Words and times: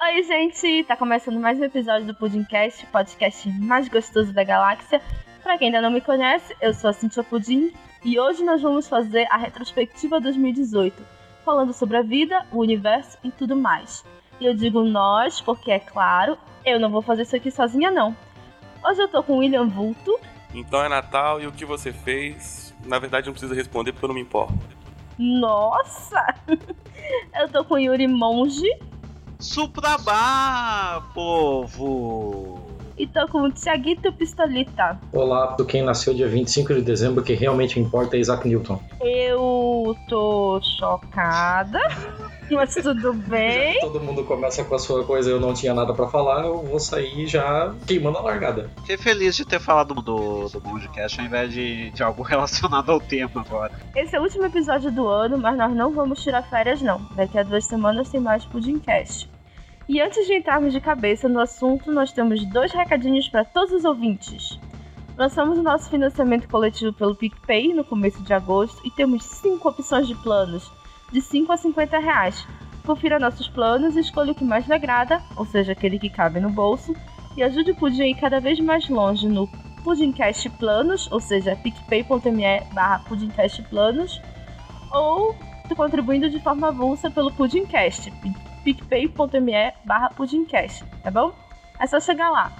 Oi, 0.00 0.22
gente! 0.22 0.84
Tá 0.84 0.96
começando 0.96 1.40
mais 1.40 1.58
um 1.58 1.64
episódio 1.64 2.06
do 2.06 2.14
Pudimcast, 2.14 2.86
podcast 2.86 3.48
mais 3.50 3.88
gostoso 3.88 4.32
da 4.32 4.44
galáxia. 4.44 5.02
Pra 5.42 5.58
quem 5.58 5.68
ainda 5.68 5.80
não 5.80 5.90
me 5.90 6.00
conhece, 6.00 6.54
eu 6.60 6.72
sou 6.72 6.90
a 6.90 6.92
Cintia 6.92 7.24
Pudim 7.24 7.72
e 8.04 8.18
hoje 8.18 8.44
nós 8.44 8.62
vamos 8.62 8.86
fazer 8.86 9.26
a 9.28 9.36
retrospectiva 9.36 10.20
2018, 10.20 11.02
falando 11.44 11.72
sobre 11.72 11.96
a 11.96 12.02
vida, 12.02 12.46
o 12.52 12.58
universo 12.58 13.18
e 13.24 13.30
tudo 13.32 13.56
mais. 13.56 14.04
E 14.40 14.46
eu 14.46 14.54
digo 14.54 14.84
nós 14.84 15.40
porque, 15.40 15.72
é 15.72 15.80
claro, 15.80 16.38
eu 16.64 16.78
não 16.78 16.90
vou 16.90 17.02
fazer 17.02 17.22
isso 17.22 17.34
aqui 17.34 17.50
sozinha, 17.50 17.90
não. 17.90 18.16
Hoje 18.84 19.02
eu 19.02 19.08
tô 19.08 19.20
com 19.22 19.32
o 19.32 19.38
William 19.38 19.66
Vulto. 19.66 20.16
Então 20.54 20.84
é 20.84 20.88
Natal 20.88 21.40
e 21.40 21.46
o 21.48 21.52
que 21.52 21.64
você 21.64 21.92
fez? 21.92 22.72
Na 22.86 23.00
verdade, 23.00 23.26
não 23.26 23.32
precisa 23.32 23.54
responder 23.54 23.92
porque 23.92 24.04
eu 24.04 24.08
não 24.08 24.14
me 24.14 24.22
importo. 24.22 24.77
Nossa! 25.18 26.34
eu 27.34 27.48
tô 27.50 27.64
com 27.64 27.78
Yuri 27.78 28.06
Monge. 28.06 28.68
Suprabá, 29.38 31.02
povo! 31.14 32.67
E 32.98 33.06
tô 33.06 33.28
com 33.28 33.42
o 33.42 33.52
Tiaguito 33.52 34.12
Pistolita. 34.12 34.98
Olá, 35.12 35.54
do 35.54 35.64
quem 35.64 35.82
nasceu 35.82 36.12
dia 36.12 36.26
25 36.26 36.74
de 36.74 36.82
dezembro, 36.82 37.22
que 37.22 37.32
realmente 37.32 37.78
importa 37.78 38.16
é 38.16 38.18
Isaac 38.18 38.48
Newton. 38.48 38.82
Eu 39.00 39.94
tô 40.08 40.60
chocada, 40.60 41.78
mas 42.50 42.74
tudo 42.74 43.12
bem. 43.12 43.74
Já 43.74 43.80
que 43.80 43.80
todo 43.86 44.00
mundo 44.00 44.24
começa 44.24 44.64
com 44.64 44.74
a 44.74 44.80
sua 44.80 45.04
coisa 45.04 45.30
e 45.30 45.32
eu 45.32 45.38
não 45.38 45.54
tinha 45.54 45.72
nada 45.72 45.94
pra 45.94 46.08
falar, 46.08 46.44
eu 46.44 46.60
vou 46.60 46.80
sair 46.80 47.28
já 47.28 47.72
queimando 47.86 48.18
a 48.18 48.22
largada. 48.22 48.68
Fiquei 48.78 48.96
feliz 48.96 49.36
de 49.36 49.44
ter 49.44 49.60
falado 49.60 49.94
do, 49.94 50.48
do 50.48 50.60
podcast 50.60 51.20
ao 51.20 51.26
invés 51.26 51.52
de, 51.52 51.90
de 51.90 52.02
algo 52.02 52.24
relacionado 52.26 52.90
ao 52.90 53.00
tema 53.00 53.44
agora. 53.46 53.70
Esse 53.94 54.16
é 54.16 54.18
o 54.18 54.24
último 54.24 54.46
episódio 54.46 54.90
do 54.90 55.06
ano, 55.06 55.38
mas 55.38 55.56
nós 55.56 55.72
não 55.72 55.92
vamos 55.92 56.20
tirar 56.20 56.42
férias 56.42 56.82
não. 56.82 57.00
Daqui 57.14 57.38
a 57.38 57.44
duas 57.44 57.64
semanas 57.64 58.08
tem 58.08 58.20
mais 58.20 58.44
Pudimcast. 58.44 59.37
E 59.88 60.02
antes 60.02 60.26
de 60.26 60.34
entrarmos 60.34 60.74
de 60.74 60.82
cabeça 60.82 61.30
no 61.30 61.40
assunto, 61.40 61.90
nós 61.90 62.12
temos 62.12 62.44
dois 62.44 62.70
recadinhos 62.72 63.26
para 63.26 63.42
todos 63.42 63.72
os 63.72 63.86
ouvintes. 63.86 64.60
Lançamos 65.16 65.58
o 65.58 65.62
nosso 65.62 65.88
financiamento 65.88 66.46
coletivo 66.46 66.92
pelo 66.92 67.14
PicPay 67.14 67.72
no 67.72 67.82
começo 67.82 68.22
de 68.22 68.34
agosto 68.34 68.86
e 68.86 68.90
temos 68.90 69.24
cinco 69.24 69.66
opções 69.66 70.06
de 70.06 70.14
planos, 70.16 70.70
de 71.10 71.22
5 71.22 71.50
a 71.50 71.56
50 71.56 71.98
reais. 72.00 72.46
Confira 72.84 73.18
nossos 73.18 73.48
planos 73.48 73.96
e 73.96 74.00
escolha 74.00 74.32
o 74.32 74.34
que 74.34 74.44
mais 74.44 74.66
lhe 74.66 74.74
agrada, 74.74 75.22
ou 75.38 75.46
seja, 75.46 75.72
aquele 75.72 75.98
que 75.98 76.10
cabe 76.10 76.38
no 76.38 76.50
bolso, 76.50 76.94
e 77.34 77.42
ajude 77.42 77.70
o 77.70 77.74
Pudim 77.74 78.02
a 78.02 78.08
ir 78.08 78.14
cada 78.16 78.40
vez 78.40 78.60
mais 78.60 78.86
longe 78.90 79.26
no 79.26 79.48
Pudimcast 79.82 80.50
Planos, 80.50 81.10
ou 81.10 81.18
seja, 81.18 81.56
picpay.me 81.56 82.60
barra 82.74 82.98
pudimcastplanos, 83.08 84.20
ou 84.92 85.34
contribuindo 85.74 86.28
de 86.28 86.40
forma 86.40 86.68
avulsa 86.68 87.10
pelo 87.10 87.32
Pudimcast, 87.32 88.10
picpay.me 88.64 89.72
barra 89.84 90.10
pudimcast, 90.10 90.84
tá 91.02 91.10
bom? 91.10 91.32
É 91.78 91.86
só 91.86 92.00
chegar 92.00 92.30
lá. 92.30 92.52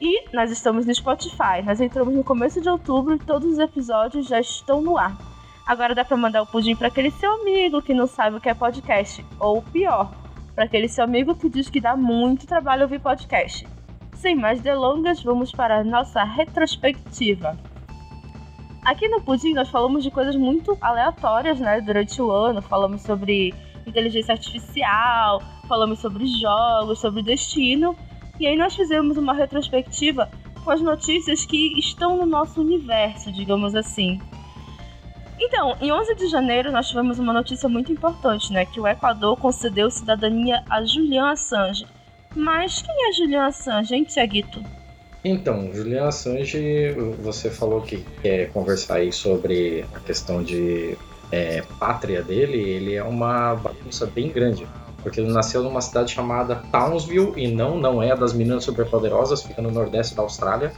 E 0.00 0.28
nós 0.34 0.50
estamos 0.50 0.84
no 0.84 0.92
Spotify. 0.92 1.62
Nós 1.64 1.80
entramos 1.80 2.12
no 2.12 2.24
começo 2.24 2.60
de 2.60 2.68
outubro 2.68 3.14
e 3.14 3.18
todos 3.18 3.52
os 3.52 3.58
episódios 3.58 4.26
já 4.26 4.40
estão 4.40 4.82
no 4.82 4.98
ar. 4.98 5.16
Agora 5.64 5.94
dá 5.94 6.04
para 6.04 6.16
mandar 6.16 6.42
o 6.42 6.46
pudim 6.46 6.74
para 6.74 6.88
aquele 6.88 7.10
seu 7.12 7.32
amigo 7.40 7.80
que 7.80 7.94
não 7.94 8.08
sabe 8.08 8.36
o 8.36 8.40
que 8.40 8.48
é 8.48 8.54
podcast, 8.54 9.24
ou 9.38 9.62
pior, 9.62 10.12
para 10.56 10.64
aquele 10.64 10.88
seu 10.88 11.04
amigo 11.04 11.36
que 11.36 11.48
diz 11.48 11.70
que 11.70 11.80
dá 11.80 11.94
muito 11.96 12.48
trabalho 12.48 12.82
ouvir 12.82 13.00
podcast. 13.00 13.64
Sem 14.14 14.34
mais 14.34 14.60
delongas, 14.60 15.22
vamos 15.22 15.52
para 15.52 15.78
a 15.78 15.84
nossa 15.84 16.24
retrospectiva. 16.24 17.56
Aqui 18.84 19.06
no 19.06 19.22
Pudim 19.22 19.54
nós 19.54 19.68
falamos 19.68 20.02
de 20.02 20.10
coisas 20.10 20.34
muito 20.34 20.76
aleatórias, 20.80 21.60
né, 21.60 21.80
durante 21.80 22.20
o 22.20 22.32
ano. 22.32 22.60
Falamos 22.60 23.02
sobre 23.02 23.54
inteligência 23.86 24.32
artificial, 24.32 25.42
falamos 25.68 25.98
sobre 25.98 26.26
jogos, 26.26 27.00
sobre 27.00 27.22
destino. 27.22 27.96
E 28.38 28.46
aí 28.46 28.56
nós 28.56 28.74
fizemos 28.74 29.16
uma 29.16 29.34
retrospectiva 29.34 30.30
com 30.64 30.70
as 30.70 30.80
notícias 30.80 31.44
que 31.44 31.78
estão 31.78 32.16
no 32.16 32.26
nosso 32.26 32.60
universo, 32.60 33.32
digamos 33.32 33.74
assim. 33.74 34.20
Então, 35.38 35.76
em 35.80 35.90
11 35.90 36.14
de 36.14 36.28
janeiro 36.28 36.70
nós 36.70 36.88
tivemos 36.88 37.18
uma 37.18 37.32
notícia 37.32 37.68
muito 37.68 37.90
importante, 37.90 38.52
né, 38.52 38.64
que 38.64 38.80
o 38.80 38.86
Equador 38.86 39.36
concedeu 39.36 39.90
cidadania 39.90 40.62
a 40.70 40.84
Julian 40.84 41.30
Assange. 41.30 41.84
Mas 42.34 42.80
quem 42.80 43.08
é 43.08 43.12
Julian 43.12 43.46
Assange, 43.46 43.94
hein, 43.94 44.04
Tiaguito? 44.04 44.62
Então, 45.24 45.72
Julian 45.72 46.06
Assange, 46.06 46.92
você 47.20 47.50
falou 47.50 47.80
que 47.80 47.98
quer 48.22 48.50
conversar 48.50 48.96
aí 48.96 49.12
sobre 49.12 49.84
a 49.94 50.00
questão 50.00 50.42
de 50.42 50.96
é, 51.32 51.62
pátria 51.78 52.22
dele, 52.22 52.58
ele 52.58 52.94
é 52.94 53.02
uma 53.02 53.54
bagunça 53.54 54.06
bem 54.06 54.30
grande. 54.30 54.66
Porque 55.02 55.18
ele 55.18 55.32
nasceu 55.32 55.62
numa 55.62 55.80
cidade 55.80 56.12
chamada 56.12 56.56
Townsville 56.70 57.32
e 57.36 57.48
não, 57.48 57.76
não 57.76 58.00
é 58.00 58.12
a 58.12 58.14
das 58.14 58.32
meninas 58.32 58.62
superpoderosas, 58.62 59.42
fica 59.42 59.60
no 59.60 59.70
nordeste 59.70 60.14
da 60.14 60.22
Austrália. 60.22 60.72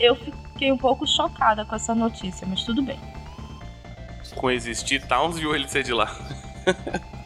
Eu 0.00 0.16
fiquei 0.16 0.72
um 0.72 0.78
pouco 0.78 1.06
chocada 1.06 1.64
com 1.64 1.76
essa 1.76 1.94
notícia, 1.94 2.46
mas 2.48 2.64
tudo 2.64 2.82
bem. 2.82 2.98
Com 4.34 4.50
existir 4.50 5.06
Townsville 5.06 5.54
ele 5.54 5.68
ser 5.68 5.84
de 5.84 5.92
lá. 5.92 6.10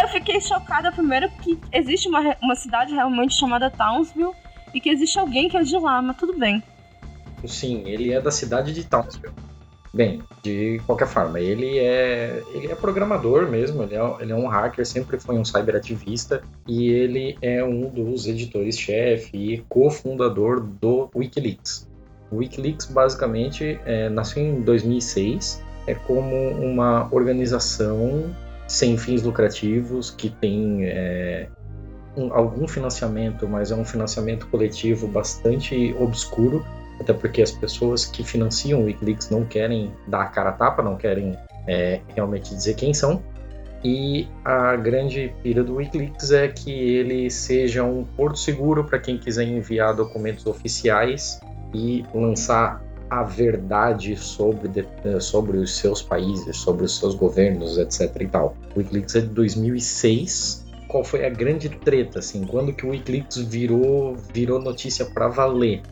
Eu 0.00 0.08
fiquei 0.08 0.40
chocada 0.40 0.90
primeiro 0.90 1.28
que 1.42 1.58
existe 1.70 2.08
uma, 2.08 2.34
uma 2.40 2.56
cidade 2.56 2.94
realmente 2.94 3.34
chamada 3.34 3.70
Townsville 3.70 4.32
e 4.72 4.80
que 4.80 4.88
existe 4.88 5.18
alguém 5.18 5.48
que 5.50 5.56
é 5.56 5.62
de 5.62 5.76
lá, 5.76 6.00
mas 6.00 6.16
tudo 6.16 6.38
bem. 6.38 6.62
Sim, 7.46 7.82
ele 7.86 8.12
é 8.12 8.20
da 8.20 8.30
cidade 8.30 8.72
de 8.72 8.84
Townsville. 8.84 9.34
Bem, 9.94 10.22
de 10.42 10.80
qualquer 10.86 11.06
forma, 11.06 11.38
ele 11.38 11.78
é, 11.78 12.42
ele 12.54 12.72
é 12.72 12.74
programador 12.74 13.46
mesmo, 13.46 13.82
ele 13.82 13.94
é, 13.94 14.16
ele 14.20 14.32
é 14.32 14.34
um 14.34 14.46
hacker, 14.46 14.86
sempre 14.86 15.20
foi 15.20 15.36
um 15.36 15.44
cyberativista 15.44 16.42
e 16.66 16.90
ele 16.90 17.36
é 17.42 17.62
um 17.62 17.90
dos 17.90 18.26
editores-chefe 18.26 19.36
e 19.36 19.58
cofundador 19.68 20.60
do 20.60 21.10
Wikileaks. 21.14 21.86
O 22.30 22.36
Wikileaks 22.36 22.86
basicamente 22.86 23.78
é, 23.84 24.08
nasceu 24.08 24.42
em 24.42 24.62
2006, 24.62 25.62
é 25.86 25.94
como 25.94 26.48
uma 26.52 27.06
organização 27.12 28.34
sem 28.66 28.96
fins 28.96 29.22
lucrativos 29.22 30.10
que 30.10 30.30
tem 30.30 30.86
é, 30.86 31.48
um, 32.16 32.32
algum 32.32 32.66
financiamento, 32.66 33.46
mas 33.46 33.70
é 33.70 33.74
um 33.74 33.84
financiamento 33.84 34.46
coletivo 34.46 35.06
bastante 35.06 35.94
obscuro 36.00 36.64
até 37.02 37.12
porque 37.12 37.42
as 37.42 37.50
pessoas 37.50 38.06
que 38.06 38.24
financiam 38.24 38.80
o 38.80 38.84
Wikileaks 38.84 39.30
não 39.30 39.44
querem 39.44 39.92
dar 40.06 40.22
a 40.22 40.26
cara 40.26 40.50
a 40.50 40.52
tapa, 40.52 40.82
não 40.82 40.96
querem 40.96 41.36
é, 41.66 42.00
realmente 42.14 42.54
dizer 42.54 42.74
quem 42.74 42.94
são. 42.94 43.22
E 43.84 44.28
a 44.44 44.76
grande 44.76 45.34
pira 45.42 45.64
do 45.64 45.76
Wikileaks 45.76 46.30
é 46.30 46.48
que 46.48 46.70
ele 46.70 47.28
seja 47.30 47.82
um 47.82 48.04
porto 48.04 48.38
seguro 48.38 48.84
para 48.84 48.98
quem 48.98 49.18
quiser 49.18 49.44
enviar 49.44 49.94
documentos 49.94 50.46
oficiais 50.46 51.40
e 51.74 52.04
lançar 52.14 52.80
a 53.10 53.24
verdade 53.24 54.16
sobre, 54.16 54.86
eh, 55.04 55.20
sobre 55.20 55.58
os 55.58 55.76
seus 55.76 56.00
países, 56.00 56.56
sobre 56.56 56.84
os 56.84 56.96
seus 56.96 57.14
governos, 57.14 57.76
etc. 57.76 58.16
e 58.20 58.26
tal. 58.26 58.56
O 58.74 58.78
Wikileaks 58.78 59.16
é 59.16 59.20
de 59.20 59.26
2006. 59.26 60.64
Qual 60.88 61.04
foi 61.04 61.26
a 61.26 61.28
grande 61.28 61.68
treta, 61.68 62.20
assim? 62.20 62.44
Quando 62.44 62.72
que 62.72 62.86
o 62.86 62.90
Wikileaks 62.90 63.36
virou, 63.36 64.16
virou 64.32 64.60
notícia 64.60 65.04
para 65.04 65.28
valer? 65.28 65.82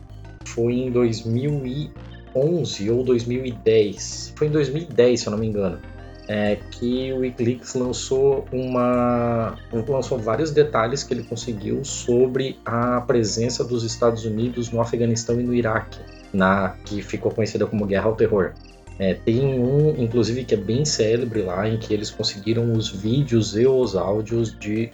Foi 0.45 0.73
em 0.73 0.91
2011 0.91 2.89
ou 2.89 3.03
2010. 3.03 4.33
Foi 4.35 4.47
em 4.47 4.51
2010, 4.51 5.19
se 5.19 5.27
eu 5.27 5.31
não 5.31 5.37
me 5.37 5.47
engano. 5.47 5.79
É, 6.27 6.57
que 6.71 7.11
o 7.11 7.19
Wikileaks 7.19 7.73
lançou 7.73 8.45
uma 8.53 9.57
lançou 9.87 10.17
vários 10.17 10.51
detalhes 10.51 11.03
que 11.03 11.13
ele 11.13 11.23
conseguiu 11.23 11.83
sobre 11.83 12.57
a 12.63 13.01
presença 13.01 13.63
dos 13.65 13.83
Estados 13.83 14.23
Unidos 14.23 14.71
no 14.71 14.79
Afeganistão 14.79 15.41
e 15.41 15.43
no 15.43 15.53
Iraque, 15.53 15.99
na 16.31 16.75
que 16.85 17.01
ficou 17.01 17.31
conhecida 17.31 17.65
como 17.65 17.85
Guerra 17.85 18.05
ao 18.05 18.15
Terror. 18.15 18.53
É, 18.99 19.15
tem 19.15 19.59
um, 19.59 19.95
inclusive, 19.97 20.45
que 20.45 20.53
é 20.53 20.57
bem 20.57 20.85
célebre 20.85 21.41
lá, 21.41 21.67
em 21.67 21.77
que 21.77 21.91
eles 21.91 22.11
conseguiram 22.11 22.71
os 22.73 22.89
vídeos 22.89 23.57
e 23.57 23.65
os 23.65 23.95
áudios 23.95 24.57
de 24.57 24.91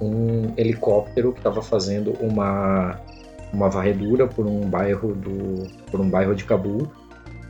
um 0.00 0.54
helicóptero 0.56 1.30
que 1.32 1.40
estava 1.40 1.60
fazendo 1.60 2.12
uma 2.20 2.98
uma 3.52 3.68
varredura 3.68 4.26
por 4.26 4.46
um 4.46 4.68
bairro 4.68 5.14
do 5.14 5.66
por 5.90 6.00
um 6.00 6.08
bairro 6.08 6.34
de 6.34 6.44
Cabul 6.44 6.90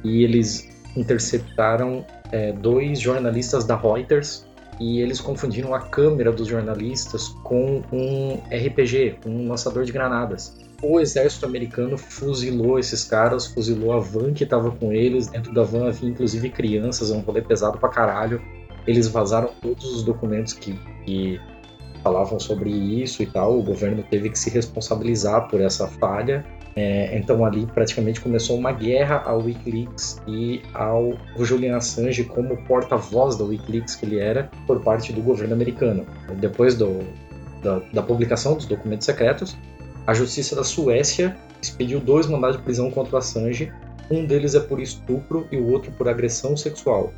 e 0.02 0.24
eles 0.24 0.68
interceptaram 0.96 2.04
é, 2.32 2.52
dois 2.52 3.00
jornalistas 3.00 3.64
da 3.64 3.76
Reuters 3.76 4.46
e 4.80 5.00
eles 5.00 5.20
confundiram 5.20 5.74
a 5.74 5.80
câmera 5.80 6.32
dos 6.32 6.48
jornalistas 6.48 7.28
com 7.44 7.82
um 7.92 8.40
RPG, 8.50 9.18
um 9.26 9.48
lançador 9.48 9.84
de 9.84 9.92
granadas. 9.92 10.56
O 10.82 10.98
exército 10.98 11.44
americano 11.44 11.98
fuzilou 11.98 12.78
esses 12.78 13.04
caras, 13.04 13.46
fuzilou 13.46 13.92
a 13.92 14.00
van 14.00 14.32
que 14.32 14.44
estava 14.44 14.70
com 14.70 14.90
eles. 14.90 15.26
Dentro 15.26 15.52
da 15.52 15.62
van 15.62 15.88
havia 15.88 16.08
inclusive 16.08 16.48
crianças, 16.48 17.10
é 17.10 17.14
um 17.14 17.20
rolê 17.20 17.42
pesado 17.42 17.76
pra 17.76 17.90
caralho. 17.90 18.40
Eles 18.86 19.06
vazaram 19.06 19.50
todos 19.60 19.84
os 19.94 20.02
documentos 20.02 20.54
que, 20.54 20.72
que 21.04 21.38
falavam 22.02 22.38
sobre 22.38 22.70
isso 22.70 23.22
e 23.22 23.26
tal. 23.26 23.58
O 23.58 23.62
governo 23.62 24.02
teve 24.02 24.30
que 24.30 24.38
se 24.38 24.50
responsabilizar 24.50 25.48
por 25.48 25.60
essa 25.60 25.86
falha 25.86 26.44
É, 26.76 27.18
então 27.18 27.44
ali 27.44 27.66
praticamente 27.66 28.20
começou 28.20 28.56
uma 28.56 28.72
guerra 28.72 29.22
ao 29.26 29.40
WikiLeaks 29.40 30.22
e 30.26 30.62
ao 30.72 31.14
Julian 31.38 31.76
Assange 31.76 32.24
como 32.24 32.56
porta-voz 32.64 33.36
da 33.36 33.44
WikiLeaks 33.44 33.96
que 33.96 34.06
ele 34.06 34.18
era 34.18 34.48
por 34.66 34.80
parte 34.80 35.12
do 35.12 35.20
governo 35.20 35.52
americano. 35.52 36.06
Depois 36.38 36.76
do, 36.76 37.00
da, 37.62 37.80
da 37.92 38.02
publicação 38.02 38.54
dos 38.54 38.66
documentos 38.66 39.04
secretos, 39.04 39.56
a 40.06 40.14
justiça 40.14 40.54
da 40.54 40.64
Suécia 40.64 41.36
expediu 41.60 42.00
dois 42.00 42.26
mandados 42.26 42.56
de 42.56 42.62
prisão 42.62 42.90
contra 42.90 43.16
o 43.16 43.18
Assange. 43.18 43.72
Um 44.10 44.24
deles 44.24 44.54
é 44.54 44.60
por 44.60 44.80
estupro 44.80 45.46
e 45.50 45.56
o 45.56 45.70
outro 45.70 45.90
por 45.92 46.08
agressão 46.08 46.56
sexual. 46.56 47.12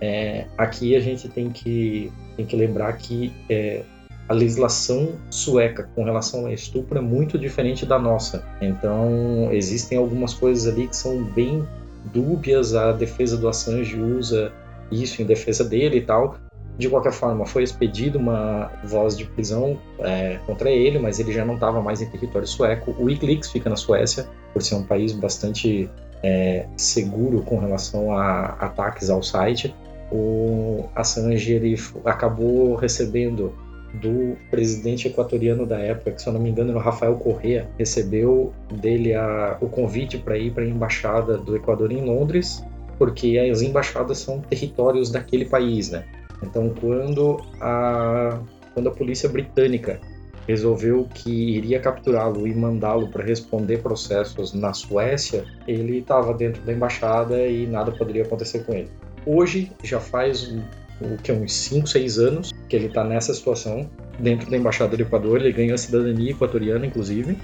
É, 0.00 0.46
aqui 0.58 0.96
a 0.96 1.00
gente 1.00 1.28
tem 1.28 1.50
que, 1.50 2.10
tem 2.36 2.44
que 2.46 2.56
lembrar 2.56 2.92
que 2.96 3.32
é, 3.48 3.82
a 4.30 4.32
legislação 4.32 5.16
sueca 5.28 5.90
com 5.92 6.04
relação 6.04 6.46
a 6.46 6.52
estupro 6.52 6.96
é 6.96 7.00
muito 7.00 7.36
diferente 7.36 7.84
da 7.84 7.98
nossa. 7.98 8.44
Então, 8.62 9.48
existem 9.50 9.98
algumas 9.98 10.32
coisas 10.32 10.72
ali 10.72 10.86
que 10.86 10.94
são 10.94 11.24
bem 11.24 11.66
dúbias. 12.12 12.72
A 12.76 12.92
defesa 12.92 13.36
do 13.36 13.48
Assange 13.48 14.00
usa 14.00 14.52
isso 14.88 15.20
em 15.20 15.24
defesa 15.24 15.64
dele 15.64 15.96
e 15.96 16.02
tal. 16.02 16.36
De 16.78 16.88
qualquer 16.88 17.10
forma, 17.10 17.44
foi 17.44 17.64
expedida 17.64 18.18
uma 18.18 18.70
voz 18.84 19.18
de 19.18 19.24
prisão 19.24 19.76
é, 19.98 20.38
contra 20.46 20.70
ele, 20.70 21.00
mas 21.00 21.18
ele 21.18 21.32
já 21.32 21.44
não 21.44 21.54
estava 21.54 21.82
mais 21.82 22.00
em 22.00 22.08
território 22.08 22.46
sueco. 22.46 22.94
O 23.00 23.06
Wikileaks 23.06 23.50
fica 23.50 23.68
na 23.68 23.74
Suécia, 23.74 24.28
por 24.52 24.62
ser 24.62 24.76
um 24.76 24.84
país 24.84 25.12
bastante 25.12 25.90
é, 26.22 26.66
seguro 26.76 27.42
com 27.42 27.58
relação 27.58 28.12
a 28.12 28.44
ataques 28.60 29.10
ao 29.10 29.24
site. 29.24 29.74
O 30.12 30.84
Assange 30.94 31.52
ele 31.52 31.74
acabou 32.04 32.76
recebendo 32.76 33.52
do 33.94 34.36
presidente 34.50 35.08
equatoriano 35.08 35.66
da 35.66 35.78
época, 35.78 36.12
que 36.12 36.22
se 36.22 36.28
eu 36.28 36.32
não 36.32 36.40
me 36.40 36.50
engano 36.50 36.70
era 36.70 36.78
o 36.78 36.82
Rafael 36.82 37.14
Correa, 37.16 37.68
recebeu 37.78 38.52
dele 38.72 39.14
a, 39.14 39.58
o 39.60 39.68
convite 39.68 40.18
para 40.18 40.38
ir 40.38 40.52
para 40.52 40.62
a 40.62 40.66
embaixada 40.66 41.36
do 41.36 41.56
Equador 41.56 41.90
em 41.90 42.04
Londres, 42.04 42.64
porque 42.98 43.38
as 43.38 43.62
embaixadas 43.62 44.18
são 44.18 44.40
territórios 44.40 45.10
daquele 45.10 45.44
país, 45.44 45.90
né? 45.90 46.04
Então, 46.42 46.72
quando 46.80 47.42
a, 47.60 48.38
quando 48.74 48.88
a 48.88 48.92
polícia 48.92 49.28
britânica 49.28 50.00
resolveu 50.46 51.06
que 51.12 51.30
iria 51.30 51.78
capturá-lo 51.78 52.46
e 52.46 52.54
mandá-lo 52.54 53.08
para 53.08 53.24
responder 53.24 53.82
processos 53.82 54.52
na 54.52 54.72
Suécia, 54.72 55.44
ele 55.66 55.98
estava 55.98 56.34
dentro 56.34 56.62
da 56.62 56.72
embaixada 56.72 57.46
e 57.46 57.66
nada 57.66 57.92
poderia 57.92 58.22
acontecer 58.22 58.64
com 58.64 58.72
ele. 58.72 58.90
Hoje, 59.24 59.70
já 59.82 60.00
faz 60.00 60.54
o 61.00 61.16
que 61.16 61.32
uns 61.32 61.52
5, 61.52 61.86
6 61.86 62.18
anos 62.18 62.52
que 62.68 62.76
ele 62.76 62.86
está 62.86 63.02
nessa 63.04 63.32
situação 63.34 63.88
dentro 64.18 64.50
da 64.50 64.56
embaixada 64.56 64.96
do 64.96 65.02
Equador, 65.02 65.40
ele 65.40 65.52
ganhou 65.52 65.74
a 65.74 65.78
cidadania 65.78 66.30
equatoriana 66.32 66.86
inclusive, 66.86 67.38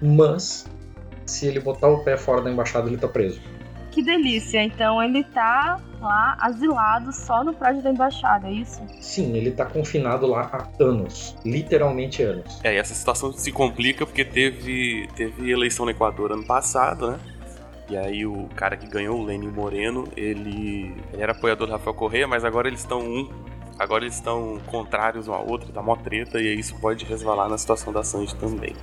mas 0.00 0.66
se 1.26 1.46
ele 1.46 1.60
botar 1.60 1.88
o 1.88 2.04
pé 2.04 2.16
fora 2.16 2.42
da 2.42 2.50
embaixada 2.50 2.86
ele 2.86 2.96
está 2.96 3.08
preso. 3.08 3.40
Que 3.90 4.02
delícia! 4.02 4.64
Então 4.64 5.02
ele 5.02 5.22
tá 5.22 5.78
lá 6.00 6.36
asilado 6.40 7.12
só 7.12 7.44
no 7.44 7.52
prédio 7.52 7.82
da 7.82 7.90
embaixada, 7.90 8.48
é 8.48 8.52
isso? 8.52 8.80
Sim, 9.00 9.36
ele 9.36 9.50
tá 9.50 9.66
confinado 9.66 10.26
lá 10.26 10.48
há 10.50 10.82
anos, 10.82 11.36
literalmente 11.44 12.22
anos. 12.22 12.58
É, 12.64 12.74
e 12.74 12.78
essa 12.78 12.94
situação 12.94 13.32
se 13.32 13.52
complica 13.52 14.06
porque 14.06 14.24
teve, 14.24 15.08
teve 15.14 15.50
eleição 15.50 15.84
no 15.84 15.90
Equador 15.90 16.32
ano 16.32 16.44
passado, 16.44 17.10
né? 17.10 17.18
E 17.88 17.96
aí 17.96 18.24
o 18.24 18.48
cara 18.56 18.76
que 18.76 18.86
ganhou, 18.86 19.20
o 19.20 19.24
Lenin 19.24 19.50
Moreno, 19.50 20.08
ele, 20.16 20.94
ele 21.12 21.22
era 21.22 21.32
apoiador 21.32 21.66
do 21.66 21.72
Rafael 21.72 21.94
Correia, 21.94 22.26
mas 22.26 22.44
agora 22.44 22.68
eles 22.68 22.80
estão 22.80 23.00
um 23.00 23.28
Agora 23.78 24.04
eles 24.04 24.14
estão 24.14 24.60
contrários 24.66 25.28
um 25.28 25.32
ao 25.32 25.48
outro, 25.48 25.72
tá 25.72 25.82
mó 25.82 25.96
treta, 25.96 26.40
e 26.40 26.58
isso 26.58 26.78
pode 26.78 27.04
resvalar 27.04 27.48
na 27.48 27.58
situação 27.58 27.92
da 27.92 28.04
Sanji 28.04 28.36
também. 28.36 28.76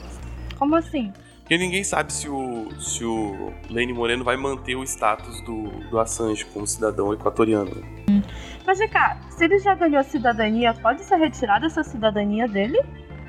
Como 0.57 0.75
assim? 0.75 1.13
Porque 1.39 1.57
ninguém 1.57 1.83
sabe 1.83 2.13
se 2.13 2.29
o, 2.29 2.67
se 2.79 3.03
o 3.03 3.51
Lene 3.69 3.93
Moreno 3.93 4.23
vai 4.23 4.37
manter 4.37 4.75
o 4.75 4.83
status 4.83 5.41
do, 5.41 5.63
do 5.89 5.99
Assange 5.99 6.45
como 6.45 6.67
cidadão 6.67 7.11
equatoriano. 7.13 7.71
Hum. 8.09 8.21
Mas, 8.67 8.79
cá, 8.91 9.17
se 9.31 9.45
ele 9.45 9.57
já 9.57 9.73
ganhou 9.73 9.99
a 9.99 10.03
cidadania, 10.03 10.75
pode 10.75 11.03
ser 11.03 11.15
retirada 11.15 11.65
essa 11.65 11.83
cidadania 11.83 12.47
dele? 12.47 12.79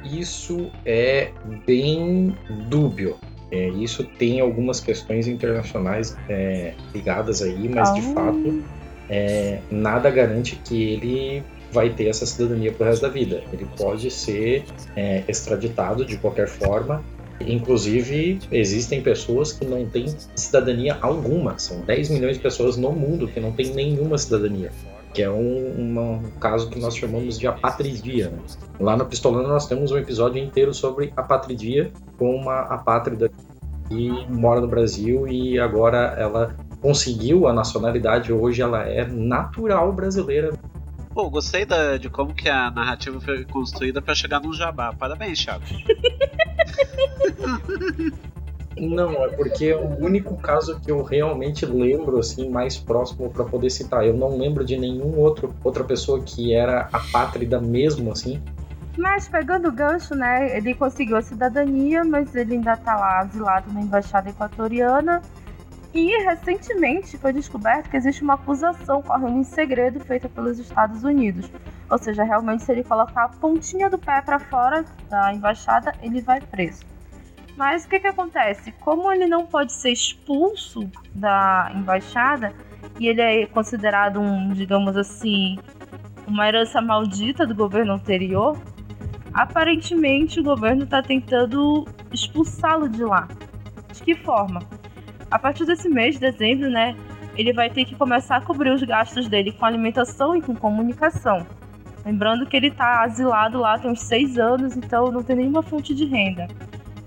Isso 0.05 0.71
é 0.85 1.33
bem 1.67 2.37
dúbio. 2.69 3.17
É, 3.51 3.69
isso 3.69 4.05
tem 4.05 4.41
algumas 4.41 4.81
questões 4.81 5.27
internacionais 5.27 6.17
é, 6.29 6.75
ligadas 6.95 7.43
aí, 7.43 7.69
mas 7.69 7.93
de 7.95 8.03
fato 8.15 8.63
é, 9.09 9.59
nada 9.71 10.09
garante 10.11 10.57
que 10.65 10.83
ele 10.83 11.43
vai 11.73 11.91
ter 11.91 12.07
essa 12.09 12.27
cidadania 12.27 12.73
pro 12.73 12.85
resto 12.85 13.03
da 13.03 13.09
vida. 13.09 13.43
Ele 13.53 13.67
pode 13.77 14.11
ser 14.11 14.65
é, 14.97 15.25
extraditado 15.29 16.05
de 16.05 16.17
qualquer 16.17 16.49
forma 16.49 17.03
Inclusive, 17.47 18.39
existem 18.53 19.01
pessoas 19.01 19.53
que 19.53 19.65
não 19.65 19.87
têm 19.87 20.07
cidadania 20.35 20.99
alguma. 21.01 21.59
São 21.59 21.81
10 21.81 22.11
milhões 22.11 22.37
de 22.37 22.43
pessoas 22.43 22.77
no 22.77 22.93
mundo 22.93 23.27
que 23.29 23.41
não 23.41 23.53
têm 23.53 23.73
nenhuma 23.73 24.19
cidadania. 24.19 24.71
Que 25.13 25.23
é 25.23 25.31
um, 25.31 25.99
um 25.99 26.31
caso 26.39 26.71
que 26.71 26.79
nós 26.79 26.97
chamamos 26.97 27.39
de 27.39 27.47
apatridia. 27.47 28.31
Né? 28.31 28.39
Lá 28.79 28.97
no 28.97 29.07
Pistolando 29.07 29.49
nós 29.49 29.67
temos 29.67 29.91
um 29.91 29.99
episódio 29.99 30.43
inteiro 30.43 30.73
sobre 30.73 31.13
apatridia, 31.17 31.93
com 32.17 32.37
uma 32.37 32.61
apátrida 32.61 33.31
que 33.89 34.09
mora 34.29 34.61
no 34.61 34.69
Brasil 34.69 35.27
e 35.27 35.59
agora 35.59 36.15
ela 36.17 36.57
conseguiu 36.81 37.49
a 37.49 37.53
nacionalidade. 37.53 38.33
Hoje 38.33 38.63
ela 38.63 38.85
é 38.85 39.05
natural 39.05 39.93
brasileira. 39.93 40.53
Pô, 41.13 41.29
gostei 41.29 41.67
da, 41.67 41.97
de 41.97 42.09
como 42.09 42.33
que 42.33 42.49
a 42.49 42.71
narrativa 42.71 43.21
foi 43.21 43.45
construída 43.45 44.01
para 44.01 44.15
chegar 44.15 44.41
num 44.41 44.53
jabá. 44.53 44.93
Parabéns, 44.93 45.45
Thiago. 45.45 45.65
Não, 48.79 49.25
é 49.25 49.29
porque 49.29 49.73
o 49.75 50.05
único 50.05 50.37
caso 50.37 50.79
que 50.81 50.91
eu 50.91 51.03
realmente 51.03 51.67
lembro 51.67 52.19
assim 52.19 52.49
mais 52.49 52.79
próximo 52.79 53.31
para 53.31 53.45
poder 53.45 53.71
citar. 53.71 54.07
Eu 54.07 54.15
não 54.15 54.39
lembro 54.39 54.65
de 54.65 54.79
nenhum 54.79 55.19
outro 55.19 55.55
outra 55.65 55.83
pessoa 55.83 56.23
que 56.23 56.55
era 56.55 56.89
apátrida 56.93 57.61
mesmo 57.61 58.13
assim. 58.13 58.41
Mas 58.97 59.29
pegando 59.29 59.69
o 59.69 59.73
gancho, 59.73 60.15
né, 60.15 60.57
ele 60.57 60.75
conseguiu 60.75 61.17
a 61.17 61.23
cidadania, 61.23 62.05
mas 62.05 62.35
ele 62.35 62.55
ainda 62.55 62.77
tá 62.77 62.97
lá 62.97 63.21
asilado 63.21 63.73
na 63.73 63.81
embaixada 63.81 64.31
equatoriana. 64.31 65.23
E 65.93 66.23
recentemente 66.25 67.19
foi 67.19 67.33
descoberto 67.33 67.91
que 67.91 67.97
existe 67.97 68.23
uma 68.23 68.35
acusação 68.35 69.03
correndo 69.03 69.39
em 69.39 69.45
segredo 69.45 69.99
feita 70.01 70.29
pelos 70.29 70.59
Estados 70.59 71.03
Unidos. 71.03 71.51
Ou 71.91 71.99
seja, 71.99 72.23
realmente 72.23 72.63
se 72.63 72.71
ele 72.71 72.85
colocar 72.85 73.25
a 73.25 73.29
pontinha 73.29 73.91
do 73.91 73.99
pé 73.99 74.23
para 74.23 74.39
fora 74.39 74.85
da 75.09 75.35
embaixada, 75.35 75.93
ele 76.01 76.21
vai 76.21 76.41
preso. 76.41 76.85
Mas 77.61 77.85
o 77.85 77.91
que, 77.91 78.01
que 78.01 78.07
acontece? 78.07 78.73
Como 78.81 79.13
ele 79.13 79.27
não 79.27 79.45
pode 79.45 79.75
ser 79.75 79.91
expulso 79.91 80.91
da 81.15 81.71
embaixada 81.75 82.55
e 82.99 83.07
ele 83.07 83.21
é 83.21 83.45
considerado 83.45 84.19
um, 84.19 84.49
digamos 84.55 84.97
assim, 84.97 85.59
uma 86.27 86.49
herança 86.49 86.81
maldita 86.81 87.47
do 87.47 87.55
governo 87.55 87.93
anterior, 87.93 88.59
aparentemente 89.35 90.41
o 90.41 90.43
governo 90.43 90.85
está 90.85 91.03
tentando 91.03 91.87
expulsá-lo 92.11 92.89
de 92.89 93.05
lá. 93.05 93.29
De 93.93 94.03
que 94.05 94.15
forma? 94.15 94.61
A 95.31 95.39
partir 95.39 95.67
desse 95.67 95.87
mês 95.87 96.15
de 96.15 96.21
dezembro, 96.23 96.71
né, 96.71 96.97
ele 97.37 97.53
vai 97.53 97.69
ter 97.69 97.85
que 97.85 97.95
começar 97.95 98.37
a 98.37 98.41
cobrir 98.41 98.71
os 98.71 98.83
gastos 98.83 99.29
dele 99.29 99.53
com 99.53 99.67
alimentação 99.67 100.35
e 100.35 100.41
com 100.41 100.57
comunicação. 100.57 101.47
Lembrando 102.07 102.47
que 102.47 102.57
ele 102.57 102.69
está 102.69 103.05
asilado 103.05 103.59
lá 103.59 103.79
tem 103.79 103.91
uns 103.91 104.01
seis 104.01 104.39
anos, 104.39 104.79
então 104.79 105.13
não 105.13 105.23
tem 105.23 105.37
nenhuma 105.37 105.63
fonte 105.63 105.95
de 105.95 106.07
renda. 106.07 106.49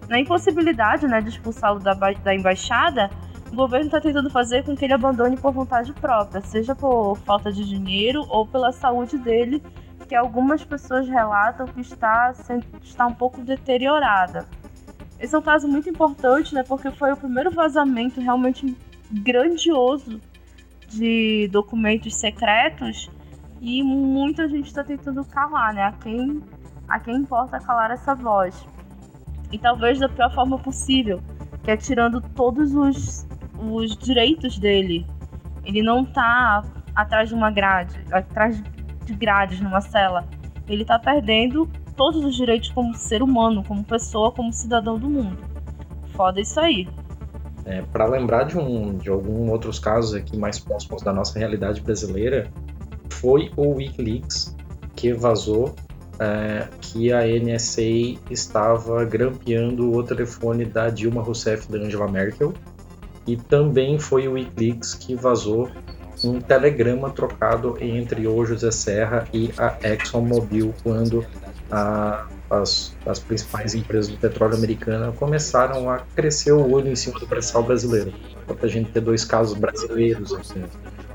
Na 0.09 0.19
impossibilidade 0.19 1.07
né, 1.07 1.21
de 1.21 1.29
expulsá-lo 1.29 1.79
da, 1.79 1.93
da 1.93 2.35
embaixada, 2.35 3.09
o 3.51 3.55
governo 3.55 3.85
está 3.85 4.01
tentando 4.01 4.29
fazer 4.29 4.63
com 4.63 4.75
que 4.75 4.85
ele 4.85 4.93
abandone 4.93 5.37
por 5.37 5.53
vontade 5.53 5.93
própria, 5.93 6.41
seja 6.41 6.75
por 6.75 7.15
falta 7.19 7.51
de 7.51 7.63
dinheiro 7.67 8.25
ou 8.29 8.45
pela 8.45 8.71
saúde 8.71 9.17
dele, 9.17 9.63
que 10.07 10.15
algumas 10.15 10.63
pessoas 10.63 11.07
relatam 11.07 11.67
que 11.67 11.81
está, 11.81 12.33
está 12.81 13.07
um 13.07 13.13
pouco 13.13 13.41
deteriorada. 13.41 14.47
Esse 15.19 15.35
é 15.35 15.37
um 15.37 15.41
caso 15.41 15.67
muito 15.67 15.89
importante, 15.89 16.53
né, 16.53 16.63
porque 16.63 16.91
foi 16.91 17.13
o 17.13 17.17
primeiro 17.17 17.51
vazamento 17.51 18.19
realmente 18.19 18.75
grandioso 19.09 20.19
de 20.89 21.47
documentos 21.51 22.15
secretos 22.15 23.09
e 23.61 23.81
muita 23.81 24.49
gente 24.49 24.67
está 24.67 24.83
tentando 24.83 25.23
calar, 25.23 25.73
né? 25.73 25.83
A 25.83 25.91
quem, 25.93 26.43
a 26.87 26.99
quem 26.99 27.15
importa 27.15 27.59
calar 27.59 27.91
essa 27.91 28.13
voz 28.13 28.67
e 29.53 29.57
talvez 29.59 29.99
da 29.99 30.09
pior 30.09 30.33
forma 30.33 30.57
possível, 30.57 31.21
que 31.63 31.69
é 31.69 31.77
tirando 31.77 32.19
todos 32.19 32.73
os, 32.73 33.27
os 33.59 33.95
direitos 33.95 34.57
dele. 34.57 35.05
Ele 35.63 35.83
não 35.83 36.03
tá 36.03 36.63
atrás 36.95 37.29
de 37.29 37.35
uma 37.35 37.51
grade, 37.51 38.03
atrás 38.11 38.61
de 39.05 39.13
grades 39.13 39.61
numa 39.61 39.79
cela. 39.79 40.25
Ele 40.67 40.83
tá 40.83 40.97
perdendo 40.97 41.69
todos 41.95 42.25
os 42.25 42.35
direitos 42.35 42.69
como 42.69 42.95
ser 42.95 43.21
humano, 43.21 43.63
como 43.63 43.83
pessoa, 43.83 44.31
como 44.31 44.51
cidadão 44.51 44.97
do 44.97 45.07
mundo. 45.07 45.37
Foda 46.15 46.41
isso 46.41 46.59
aí. 46.59 46.87
É, 47.65 47.81
para 47.81 48.05
lembrar 48.05 48.43
de, 48.45 48.57
um, 48.57 48.97
de 48.97 49.09
alguns 49.09 49.49
outros 49.51 49.77
casos 49.77 50.15
aqui 50.15 50.35
mais 50.35 50.59
próximos 50.59 51.03
da 51.03 51.13
nossa 51.13 51.37
realidade 51.37 51.79
brasileira, 51.79 52.51
foi 53.09 53.51
o 53.55 53.75
WikiLeaks 53.75 54.55
que 54.95 55.13
vazou 55.13 55.75
é, 56.19 56.67
que 56.79 57.11
a 57.11 57.21
NSA 57.21 58.19
estava 58.29 59.03
grampeando 59.05 59.91
o 59.91 60.03
telefone 60.03 60.65
da 60.65 60.89
Dilma 60.89 61.21
Rousseff 61.21 61.67
e 61.67 61.71
da 61.71 61.85
Angela 61.85 62.09
Merkel. 62.09 62.53
E 63.25 63.37
também 63.37 63.97
foi 63.97 64.27
o 64.27 64.33
Wikileaks 64.33 64.93
que 64.93 65.15
vazou 65.15 65.69
um 66.23 66.39
telegrama 66.39 67.09
trocado 67.09 67.77
entre 67.81 68.27
o 68.27 68.45
José 68.45 68.71
Serra 68.71 69.27
e 69.33 69.51
a 69.57 69.77
ExxonMobil 69.81 70.73
quando 70.83 71.25
a, 71.71 72.27
as, 72.49 72.95
as, 73.05 73.19
principais 73.19 73.73
empresas 73.73 74.11
do 74.11 74.17
petróleo 74.17 74.55
americana 74.55 75.11
começaram 75.11 75.89
a 75.89 75.99
crescer 76.15 76.51
o 76.51 76.71
olho 76.71 76.89
em 76.89 76.95
cima 76.95 77.19
do 77.19 77.27
pré-sal 77.27 77.63
brasileiro. 77.63 78.13
Para 78.45 78.57
a 78.61 78.67
gente 78.67 78.91
ter 78.91 79.01
dois 79.01 79.25
casos 79.25 79.57
brasileiros 79.57 80.33
aqui. 80.33 80.63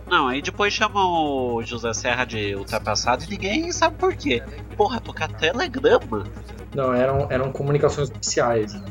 Não, 0.09 0.27
aí 0.27 0.41
depois 0.41 0.73
chamam 0.73 1.55
o 1.55 1.63
José 1.63 1.93
Serra 1.93 2.25
de 2.25 2.55
ultrapassado 2.55 3.25
e 3.25 3.29
ninguém 3.29 3.71
sabe 3.73 3.97
por 3.97 4.15
quê. 4.15 4.43
Porra, 4.77 5.01
tocar 5.01 5.29
telegrama? 5.29 6.25
Não, 6.75 6.95
eram, 6.95 7.27
eram 7.31 7.53
comunicações 7.53 8.11
oficiais. 8.11 8.73
Né? 8.75 8.91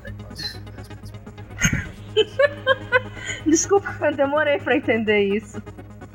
Desculpa, 3.46 3.96
eu 4.02 4.16
demorei 4.16 4.60
para 4.60 4.78
entender 4.78 5.36
isso. 5.36 5.62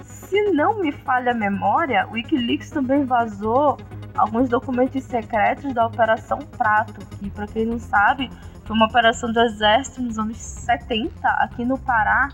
Se 0.02 0.50
não 0.52 0.80
me 0.80 0.92
falha 0.92 1.32
a 1.32 1.34
memória, 1.34 2.06
o 2.08 2.12
Wikileaks 2.12 2.70
também 2.70 3.04
vazou 3.04 3.78
alguns 4.16 4.48
documentos 4.48 5.02
secretos 5.04 5.74
da 5.74 5.86
Operação 5.86 6.38
Prato, 6.38 7.04
que, 7.18 7.28
para 7.30 7.46
quem 7.46 7.66
não 7.66 7.78
sabe, 7.78 8.30
foi 8.64 8.76
uma 8.76 8.86
operação 8.86 9.32
do 9.32 9.40
Exército 9.40 10.02
nos 10.02 10.18
anos 10.18 10.36
70 10.38 11.28
aqui 11.28 11.64
no 11.64 11.78
Pará 11.78 12.28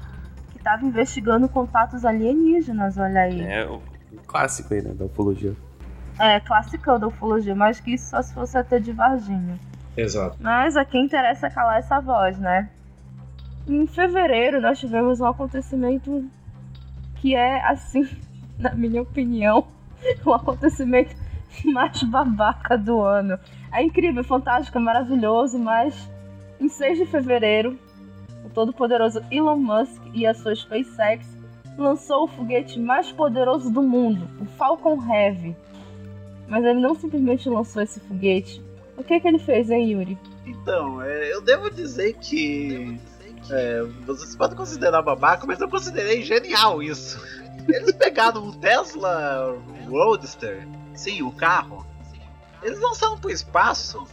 estava 0.68 0.84
investigando 0.84 1.48
contatos 1.48 2.04
alienígenas, 2.04 2.98
olha 2.98 3.22
aí. 3.22 3.40
É, 3.40 3.64
o 3.66 3.80
clássico 4.26 4.74
aí, 4.74 4.82
né, 4.82 4.92
da 4.92 5.06
ufologia. 5.06 5.56
É, 6.18 6.38
clássico 6.40 6.98
da 6.98 7.06
ufologia, 7.06 7.54
mas 7.54 7.80
que 7.80 7.94
isso 7.94 8.10
só 8.10 8.20
se 8.20 8.34
fosse 8.34 8.58
até 8.58 8.78
de 8.78 8.92
Varginha. 8.92 9.58
Exato. 9.96 10.36
Mas 10.40 10.76
a 10.76 10.84
quem 10.84 11.04
interessa 11.04 11.46
é 11.46 11.50
calar 11.50 11.78
essa 11.78 11.98
voz, 12.00 12.38
né? 12.38 12.68
Em 13.66 13.86
fevereiro 13.86 14.60
nós 14.60 14.78
tivemos 14.78 15.20
um 15.20 15.26
acontecimento 15.26 16.24
que 17.16 17.34
é, 17.34 17.64
assim, 17.64 18.08
na 18.58 18.74
minha 18.74 19.00
opinião, 19.00 19.66
o 20.24 20.34
acontecimento 20.34 21.16
mais 21.64 22.02
babaca 22.02 22.76
do 22.76 23.00
ano. 23.00 23.38
É 23.72 23.82
incrível, 23.82 24.22
fantástico, 24.22 24.76
é 24.76 24.80
maravilhoso, 24.80 25.58
mas 25.58 26.10
em 26.60 26.68
6 26.68 26.98
de 26.98 27.06
fevereiro 27.06 27.78
o 28.48 28.50
todo-poderoso 28.50 29.20
Elon 29.30 29.56
Musk 29.56 30.02
e 30.14 30.26
a 30.26 30.34
sua 30.34 30.54
SpaceX 30.56 31.26
lançou 31.76 32.24
o 32.24 32.28
foguete 32.28 32.80
mais 32.80 33.12
poderoso 33.12 33.70
do 33.70 33.82
mundo, 33.82 34.28
o 34.40 34.46
Falcon 34.56 34.98
Heavy. 35.06 35.54
Mas 36.48 36.64
ele 36.64 36.80
não 36.80 36.94
simplesmente 36.94 37.48
lançou 37.48 37.82
esse 37.82 38.00
foguete. 38.00 38.62
O 38.96 39.04
que, 39.04 39.20
que 39.20 39.28
ele 39.28 39.38
fez, 39.38 39.70
hein, 39.70 39.92
Yuri? 39.92 40.18
Então, 40.46 41.00
é, 41.02 41.32
eu 41.32 41.40
devo 41.40 41.70
dizer 41.70 42.14
que. 42.14 42.98
É, 43.50 43.82
vocês 44.04 44.34
podem 44.34 44.56
considerar 44.56 45.02
babaca, 45.02 45.46
mas 45.46 45.60
eu 45.60 45.68
considerei 45.68 46.22
genial 46.22 46.82
isso. 46.82 47.22
Eles 47.68 47.92
pegaram 47.92 48.46
um 48.46 48.52
Tesla 48.52 49.56
Roadster, 49.88 50.66
sim, 50.94 51.22
o 51.22 51.30
carro. 51.30 51.86
Eles 52.62 52.80
lançaram 52.80 53.18
pro 53.18 53.30
espaço, 53.30 54.04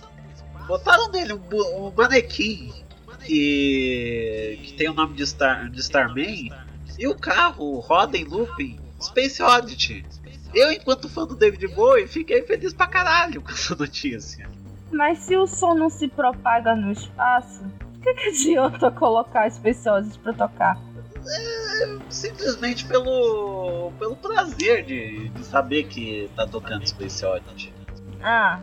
botaram 0.68 1.10
nele 1.10 1.34
um, 1.34 1.88
um 1.88 1.92
manequim 1.96 2.85
que, 3.26 4.60
que 4.64 4.74
tem 4.74 4.90
o 4.90 4.94
nome 4.94 5.16
de, 5.16 5.26
Star, 5.26 5.70
de 5.70 5.80
Starman, 5.80 6.52
e 6.98 7.08
o 7.08 7.16
carro 7.16 7.80
roda 7.80 8.18
em 8.18 8.24
looping 8.24 8.80
Space 9.02 9.42
Oddity. 9.42 10.06
Eu, 10.54 10.72
enquanto 10.72 11.10
fã 11.10 11.26
do 11.26 11.36
David 11.36 11.68
Bowie, 11.68 12.08
fiquei 12.08 12.42
feliz 12.44 12.74
pra 12.74 12.88
caralho 12.88 13.42
com 13.42 13.52
essa 13.52 13.76
notícia. 13.76 14.50
Mas 14.92 15.20
se 15.20 15.36
o 15.36 15.46
som 15.46 15.74
não 15.74 15.90
se 15.90 16.08
propaga 16.08 16.76
no 16.76 16.92
espaço, 16.92 17.64
o 17.96 18.00
que, 18.00 18.14
que 18.14 18.30
adianta 18.30 18.90
colocar 18.92 19.50
Space 19.52 19.88
Oddity 19.90 20.20
pra 20.20 20.34
tocar? 20.34 20.80
É, 21.28 21.98
simplesmente 22.10 22.86
pelo, 22.86 23.92
pelo 24.00 24.16
prazer 24.16 24.86
de, 24.86 25.30
de 25.30 25.44
saber 25.44 25.86
que 25.86 26.30
tá 26.36 26.48
tocando 26.48 26.88
Space 26.88 27.26
Oddity. 27.26 27.74
Ah, 28.22 28.62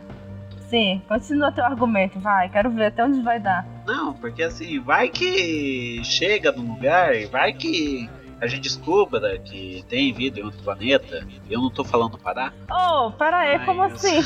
Sim, 0.73 1.03
continua 1.07 1.51
teu 1.51 1.63
argumento, 1.63 2.19
vai. 2.19 2.49
Quero 2.49 2.71
ver 2.71 2.87
até 2.87 3.05
onde 3.05 3.21
vai 3.21 3.39
dar. 3.39 3.63
Não, 3.85 4.11
porque 4.15 4.41
assim, 4.41 4.79
vai 4.79 5.07
que 5.07 6.03
chega 6.03 6.51
no 6.51 6.63
lugar, 6.73 7.13
vai 7.27 7.53
que 7.53 8.09
a 8.41 8.47
gente 8.47 8.61
descubra 8.61 9.37
que 9.37 9.85
tem 9.87 10.11
vida 10.11 10.39
em 10.39 10.43
outro 10.43 10.63
planeta. 10.63 11.27
Eu 11.47 11.61
não 11.61 11.69
tô 11.69 11.83
falando 11.83 12.17
parar. 12.17 12.55
Oh, 12.71 13.11
para 13.11 13.37
aí, 13.37 13.57
Mas... 13.59 13.65
como 13.67 13.83
assim? 13.83 14.19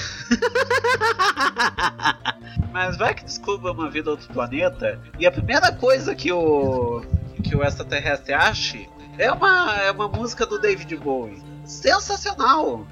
Mas 2.72 2.96
vai 2.96 3.14
que 3.14 3.26
descubra 3.26 3.74
uma 3.74 3.90
vida 3.90 4.08
em 4.08 4.12
outro 4.12 4.30
planeta 4.30 5.02
e 5.20 5.28
a 5.28 5.32
primeira 5.34 5.74
coisa 5.74 6.16
que 6.16 6.32
o 6.32 7.02
que 7.44 7.58
o 7.58 7.62
extraterrestre 7.62 8.34
ache 8.34 8.90
é 9.18 9.30
uma, 9.30 9.82
é 9.82 9.92
uma 9.92 10.08
música 10.08 10.46
do 10.46 10.58
David 10.58 10.96
Bowie. 10.96 11.44
Sensacional! 11.66 12.88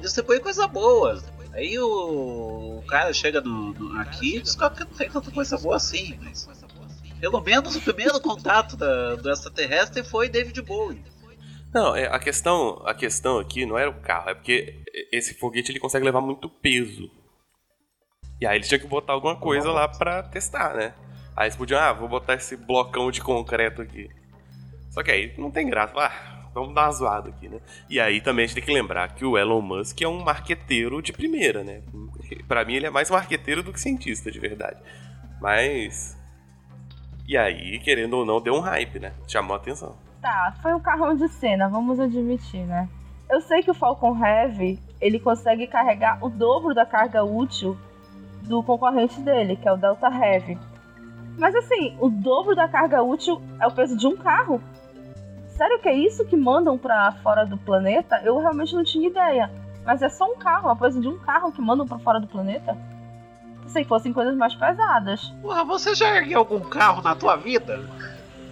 Distribui 0.00 0.38
coisa 0.38 0.68
boa. 0.68 1.20
Aí 1.52 1.78
o, 1.78 2.78
o 2.78 2.82
cara 2.86 3.12
chega 3.12 3.40
no, 3.40 3.72
no, 3.74 4.00
aqui 4.00 4.36
e 4.36 4.40
descobre 4.40 4.78
que 4.78 4.90
não 4.90 4.96
tem 4.96 5.10
tanta 5.10 5.30
coisa 5.30 5.58
boa 5.58 5.76
assim, 5.76 6.18
mas 6.22 6.48
pelo 7.20 7.40
menos 7.40 7.76
o 7.76 7.80
primeiro 7.80 8.20
contato 8.20 8.76
da, 8.76 9.16
do 9.16 9.30
extraterrestre 9.30 10.02
foi 10.02 10.28
David 10.28 10.62
Bowie. 10.62 11.02
Não, 11.72 11.94
é, 11.94 12.06
a 12.06 12.18
questão, 12.18 12.82
a 12.84 12.94
questão 12.94 13.38
aqui 13.38 13.64
não 13.64 13.78
era 13.78 13.90
o 13.90 14.00
carro, 14.00 14.30
é 14.30 14.34
porque 14.34 14.82
esse 15.12 15.34
foguete 15.34 15.70
ele 15.70 15.78
consegue 15.78 16.04
levar 16.04 16.20
muito 16.20 16.48
peso. 16.48 17.10
E 18.40 18.46
aí 18.46 18.56
eles 18.56 18.68
tinham 18.68 18.80
que 18.80 18.86
botar 18.86 19.12
alguma 19.12 19.36
coisa 19.36 19.70
lá 19.70 19.86
pra 19.86 20.22
testar, 20.22 20.74
né? 20.74 20.94
Aí 21.36 21.46
eles 21.46 21.56
podiam, 21.56 21.78
ah, 21.78 21.92
vou 21.92 22.08
botar 22.08 22.34
esse 22.34 22.56
blocão 22.56 23.10
de 23.10 23.20
concreto 23.20 23.82
aqui. 23.82 24.08
Só 24.90 25.02
que 25.02 25.10
aí 25.10 25.34
não 25.38 25.50
tem 25.50 25.68
graça. 25.68 25.92
Ah, 25.96 26.39
vamos 26.54 26.74
dar 26.74 26.86
uma 26.86 26.92
zoada 26.92 27.28
aqui, 27.28 27.48
né? 27.48 27.60
E 27.88 28.00
aí 28.00 28.20
também 28.20 28.44
a 28.44 28.46
gente 28.46 28.56
tem 28.56 28.64
que 28.64 28.72
lembrar 28.72 29.14
que 29.14 29.24
o 29.24 29.36
Elon 29.36 29.60
Musk 29.60 30.00
é 30.02 30.08
um 30.08 30.22
marqueteiro 30.22 31.00
de 31.02 31.12
primeira, 31.12 31.62
né? 31.62 31.82
Para 32.46 32.64
mim 32.64 32.74
ele 32.74 32.86
é 32.86 32.90
mais 32.90 33.10
marqueteiro 33.10 33.62
do 33.62 33.72
que 33.72 33.80
cientista, 33.80 34.30
de 34.30 34.38
verdade. 34.38 34.80
Mas. 35.40 36.18
E 37.26 37.36
aí, 37.36 37.78
querendo 37.78 38.14
ou 38.14 38.24
não, 38.24 38.40
deu 38.40 38.54
um 38.54 38.60
hype, 38.60 38.98
né? 38.98 39.12
Chamou 39.28 39.54
a 39.54 39.56
atenção. 39.56 39.96
Tá, 40.20 40.54
foi 40.60 40.74
um 40.74 40.80
carrão 40.80 41.16
de 41.16 41.28
cena, 41.28 41.68
vamos 41.68 41.98
admitir, 41.98 42.66
né? 42.66 42.88
Eu 43.28 43.40
sei 43.40 43.62
que 43.62 43.70
o 43.70 43.74
Falcon 43.74 44.18
Heavy, 44.18 44.78
ele 45.00 45.20
consegue 45.20 45.66
carregar 45.68 46.18
o 46.20 46.28
dobro 46.28 46.74
da 46.74 46.84
carga 46.84 47.22
útil 47.22 47.78
do 48.42 48.62
concorrente 48.62 49.20
dele, 49.20 49.56
que 49.56 49.68
é 49.68 49.72
o 49.72 49.76
Delta 49.76 50.08
Heavy. 50.08 50.58
Mas 51.38 51.54
assim, 51.54 51.96
o 52.00 52.10
dobro 52.10 52.56
da 52.56 52.68
carga 52.68 53.02
útil 53.02 53.40
é 53.60 53.66
o 53.66 53.70
peso 53.70 53.96
de 53.96 54.06
um 54.06 54.16
carro 54.16 54.60
sério 55.60 55.78
que 55.78 55.88
é 55.90 55.94
isso 55.94 56.24
que 56.24 56.36
mandam 56.38 56.78
para 56.78 57.12
fora 57.22 57.44
do 57.44 57.58
planeta? 57.58 58.18
Eu 58.24 58.38
realmente 58.38 58.74
não 58.74 58.82
tinha 58.82 59.06
ideia. 59.06 59.50
Mas 59.84 60.00
é 60.00 60.08
só 60.08 60.24
um 60.24 60.38
carro, 60.38 60.68
uma 60.68 60.76
coisa 60.76 60.98
de 60.98 61.06
um 61.06 61.18
carro 61.18 61.52
que 61.52 61.60
mandam 61.60 61.86
para 61.86 61.98
fora 61.98 62.18
do 62.18 62.26
planeta? 62.26 62.78
Se 63.66 63.84
fossem 63.84 64.10
coisas 64.10 64.34
mais 64.34 64.54
pesadas. 64.54 65.20
Porra, 65.42 65.62
você 65.62 65.94
já 65.94 66.16
ergueu 66.16 66.38
algum 66.38 66.60
carro 66.60 67.02
na 67.02 67.14
tua 67.14 67.36
vida? 67.36 67.78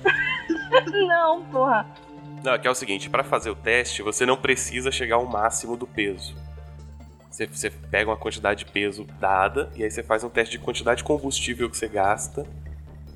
não, 1.09 1.45
porra. 1.47 1.87
Não, 2.45 2.53
é 2.53 2.59
que 2.59 2.69
é 2.69 2.71
o 2.71 2.75
seguinte, 2.75 3.09
para 3.09 3.25
fazer 3.25 3.49
o 3.49 3.57
teste, 3.57 4.03
você 4.03 4.27
não 4.27 4.37
precisa 4.37 4.93
chegar 4.93 5.17
ao 5.17 5.25
máximo 5.25 5.79
do 5.79 5.87
peso. 5.87 6.37
Você, 7.31 7.47
você 7.47 7.71
pega 7.71 8.11
uma 8.11 8.19
quantidade 8.19 8.67
de 8.67 8.71
peso 8.71 9.07
dada 9.19 9.71
e 9.75 9.83
aí 9.83 9.91
você 9.91 10.03
faz 10.03 10.23
um 10.25 10.29
teste 10.29 10.59
de 10.59 10.63
quantidade 10.63 10.99
de 10.99 11.05
combustível 11.05 11.71
que 11.71 11.77
você 11.79 11.89
gasta 11.89 12.47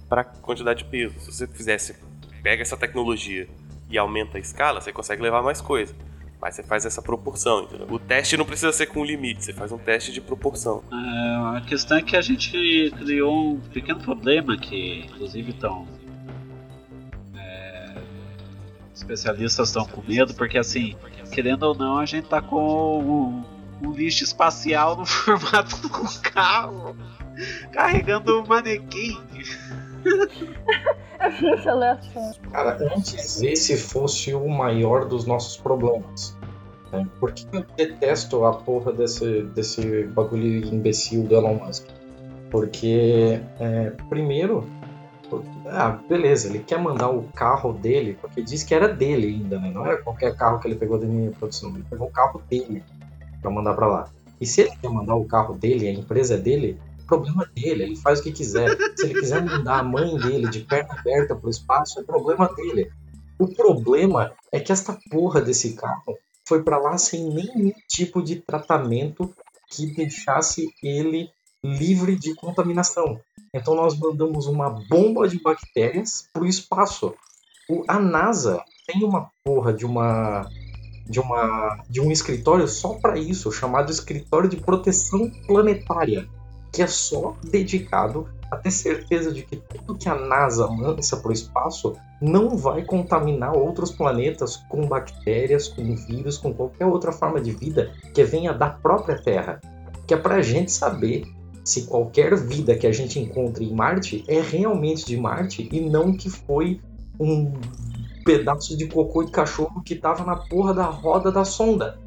para 0.09 0.25
quantidade 0.25 0.83
de 0.83 0.89
peso. 0.89 1.21
Se 1.21 1.31
você 1.31 1.47
fizesse, 1.47 1.95
pega 2.43 2.63
essa 2.63 2.77
tecnologia 2.77 3.47
e 3.93 3.99
aumenta 3.99 4.39
a 4.39 4.41
escala, 4.41 4.81
você 4.81 4.91
consegue 4.91 5.23
levar 5.23 5.43
mais 5.43 5.61
coisa. 5.61 5.95
Mas 6.41 6.57
você 6.57 6.63
faz 6.65 6.85
essa 6.85 7.01
proporção, 7.01 7.63
entendeu? 7.63 7.87
O 7.89 8.01
teste 8.01 8.37
não 8.37 8.45
precisa 8.45 8.73
ser 8.73 8.87
com 8.87 9.05
limite, 9.05 9.45
você 9.45 9.53
faz 9.53 9.71
um 9.71 9.79
teste 9.79 10.11
de 10.11 10.21
proporção. 10.21 10.83
É, 10.91 11.57
a 11.57 11.61
questão 11.61 11.99
é 11.99 12.03
que 12.03 12.17
a 12.17 12.21
gente 12.21 12.93
criou 12.99 13.53
um 13.53 13.61
pequeno 13.61 14.01
problema 14.01 14.57
que, 14.57 15.05
inclusive, 15.05 15.53
estão. 15.53 15.87
É, 17.37 17.95
especialistas 18.93 19.69
estão 19.69 19.85
com 19.85 20.03
medo, 20.03 20.35
porque, 20.35 20.59
assim, 20.59 20.97
querendo 21.31 21.63
ou 21.63 21.77
não, 21.77 21.99
a 21.99 22.07
gente 22.07 22.27
tá 22.27 22.43
com 22.43 23.45
um, 23.81 23.89
um 23.89 23.93
lixo 23.93 24.25
espacial 24.25 24.97
no 24.97 25.07
formato 25.07 25.77
de 25.77 25.87
um 25.87 26.21
carro 26.23 26.97
carregando 27.73 28.41
um 28.41 28.47
manequim. 28.47 29.17
É. 32.17 32.33
Cara, 32.51 32.79
antes 32.97 33.41
esse 33.43 33.77
fosse 33.77 34.35
o 34.35 34.49
maior 34.49 35.05
dos 35.07 35.25
nossos 35.25 35.57
problemas. 35.57 36.37
Né? 36.91 37.07
Por 37.19 37.33
que 37.33 37.47
eu 37.53 37.65
detesto 37.77 38.45
a 38.45 38.53
porra 38.53 38.93
desse, 38.93 39.43
desse 39.43 40.05
bagulho 40.05 40.67
imbecil 40.67 41.25
do 41.25 41.35
Elon 41.35 41.55
Musk? 41.55 41.87
Porque, 42.51 43.41
é, 43.59 43.93
primeiro, 44.09 44.69
ah, 45.67 45.99
beleza, 46.09 46.49
ele 46.49 46.59
quer 46.59 46.79
mandar 46.79 47.09
o 47.09 47.23
carro 47.35 47.73
dele, 47.73 48.19
porque 48.21 48.43
diz 48.43 48.63
que 48.63 48.75
era 48.75 48.89
dele 48.89 49.29
ainda, 49.29 49.59
né? 49.59 49.71
Não 49.73 49.87
era 49.87 50.03
qualquer 50.03 50.37
carro 50.37 50.59
que 50.59 50.69
ele 50.69 50.75
pegou 50.75 50.99
da 50.99 51.07
minha 51.07 51.31
produção, 51.31 51.71
ele 51.71 51.85
pegou 51.89 52.09
o 52.09 52.11
carro 52.11 52.43
dele 52.51 52.83
para 53.41 53.51
mandar 53.51 53.75
para 53.75 53.87
lá. 53.87 54.09
E 54.41 54.47
se 54.47 54.63
ele 54.63 54.73
quer 54.81 54.91
mandar 54.91 55.15
o 55.15 55.25
carro 55.25 55.55
dele, 55.55 55.89
a 55.89 55.93
empresa 55.93 56.37
dele, 56.37 56.79
problema 57.13 57.45
dele, 57.55 57.83
ele 57.83 57.97
faz 57.97 58.21
o 58.21 58.23
que 58.23 58.33
quiser. 58.33 58.75
Se 58.97 59.05
ele 59.05 59.21
quiser 59.21 59.45
mandar 59.45 59.81
a 59.81 59.83
mãe 59.83 60.17
dele 60.17 60.49
de 60.49 60.61
perna 60.61 60.95
aberta 60.99 61.37
pro 61.37 61.51
espaço, 61.51 62.01
é 62.01 62.03
problema 62.03 62.49
dele. 62.55 62.91
O 63.39 63.49
problema 63.49 64.33
é 64.51 64.59
que 64.59 64.73
esta 64.73 64.99
porra 65.11 65.41
desse 65.41 65.75
carro 65.75 66.17
foi 66.49 66.63
para 66.63 66.79
lá 66.79 66.97
sem 66.97 67.29
nenhum 67.29 67.73
tipo 67.87 68.23
de 68.23 68.37
tratamento 68.37 69.35
que 69.71 69.95
deixasse 69.95 70.73
ele 70.83 71.29
livre 71.63 72.17
de 72.17 72.35
contaminação. 72.35 73.21
Então 73.55 73.75
nós 73.75 73.99
mandamos 73.99 74.47
uma 74.47 74.71
bomba 74.71 75.29
de 75.29 75.41
bactérias 75.41 76.27
pro 76.33 76.47
espaço. 76.47 77.15
O, 77.69 77.85
a 77.87 78.01
NASA 78.01 78.63
tem 78.87 79.05
uma 79.05 79.31
porra 79.45 79.73
de 79.73 79.85
uma 79.85 80.49
de 81.07 81.21
uma 81.21 81.83
de 81.91 82.01
um 82.01 82.11
escritório 82.11 82.67
só 82.67 82.95
para 82.95 83.19
isso, 83.19 83.53
chamado 83.53 83.91
Escritório 83.91 84.49
de 84.49 84.57
Proteção 84.57 85.31
Planetária, 85.47 86.29
que 86.73 86.83
é 86.83 86.87
só 86.87 87.37
dedicado 87.45 88.27
a 88.51 88.57
ter 88.57 88.71
certeza 88.71 89.31
de 89.31 89.43
que 89.43 89.57
tudo 89.57 89.99
que 89.99 90.09
a 90.09 90.15
NASA 90.15 90.67
lança 90.67 91.17
para 91.17 91.31
o 91.31 91.33
espaço 91.33 91.95
não 92.21 92.57
vai 92.57 92.85
contaminar 92.85 93.57
outros 93.57 93.91
planetas 93.91 94.57
com 94.69 94.87
bactérias, 94.87 95.69
com 95.69 95.95
vírus, 95.95 96.39
com 96.39 96.53
qualquer 96.53 96.87
outra 96.87 97.13
forma 97.13 97.41
de 97.41 97.53
vida 97.53 97.93
que 98.15 98.25
venha 98.25 98.53
da 98.53 98.69
própria 98.71 99.17
Terra. 99.21 99.61
Que 100.07 100.15
é 100.15 100.17
para 100.17 100.37
a 100.37 100.43
gente 100.43 100.73
saber 100.73 101.25
se 101.65 101.87
qualquer 101.87 102.37
vida 102.37 102.77
que 102.77 102.87
a 102.87 102.93
gente 102.93 103.19
encontre 103.19 103.65
em 103.65 103.75
Marte 103.75 104.25
é 104.27 104.41
realmente 104.41 105.07
de 105.07 105.17
Marte 105.17 105.69
e 105.71 105.81
não 105.81 106.13
que 106.13 106.29
foi 106.29 106.81
um 107.19 107.53
pedaço 108.25 108.77
de 108.77 108.87
cocô 108.87 109.23
de 109.23 109.31
cachorro 109.31 109.83
que 109.83 109.95
estava 109.95 110.25
na 110.25 110.37
porra 110.37 110.75
da 110.75 110.85
roda 110.85 111.31
da 111.31 111.45
sonda. 111.45 111.99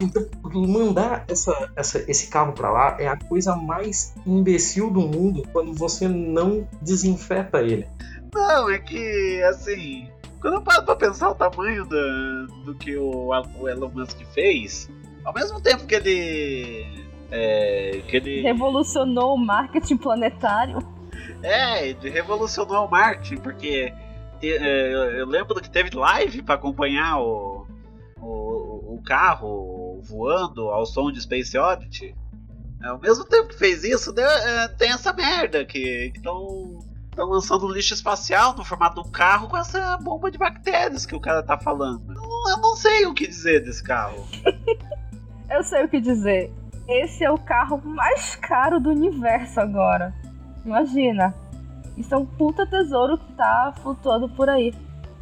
Então, 0.00 0.24
mandar 0.54 1.24
essa, 1.28 1.70
essa, 1.74 1.98
esse 2.10 2.28
carro 2.28 2.52
para 2.52 2.70
lá 2.70 2.96
é 3.00 3.08
a 3.08 3.16
coisa 3.16 3.56
mais 3.56 4.14
imbecil 4.26 4.90
do 4.90 5.00
mundo 5.00 5.42
quando 5.52 5.74
você 5.74 6.06
não 6.06 6.68
desinfeta 6.80 7.60
ele. 7.60 7.86
Não, 8.32 8.70
é 8.70 8.78
que, 8.78 9.42
assim, 9.42 10.08
quando 10.40 10.54
eu 10.54 10.62
paro 10.62 10.84
pra 10.84 10.94
pensar 10.94 11.30
o 11.30 11.34
tamanho 11.34 11.84
do, 11.84 12.46
do 12.64 12.74
que 12.74 12.96
o, 12.96 13.30
o 13.58 13.68
Elon 13.68 13.90
Musk 13.92 14.20
fez, 14.32 14.88
ao 15.24 15.34
mesmo 15.34 15.60
tempo 15.60 15.86
que 15.86 15.94
ele. 15.94 17.06
É, 17.30 18.02
que 18.06 18.16
ele. 18.16 18.40
Revolucionou 18.42 19.34
o 19.34 19.38
marketing 19.38 19.96
planetário. 19.96 20.78
É, 21.42 21.88
ele 21.88 22.10
revolucionou 22.10 22.86
o 22.86 22.90
marketing, 22.90 23.36
porque 23.36 23.92
é, 24.42 25.20
eu 25.20 25.26
lembro 25.26 25.60
que 25.60 25.70
teve 25.70 25.94
live 25.96 26.42
para 26.42 26.54
acompanhar 26.54 27.20
o, 27.20 27.66
o, 28.20 28.94
o, 28.94 29.02
carro 29.04 29.48
voando 30.08 30.68
ao 30.68 30.86
som 30.86 31.10
de 31.10 31.20
Space 31.20 31.56
Oddity. 31.56 32.14
Ao 32.82 32.98
mesmo 32.98 33.24
tempo 33.24 33.48
que 33.48 33.58
fez 33.58 33.82
isso, 33.84 34.12
deu, 34.12 34.28
é, 34.28 34.68
tem 34.68 34.90
essa 34.90 35.12
merda 35.12 35.64
que 35.64 36.12
estão 36.14 36.78
lançando 37.16 37.68
lixo 37.68 37.94
espacial 37.94 38.54
no 38.56 38.64
formato 38.64 39.02
de 39.02 39.08
um 39.08 39.10
carro 39.10 39.48
com 39.48 39.56
essa 39.56 39.96
bomba 39.98 40.30
de 40.30 40.38
bactérias 40.38 41.04
que 41.04 41.14
o 41.14 41.20
cara 41.20 41.42
tá 41.42 41.58
falando. 41.58 42.12
Eu, 42.12 42.52
eu 42.52 42.58
não 42.58 42.76
sei 42.76 43.06
o 43.06 43.14
que 43.14 43.26
dizer 43.26 43.64
desse 43.64 43.82
carro. 43.82 44.24
eu 45.50 45.62
sei 45.64 45.84
o 45.84 45.88
que 45.88 46.00
dizer. 46.00 46.52
Esse 46.86 47.24
é 47.24 47.30
o 47.30 47.38
carro 47.38 47.82
mais 47.84 48.36
caro 48.36 48.80
do 48.80 48.90
universo 48.90 49.60
agora. 49.60 50.14
Imagina. 50.64 51.34
Isso 51.96 52.14
é 52.14 52.16
um 52.16 52.24
puta 52.24 52.64
tesouro 52.64 53.18
que 53.18 53.32
tá 53.32 53.74
flutuando 53.82 54.28
por 54.28 54.48
aí. 54.48 54.72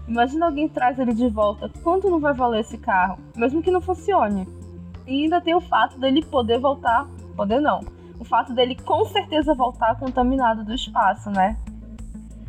Imagina 0.06 0.46
alguém 0.46 0.68
traz 0.68 0.98
ele 0.98 1.12
de 1.12 1.28
volta. 1.28 1.70
Quanto 1.82 2.10
não 2.10 2.20
vai 2.20 2.34
valer 2.34 2.60
esse 2.60 2.78
carro? 2.78 3.18
Mesmo 3.34 3.62
que 3.62 3.70
não 3.70 3.80
funcione. 3.80 4.46
E 5.06 5.24
ainda 5.24 5.40
tem 5.40 5.54
o 5.54 5.60
fato 5.60 5.98
dele 5.98 6.24
poder 6.24 6.58
voltar. 6.58 7.06
Poder 7.36 7.60
não. 7.60 7.80
O 8.18 8.24
fato 8.24 8.52
dele 8.52 8.74
com 8.74 9.04
certeza 9.04 9.54
voltar 9.54 9.98
contaminado 9.98 10.64
do 10.64 10.74
espaço, 10.74 11.30
né? 11.30 11.56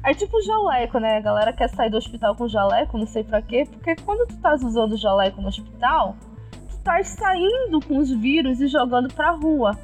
É 0.04 0.14
tipo 0.14 0.42
jaleco, 0.42 1.00
né? 1.00 1.18
A 1.18 1.22
galera 1.22 1.52
quer 1.52 1.68
sair 1.70 1.90
do 1.90 1.98
hospital 1.98 2.36
com 2.36 2.48
jaleco, 2.48 2.98
não 2.98 3.06
sei 3.06 3.24
pra 3.24 3.42
quê, 3.42 3.68
porque 3.70 3.96
quando 3.98 4.26
tu 4.28 4.36
estás 4.36 4.64
usando 4.64 4.96
jaleco 4.96 5.42
no 5.42 5.50
hospital, 5.50 6.16
tu 6.52 6.76
estás 6.76 7.10
saindo 7.10 7.80
com 7.86 7.98
os 7.98 8.10
vírus 8.10 8.62
e 8.62 8.68
jogando 8.68 9.14
pra 9.14 9.32
rua. 9.32 9.78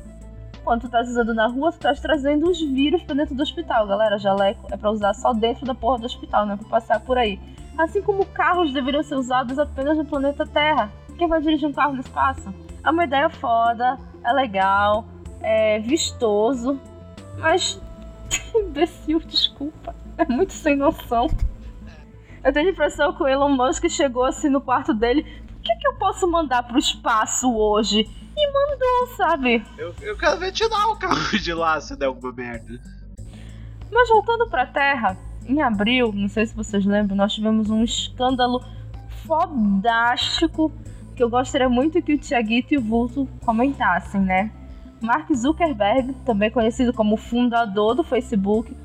Quando 0.64 0.82
tu 0.82 0.90
tá 0.90 1.02
usando 1.02 1.34
na 1.34 1.48
rua, 1.48 1.74
tu 1.74 1.80
tá 1.80 1.94
trazendo 1.94 2.50
os 2.50 2.62
vírus 2.62 3.04
pra 3.04 3.16
dentro 3.16 3.36
do 3.36 3.44
hospital. 3.44 3.86
Galera, 3.86 4.18
jaleco 4.18 4.68
é 4.72 4.78
pra 4.78 4.92
usar 4.92 5.14
só 5.14 5.34
dentro 5.34 5.66
da 5.66 5.76
porra 5.76 6.00
do 6.00 6.06
hospital, 6.06 6.46
não 6.46 6.54
é 6.54 6.58
pra 6.58 6.70
passear 6.70 7.02
por 7.02 7.18
aí. 7.18 7.38
Assim 7.78 8.02
como 8.02 8.26
carros 8.28 8.72
deveriam 8.72 9.04
ser 9.04 9.16
usados 9.16 9.60
apenas 9.60 9.98
no 9.98 10.06
planeta 10.06 10.46
Terra. 10.46 10.90
Quem 11.18 11.28
vai 11.28 11.42
dirigir 11.42 11.68
um 11.68 11.74
carro 11.74 11.94
no 11.94 12.00
espaço? 12.00 12.54
É 12.84 12.90
uma 12.90 13.04
ideia 13.04 13.30
foda, 13.30 13.98
é 14.24 14.34
legal, 14.34 15.06
é 15.42 15.80
vistoso, 15.80 16.80
mas. 17.38 17.82
imbecil, 18.56 19.20
desculpa. 19.20 19.96
É 20.18 20.26
muito 20.26 20.54
sem 20.54 20.76
noção. 20.76 21.28
Eu 22.44 22.52
tenho 22.52 22.68
a 22.68 22.72
impressão 22.72 23.14
que 23.14 23.24
o 23.24 23.28
Elon 23.28 23.50
Musk 23.50 23.88
chegou 23.90 24.26
assim 24.26 24.50
no 24.50 24.62
quarto 24.62 24.94
dele. 24.94 25.22
O 25.58 25.62
que, 25.62 25.76
que 25.76 25.88
eu 25.88 25.96
posso 25.96 26.30
mandar 26.30 26.64
pro 26.64 26.78
espaço 26.78 27.54
hoje? 27.56 28.08
e 28.36 28.52
mandou, 28.52 29.16
sabe? 29.16 29.64
Eu, 29.78 29.94
eu 30.02 30.18
quero 30.18 30.40
ver 30.40 30.52
tirar 30.52 30.88
o 30.88 30.96
carro 30.96 31.38
de 31.38 31.54
lá 31.54 31.80
se 31.80 31.96
der 31.96 32.08
alguma 32.08 32.34
merda. 32.34 32.80
Mas 33.92 34.10
voltando 34.10 34.50
pra 34.50 34.66
Terra, 34.66 35.18
em 35.46 35.62
abril, 35.62 36.12
não 36.14 36.28
sei 36.28 36.46
se 36.46 36.56
vocês 36.56 36.86
lembram, 36.86 37.16
nós 37.16 37.34
tivemos 37.34 37.70
um 37.70 37.84
escândalo 37.84 38.64
fodástico 39.26 40.72
que 41.16 41.24
eu 41.24 41.30
gostaria 41.30 41.70
muito 41.70 42.02
que 42.02 42.14
o 42.14 42.18
Tiaguito 42.18 42.74
e 42.74 42.78
o 42.78 42.82
Vulto 42.82 43.28
comentassem, 43.46 44.22
né? 44.22 44.52
Mark 45.02 45.34
Zuckerberg, 45.34 46.14
também 46.26 46.50
conhecido 46.50 46.94
como 46.94 47.18
fundador 47.18 47.94
do 47.96 48.04
Facebook, 48.04 48.76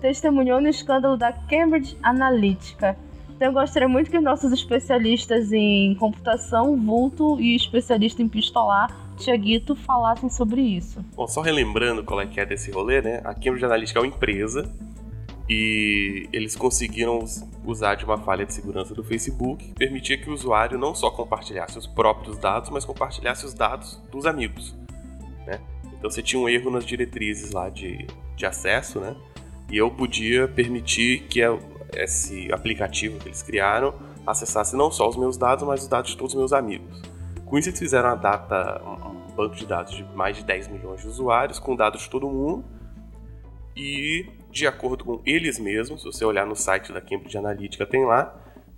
testemunhou 0.00 0.60
no 0.60 0.68
escândalo 0.68 1.16
da 1.16 1.32
Cambridge 1.32 1.96
Analytica 2.02 2.96
então 3.38 3.50
eu 3.50 3.52
gostaria 3.52 3.86
muito 3.86 4.10
que 4.10 4.18
os 4.18 4.22
nossos 4.22 4.52
especialistas 4.52 5.52
em 5.52 5.94
computação, 5.94 6.76
vulto 6.76 7.40
e 7.40 7.54
especialista 7.54 8.20
em 8.20 8.28
pistolar, 8.28 8.90
Tiaguito, 9.16 9.76
falassem 9.76 10.28
sobre 10.28 10.60
isso. 10.60 11.04
Bom, 11.14 11.24
só 11.28 11.40
relembrando 11.40 12.02
qual 12.02 12.20
é 12.20 12.26
que 12.26 12.40
é 12.40 12.44
desse 12.44 12.72
rolê, 12.72 13.00
né? 13.00 13.20
A 13.24 13.32
Cambridge 13.34 13.64
Analytica 13.64 14.00
é 14.00 14.02
uma 14.02 14.08
empresa 14.08 14.68
e 15.48 16.28
eles 16.32 16.54
conseguiram 16.54 17.24
usar 17.64 17.94
de 17.94 18.04
uma 18.04 18.18
falha 18.18 18.44
de 18.44 18.52
segurança 18.52 18.94
do 18.94 19.02
Facebook 19.02 19.64
que 19.64 19.74
permitia 19.74 20.18
que 20.18 20.28
o 20.28 20.34
usuário 20.34 20.78
não 20.78 20.94
só 20.94 21.10
compartilhasse 21.10 21.78
os 21.78 21.86
próprios 21.86 22.38
dados, 22.38 22.68
mas 22.70 22.84
compartilhasse 22.84 23.46
os 23.46 23.54
dados 23.54 24.02
dos 24.10 24.26
amigos, 24.26 24.76
né? 25.46 25.60
Então 25.98 26.10
você 26.10 26.22
tinha 26.22 26.40
um 26.40 26.48
erro 26.48 26.70
nas 26.70 26.84
diretrizes 26.84 27.52
lá 27.52 27.70
de, 27.70 28.06
de 28.36 28.46
acesso, 28.46 29.00
né? 29.00 29.16
E 29.70 29.76
eu 29.76 29.90
podia 29.90 30.46
permitir 30.48 31.24
que 31.28 31.40
esse 31.94 32.52
aplicativo 32.52 33.18
que 33.18 33.28
eles 33.28 33.42
criaram 33.42 33.94
acessasse 34.26 34.76
não 34.76 34.90
só 34.90 35.08
os 35.08 35.16
meus 35.16 35.36
dados, 35.36 35.66
mas 35.66 35.82
os 35.82 35.88
dados 35.88 36.10
de 36.10 36.16
todos 36.16 36.34
os 36.34 36.38
meus 36.38 36.52
amigos. 36.52 37.02
Com 37.44 37.58
isso, 37.58 37.70
eles 37.70 37.78
fizeram 37.78 38.10
uma 38.10 38.16
data, 38.16 38.82
um 38.84 39.34
banco 39.34 39.54
de 39.54 39.66
dados 39.66 39.94
de 39.94 40.04
mais 40.14 40.36
de 40.36 40.44
10 40.44 40.68
milhões 40.68 41.00
de 41.00 41.08
usuários, 41.08 41.58
com 41.58 41.74
dados 41.74 42.02
de 42.02 42.10
todo 42.10 42.28
mundo. 42.28 42.64
E, 43.74 44.26
de 44.50 44.66
acordo 44.66 45.04
com 45.04 45.22
eles 45.24 45.58
mesmos, 45.58 46.02
se 46.02 46.06
você 46.06 46.24
olhar 46.24 46.46
no 46.46 46.56
site 46.56 46.92
da 46.92 47.00
Cambridge 47.00 47.36
Analytica, 47.36 47.86
tem 47.86 48.04
lá 48.04 48.34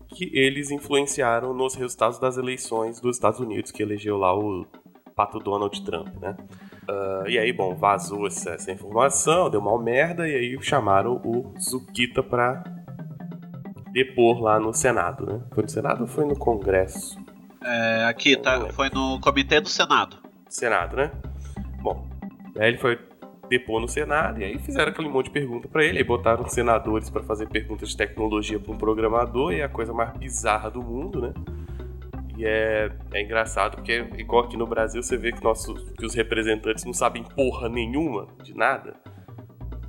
que 0.09 0.31
eles 0.37 0.71
influenciaram 0.71 1.55
nos 1.55 1.75
resultados 1.75 2.19
das 2.19 2.37
eleições 2.37 3.01
dos 3.01 3.17
Estados 3.17 3.39
Unidos, 3.39 3.71
que 3.71 3.83
elegeu 3.83 4.17
lá 4.17 4.37
o 4.37 4.67
pato 5.15 5.39
Donald 5.39 5.81
Trump, 5.85 6.09
né? 6.21 6.37
Uh, 6.89 7.29
e 7.29 7.39
aí, 7.39 7.53
bom, 7.53 7.75
vazou 7.77 8.27
essa, 8.27 8.51
essa, 8.51 8.73
informação, 8.73 9.49
deu 9.49 9.61
mal 9.61 9.81
merda, 9.81 10.27
e 10.27 10.35
aí 10.35 10.63
chamaram 10.63 11.21
o 11.25 11.55
Zukita 11.61 12.23
pra 12.23 12.65
depor 13.93 14.41
lá 14.41 14.59
no 14.59 14.73
Senado, 14.73 15.27
né? 15.27 15.41
Foi 15.53 15.63
no 15.63 15.69
Senado 15.69 16.01
ou 16.03 16.07
foi 16.07 16.25
no 16.25 16.37
Congresso? 16.37 17.17
É, 17.63 18.07
aqui, 18.07 18.37
tá, 18.37 18.69
foi 18.73 18.89
no 18.91 19.21
Comitê 19.21 19.61
do 19.61 19.69
Senado. 19.69 20.17
Senado, 20.49 20.97
né? 20.97 21.13
Bom, 21.81 22.09
aí 22.59 22.69
ele 22.69 22.79
foi 22.79 22.99
depor 23.51 23.81
no 23.81 23.89
Senado 23.89 24.41
e 24.41 24.45
aí 24.45 24.59
fizeram 24.59 24.93
aquele 24.93 25.09
monte 25.09 25.27
de 25.27 25.33
pergunta 25.33 25.69
para 25.69 25.85
ele, 25.85 25.99
aí 25.99 26.05
botaram 26.05 26.49
senadores 26.49 27.11
para 27.11 27.23
fazer 27.23 27.49
perguntas 27.49 27.91
de 27.91 27.97
tecnologia 27.97 28.61
para 28.61 28.73
um 28.73 28.79
programador 28.79 29.53
e 29.53 29.61
é 29.61 29.65
a 29.65 29.69
coisa 29.69 29.93
mais 29.93 30.17
bizarra 30.17 30.71
do 30.71 30.81
mundo, 30.81 31.21
né? 31.21 31.35
E 32.39 32.47
é, 32.47 32.91
é 33.13 33.23
engraçado 33.23 33.77
porque, 33.77 34.07
igual 34.17 34.45
aqui 34.45 34.57
no 34.57 34.67
Brasil, 34.67 35.03
você 35.03 35.17
vê 35.19 35.31
que, 35.31 35.43
nossos, 35.45 35.91
que 35.91 36.07
os 36.07 36.15
representantes 36.15 36.85
não 36.85 36.95
sabem 36.95 37.23
porra 37.23 37.69
nenhuma 37.69 38.29
de 38.43 38.57
nada. 38.57 38.95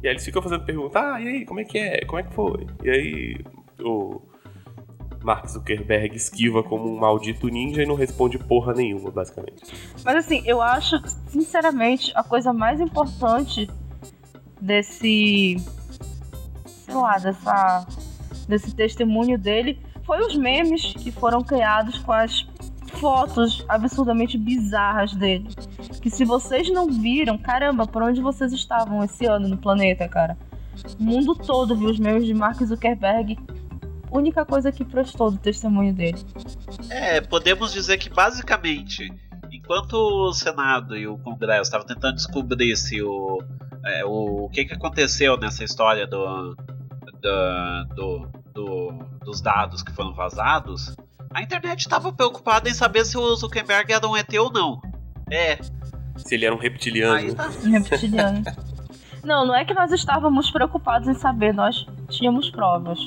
E 0.03 0.07
aí 0.07 0.13
eles 0.13 0.25
ficam 0.25 0.41
fazendo 0.41 0.65
pergunta, 0.65 0.99
ah, 0.99 1.21
e 1.21 1.27
aí, 1.27 1.45
como 1.45 1.61
é 1.61 1.63
que 1.63 1.77
é? 1.77 2.03
Como 2.03 2.19
é 2.19 2.23
que 2.23 2.33
foi? 2.33 2.67
E 2.83 2.89
aí 2.89 3.37
o 3.79 4.21
Mark 5.23 5.47
Zuckerberg 5.47 6.15
esquiva 6.15 6.63
como 6.63 6.89
um 6.89 6.99
maldito 6.99 7.47
ninja 7.47 7.83
e 7.83 7.85
não 7.85 7.95
responde 7.95 8.37
porra 8.37 8.73
nenhuma, 8.73 9.11
basicamente. 9.11 9.63
Mas 10.03 10.15
assim, 10.15 10.41
eu 10.45 10.61
acho, 10.61 11.01
sinceramente, 11.27 12.11
a 12.15 12.23
coisa 12.23 12.51
mais 12.51 12.79
importante 12.79 13.69
desse. 14.59 15.57
sei 16.85 16.95
lá, 16.95 17.17
dessa. 17.17 17.87
desse 18.47 18.75
testemunho 18.75 19.37
dele 19.37 19.79
foi 20.03 20.19
os 20.19 20.35
memes 20.35 20.93
que 20.93 21.11
foram 21.11 21.41
criados 21.41 21.99
com 21.99 22.11
as 22.11 22.47
fotos 22.99 23.63
absurdamente 23.67 24.37
bizarras 24.37 25.13
dele. 25.13 25.49
Que 26.01 26.09
se 26.09 26.25
vocês 26.25 26.69
não 26.69 26.87
viram, 26.87 27.37
caramba, 27.37 27.87
por 27.87 28.03
onde 28.03 28.21
vocês 28.21 28.51
estavam 28.51 29.03
esse 29.03 29.25
ano 29.25 29.47
no 29.47 29.57
planeta, 29.57 30.07
cara? 30.07 30.37
O 30.99 31.03
mundo 31.03 31.35
todo 31.35 31.75
viu 31.75 31.89
os 31.89 31.99
memes 31.99 32.25
de 32.25 32.33
Mark 32.33 32.61
Zuckerberg. 32.63 33.37
Única 34.11 34.45
coisa 34.45 34.71
que 34.71 34.83
prestou 34.83 35.31
do 35.31 35.37
testemunho 35.37 35.93
dele. 35.93 36.19
É, 36.89 37.21
podemos 37.21 37.71
dizer 37.71 37.97
que 37.97 38.09
basicamente, 38.09 39.09
enquanto 39.51 39.93
o 39.93 40.33
Senado 40.33 40.97
e 40.97 41.07
o 41.07 41.17
Congresso 41.17 41.63
estavam 41.63 41.87
tentando 41.87 42.15
descobrir 42.15 42.75
se 42.75 43.01
o, 43.01 43.41
é, 43.85 44.03
o, 44.03 44.45
o 44.45 44.49
que, 44.49 44.65
que 44.65 44.73
aconteceu 44.73 45.37
nessa 45.37 45.63
história 45.63 46.05
do, 46.05 46.55
do, 47.21 47.85
do, 47.95 48.27
do 48.53 49.11
dos 49.23 49.39
dados 49.39 49.83
que 49.83 49.91
foram 49.91 50.13
vazados, 50.13 50.95
a 51.33 51.41
internet 51.41 51.79
estava 51.79 52.11
preocupada 52.11 52.69
em 52.69 52.73
saber 52.73 53.05
se 53.05 53.17
o 53.17 53.35
Zuckerberg 53.35 53.93
era 53.93 54.07
um 54.07 54.17
ET 54.17 54.33
ou 54.33 54.51
não. 54.51 54.81
É. 55.29 55.57
Se 56.17 56.35
ele 56.35 56.45
era 56.45 56.53
um 56.53 56.57
reptiliano. 56.57 57.33
Tá. 57.33 57.49
Um 57.63 57.71
reptiliano. 57.71 58.43
não, 59.23 59.45
não 59.45 59.55
é 59.55 59.63
que 59.63 59.73
nós 59.73 59.91
estávamos 59.91 60.51
preocupados 60.51 61.07
em 61.07 61.13
saber, 61.13 61.53
nós 61.53 61.87
tínhamos 62.09 62.49
provas. 62.49 62.99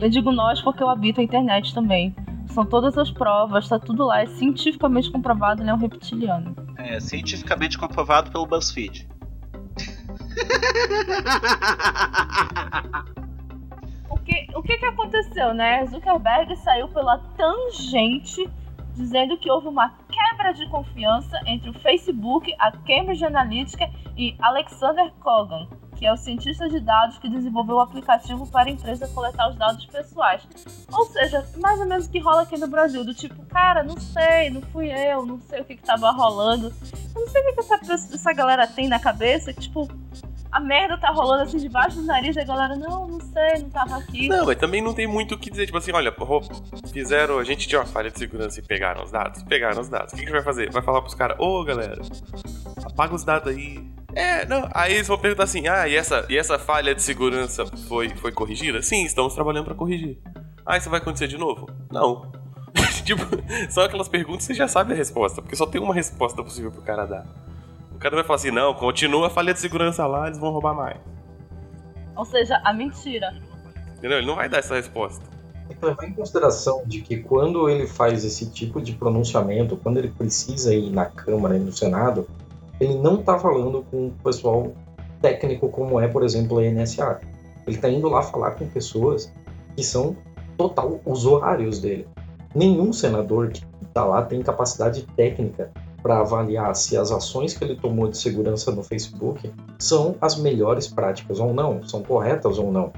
Eu 0.00 0.08
digo 0.10 0.30
nós 0.30 0.60
porque 0.60 0.82
eu 0.82 0.90
habito 0.90 1.20
a 1.20 1.24
internet 1.24 1.72
também. 1.74 2.14
São 2.48 2.64
todas 2.64 2.96
as 2.98 3.10
provas, 3.10 3.68
tá 3.68 3.78
tudo 3.78 4.04
lá, 4.04 4.22
é 4.22 4.26
cientificamente 4.26 5.10
comprovado, 5.10 5.62
ele 5.62 5.70
é 5.70 5.74
um 5.74 5.78
reptiliano. 5.78 6.54
É, 6.76 7.00
cientificamente 7.00 7.78
comprovado 7.78 8.30
pelo 8.30 8.46
BuzzFeed. 8.46 9.08
o 14.10 14.18
que, 14.18 14.46
o 14.54 14.62
que 14.62 14.78
que 14.78 14.86
aconteceu, 14.86 15.54
né? 15.54 15.86
Zuckerberg 15.86 16.56
saiu 16.56 16.88
pela 16.88 17.18
tangente 17.36 18.48
dizendo 18.94 19.36
que 19.36 19.50
houve 19.50 19.68
uma 19.68 19.92
quebra 20.08 20.52
de 20.52 20.66
confiança 20.70 21.38
entre 21.46 21.70
o 21.70 21.74
Facebook, 21.74 22.52
a 22.58 22.72
Cambridge 22.72 23.24
Analytica 23.24 23.88
e 24.16 24.34
Alexander 24.40 25.12
Kogan, 25.20 25.68
que 25.96 26.06
é 26.06 26.12
o 26.12 26.16
cientista 26.16 26.68
de 26.68 26.78
dados 26.80 27.18
que 27.18 27.28
desenvolveu 27.28 27.76
o 27.76 27.80
aplicativo 27.80 28.46
para 28.46 28.68
a 28.68 28.72
empresa 28.72 29.08
coletar 29.08 29.48
os 29.48 29.56
dados 29.56 29.84
pessoais. 29.86 30.42
Ou 30.92 31.06
seja, 31.06 31.44
mais 31.56 31.80
ou 31.80 31.86
menos 31.86 32.06
o 32.06 32.10
que 32.10 32.18
rola 32.18 32.42
aqui 32.42 32.58
no 32.58 32.66
Brasil, 32.66 33.04
do 33.04 33.14
tipo, 33.14 33.44
cara, 33.46 33.82
não 33.82 33.98
sei, 33.98 34.50
não 34.50 34.62
fui 34.62 34.90
eu, 34.90 35.24
não 35.24 35.40
sei 35.40 35.60
o 35.60 35.64
que 35.64 35.74
estava 35.74 36.10
rolando. 36.10 36.72
Eu 37.14 37.20
não 37.20 37.28
sei 37.28 37.42
o 37.42 37.44
que, 37.46 37.52
que 37.54 37.72
essa, 37.72 38.14
essa 38.14 38.32
galera 38.32 38.66
tem 38.66 38.88
na 38.88 38.98
cabeça, 38.98 39.52
que 39.52 39.60
tipo, 39.60 39.88
a 40.56 40.60
merda 40.60 40.96
tá 40.96 41.10
rolando 41.10 41.42
assim 41.42 41.58
debaixo 41.58 41.96
do 41.96 42.04
nariz 42.04 42.34
e 42.34 42.40
a 42.40 42.44
galera, 42.44 42.74
não, 42.76 43.06
não 43.06 43.20
sei, 43.20 43.62
não 43.62 43.68
tava 43.68 43.98
aqui. 43.98 44.28
Não, 44.28 44.46
mas 44.46 44.56
também 44.56 44.80
não 44.80 44.94
tem 44.94 45.06
muito 45.06 45.34
o 45.34 45.38
que 45.38 45.50
dizer. 45.50 45.66
Tipo 45.66 45.76
assim, 45.76 45.92
olha, 45.92 46.14
fizeram. 46.92 47.38
A 47.38 47.44
gente 47.44 47.68
tinha 47.68 47.80
uma 47.80 47.86
falha 47.86 48.10
de 48.10 48.18
segurança 48.18 48.58
e 48.58 48.62
pegaram 48.62 49.02
os 49.02 49.10
dados. 49.10 49.42
Pegaram 49.42 49.80
os 49.80 49.88
dados. 49.88 50.12
O 50.12 50.16
que 50.16 50.22
a 50.22 50.24
gente 50.24 50.32
vai 50.32 50.42
fazer? 50.42 50.70
Vai 50.72 50.82
falar 50.82 51.02
pros 51.02 51.14
caras, 51.14 51.36
ô 51.38 51.62
galera, 51.62 52.00
apaga 52.84 53.14
os 53.14 53.22
dados 53.22 53.52
aí. 53.52 53.86
É, 54.16 54.46
não. 54.46 54.66
Aí 54.72 54.94
eles 54.94 55.06
vão 55.06 55.18
perguntar 55.18 55.44
assim: 55.44 55.68
ah, 55.68 55.86
e 55.86 55.94
essa, 55.94 56.24
e 56.30 56.38
essa 56.38 56.58
falha 56.58 56.94
de 56.94 57.02
segurança 57.02 57.66
foi, 57.86 58.08
foi 58.16 58.32
corrigida? 58.32 58.80
Sim, 58.80 59.04
estamos 59.04 59.34
trabalhando 59.34 59.66
para 59.66 59.74
corrigir. 59.74 60.18
Ah, 60.64 60.78
isso 60.78 60.88
vai 60.88 61.00
acontecer 61.00 61.28
de 61.28 61.36
novo? 61.36 61.68
Não. 61.92 62.32
tipo, 63.04 63.22
são 63.68 63.84
aquelas 63.84 64.08
perguntas 64.08 64.46
que 64.46 64.54
você 64.54 64.54
já 64.54 64.66
sabe 64.66 64.94
a 64.94 64.96
resposta, 64.96 65.42
porque 65.42 65.54
só 65.54 65.66
tem 65.66 65.82
uma 65.82 65.92
resposta 65.92 66.42
possível 66.42 66.72
pro 66.72 66.80
cara 66.80 67.04
dar. 67.04 67.26
O 67.92 67.98
cara 67.98 68.16
vai 68.16 68.24
falar 68.24 68.36
assim: 68.36 68.50
não, 68.50 68.72
continua 68.72 69.26
a 69.26 69.30
falha 69.30 69.52
de 69.52 69.60
segurança 69.60 70.06
lá, 70.06 70.28
eles 70.28 70.38
vão 70.38 70.50
roubar 70.50 70.74
mais. 70.74 70.96
Ou 72.16 72.24
seja, 72.24 72.58
a 72.64 72.72
mentira. 72.72 73.34
Entendeu? 73.98 74.16
Ele 74.16 74.26
não 74.26 74.36
vai 74.36 74.48
dar 74.48 74.58
essa 74.58 74.76
resposta. 74.76 75.26
Tem 75.68 75.76
que 75.76 75.84
levar 75.84 76.04
em 76.04 76.14
consideração 76.14 76.84
de 76.86 77.02
que 77.02 77.18
quando 77.18 77.68
ele 77.68 77.86
faz 77.86 78.24
esse 78.24 78.50
tipo 78.50 78.80
de 78.80 78.94
pronunciamento, 78.94 79.76
quando 79.76 79.98
ele 79.98 80.08
precisa 80.08 80.74
ir 80.74 80.90
na 80.90 81.04
Câmara 81.04 81.56
e 81.56 81.60
no 81.60 81.72
Senado, 81.72 82.26
ele 82.80 82.94
não 82.94 83.20
está 83.20 83.38
falando 83.38 83.84
com 83.90 84.08
o 84.08 84.10
pessoal 84.22 84.72
técnico 85.20 85.68
como 85.68 86.00
é, 86.00 86.08
por 86.08 86.22
exemplo, 86.22 86.58
a 86.58 86.62
NSA. 86.62 87.20
Ele 87.66 87.76
está 87.76 87.88
indo 87.88 88.08
lá 88.08 88.22
falar 88.22 88.52
com 88.52 88.66
pessoas 88.68 89.32
que 89.74 89.82
são 89.82 90.16
total 90.56 91.00
usuários 91.04 91.80
dele. 91.80 92.06
Nenhum 92.54 92.92
senador 92.92 93.50
que 93.50 93.64
está 93.86 94.04
lá 94.04 94.22
tem 94.22 94.40
capacidade 94.42 95.02
técnica 95.16 95.70
para 96.02 96.20
avaliar 96.20 96.74
se 96.76 96.96
as 96.96 97.10
ações 97.10 97.56
que 97.56 97.64
ele 97.64 97.76
tomou 97.76 98.08
de 98.08 98.16
segurança 98.16 98.70
no 98.70 98.82
Facebook 98.82 99.52
são 99.78 100.14
as 100.20 100.36
melhores 100.36 100.86
práticas 100.86 101.40
ou 101.40 101.52
não, 101.52 101.82
são 101.82 102.02
corretas 102.02 102.58
ou 102.58 102.70
não. 102.70 102.92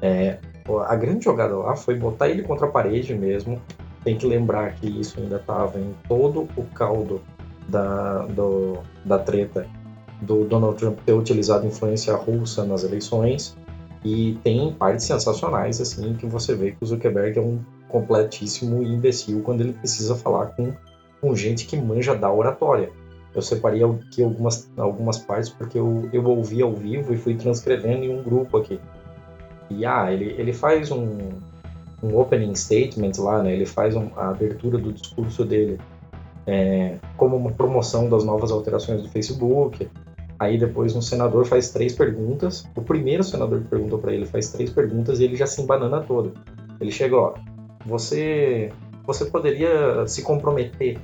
É, 0.00 0.38
a 0.86 0.96
grande 0.96 1.24
jogada 1.24 1.56
lá 1.56 1.76
foi 1.76 1.94
botar 1.94 2.28
ele 2.28 2.42
contra 2.42 2.66
a 2.66 2.70
parede 2.70 3.14
mesmo. 3.14 3.60
Tem 4.02 4.16
que 4.16 4.26
lembrar 4.26 4.74
que 4.74 4.88
isso 4.88 5.20
ainda 5.20 5.36
estava 5.36 5.78
em 5.78 5.94
todo 6.08 6.48
o 6.56 6.64
caldo 6.74 7.20
da, 7.68 8.26
do, 8.26 8.78
da 9.04 9.18
treta 9.18 9.66
do 10.20 10.44
Donald 10.44 10.76
Trump 10.78 10.98
ter 11.04 11.12
utilizado 11.12 11.66
influência 11.66 12.14
russa 12.14 12.64
nas 12.64 12.84
eleições. 12.84 13.56
E 14.04 14.38
tem 14.42 14.72
partes 14.72 15.06
sensacionais, 15.06 15.80
assim, 15.80 16.14
que 16.14 16.26
você 16.26 16.54
vê 16.54 16.72
que 16.72 16.78
o 16.80 16.86
Zuckerberg 16.86 17.38
é 17.38 17.42
um 17.42 17.60
completíssimo 17.88 18.82
imbecil 18.82 19.42
quando 19.42 19.60
ele 19.60 19.72
precisa 19.72 20.16
falar 20.16 20.46
com 20.46 20.72
com 21.22 21.36
gente 21.36 21.66
que 21.66 21.76
manja 21.76 22.16
da 22.16 22.30
oratória. 22.30 22.90
Eu 23.32 23.40
separei 23.40 23.82
aqui 23.82 24.22
algumas, 24.22 24.68
algumas 24.76 25.18
partes 25.18 25.48
porque 25.48 25.78
eu, 25.78 26.10
eu 26.12 26.24
ouvi 26.24 26.60
ao 26.60 26.74
vivo 26.74 27.14
e 27.14 27.16
fui 27.16 27.36
transcrevendo 27.36 28.04
em 28.04 28.18
um 28.18 28.22
grupo 28.22 28.58
aqui. 28.58 28.78
E 29.70 29.86
ah, 29.86 30.12
ele, 30.12 30.34
ele 30.36 30.52
faz 30.52 30.90
um, 30.90 31.30
um 32.02 32.18
opening 32.18 32.54
statement 32.54 33.12
lá, 33.18 33.42
né? 33.42 33.54
Ele 33.54 33.64
faz 33.64 33.94
um, 33.94 34.10
a 34.16 34.28
abertura 34.30 34.76
do 34.76 34.92
discurso 34.92 35.44
dele 35.44 35.78
é, 36.46 36.96
como 37.16 37.36
uma 37.36 37.52
promoção 37.52 38.08
das 38.08 38.24
novas 38.24 38.50
alterações 38.50 39.02
do 39.02 39.08
Facebook. 39.08 39.88
Aí 40.38 40.58
depois 40.58 40.96
um 40.96 41.02
senador 41.02 41.46
faz 41.46 41.70
três 41.70 41.94
perguntas. 41.94 42.66
O 42.74 42.82
primeiro 42.82 43.22
senador 43.22 43.60
que 43.60 43.68
perguntou 43.68 43.98
para 43.98 44.12
ele 44.12 44.26
faz 44.26 44.50
três 44.50 44.70
perguntas 44.70 45.20
e 45.20 45.24
ele 45.24 45.36
já 45.36 45.46
se 45.46 45.62
embanana 45.62 46.00
todo. 46.00 46.32
Ele 46.80 46.90
chega, 46.90 47.16
ó, 47.16 47.34
você 47.86 48.72
você 49.04 49.24
poderia 49.24 50.06
se 50.06 50.22
comprometer 50.22 50.98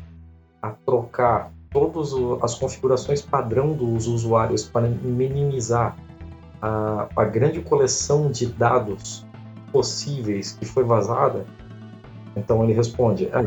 a 0.63 0.71
trocar 0.71 1.53
todas 1.71 2.13
as 2.43 2.55
configurações 2.55 3.21
padrão 3.21 3.73
dos 3.73 4.07
usuários 4.07 4.65
para 4.65 4.89
minimizar 4.89 5.97
a, 6.63 7.09
a 7.15 7.25
grande 7.25 7.61
coleção 7.61 8.31
de 8.31 8.47
dados 8.47 9.27
possíveis 9.73 10.53
que 10.53 10.65
foi 10.65 10.85
vazada? 10.85 11.45
Então 12.37 12.63
ele 12.65 12.73
responde: 12.73 13.29
ah, 13.33 13.43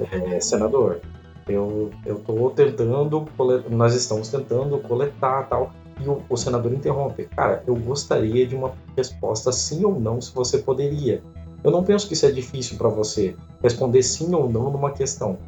é, 0.00 0.40
senador, 0.40 1.00
eu 1.48 1.90
estou 2.06 2.50
tentando, 2.50 3.26
nós 3.70 3.94
estamos 3.94 4.28
tentando 4.28 4.78
coletar 4.78 5.48
tal. 5.48 5.72
E 6.00 6.08
o, 6.08 6.22
o 6.28 6.36
senador 6.36 6.72
interrompe: 6.72 7.24
cara, 7.24 7.62
eu 7.66 7.74
gostaria 7.74 8.46
de 8.46 8.54
uma 8.54 8.72
resposta 8.96 9.52
sim 9.52 9.84
ou 9.84 9.98
não, 9.98 10.20
se 10.20 10.34
você 10.34 10.58
poderia. 10.58 11.22
Eu 11.62 11.70
não 11.70 11.84
penso 11.84 12.06
que 12.06 12.14
isso 12.14 12.26
é 12.26 12.30
difícil 12.30 12.76
para 12.76 12.88
você 12.88 13.36
responder 13.62 14.02
sim 14.02 14.34
ou 14.34 14.48
não 14.48 14.70
numa 14.70 14.90
questão, 14.90 15.38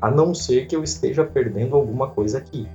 a 0.00 0.10
não 0.10 0.34
ser 0.34 0.66
que 0.66 0.76
eu 0.76 0.82
esteja 0.82 1.24
perdendo 1.24 1.76
alguma 1.76 2.08
coisa 2.08 2.38
aqui. 2.38 2.68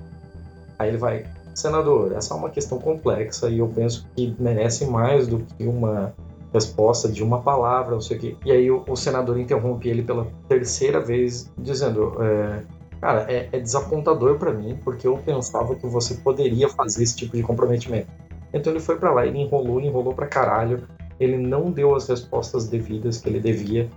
Aí 0.80 0.90
ele 0.90 0.98
vai, 0.98 1.26
senador, 1.54 2.14
essa 2.14 2.34
é 2.34 2.38
uma 2.38 2.50
questão 2.50 2.80
complexa 2.80 3.50
e 3.50 3.60
eu 3.60 3.68
penso 3.68 4.08
que 4.16 4.36
merece 4.40 4.86
mais 4.86 5.28
do 5.28 5.40
que 5.40 5.66
uma 5.66 6.14
resposta 6.58 7.10
de 7.10 7.24
uma 7.24 7.42
palavra, 7.42 7.94
não 7.94 8.02
sei 8.02 8.18
o 8.18 8.20
quê. 8.20 8.36
E 8.46 8.52
aí 8.52 8.70
o, 8.70 8.84
o 8.88 8.96
senador 8.96 9.40
interrompe 9.40 9.90
ele 9.90 10.04
pela 10.04 10.28
terceira 10.48 11.00
vez, 11.00 11.52
dizendo: 11.58 12.16
é, 12.22 12.64
Cara, 13.00 13.26
é, 13.32 13.50
é 13.52 13.60
desapontador 13.60 14.38
para 14.38 14.52
mim, 14.52 14.78
porque 14.84 15.08
eu 15.08 15.18
pensava 15.18 15.76
que 15.76 15.86
você 15.86 16.16
poderia 16.16 16.68
fazer 16.70 17.04
esse 17.04 17.16
tipo 17.16 17.36
de 17.38 17.44
comprometimento. 17.44 18.08
Então 18.52 18.74
ele 18.74 18.80
foi 18.80 18.98
para 18.98 19.12
lá, 19.12 19.26
ele 19.26 19.38
enrolou, 19.40 19.80
enrolou 19.80 20.14
pra 20.14 20.26
caralho 20.26 20.84
ele 21.20 21.38
não 21.38 21.72
deu 21.72 21.96
as 21.96 22.08
respostas 22.08 22.68
devidas 22.68 23.20
que 23.20 23.30
ele 23.30 23.40
devia 23.40 23.90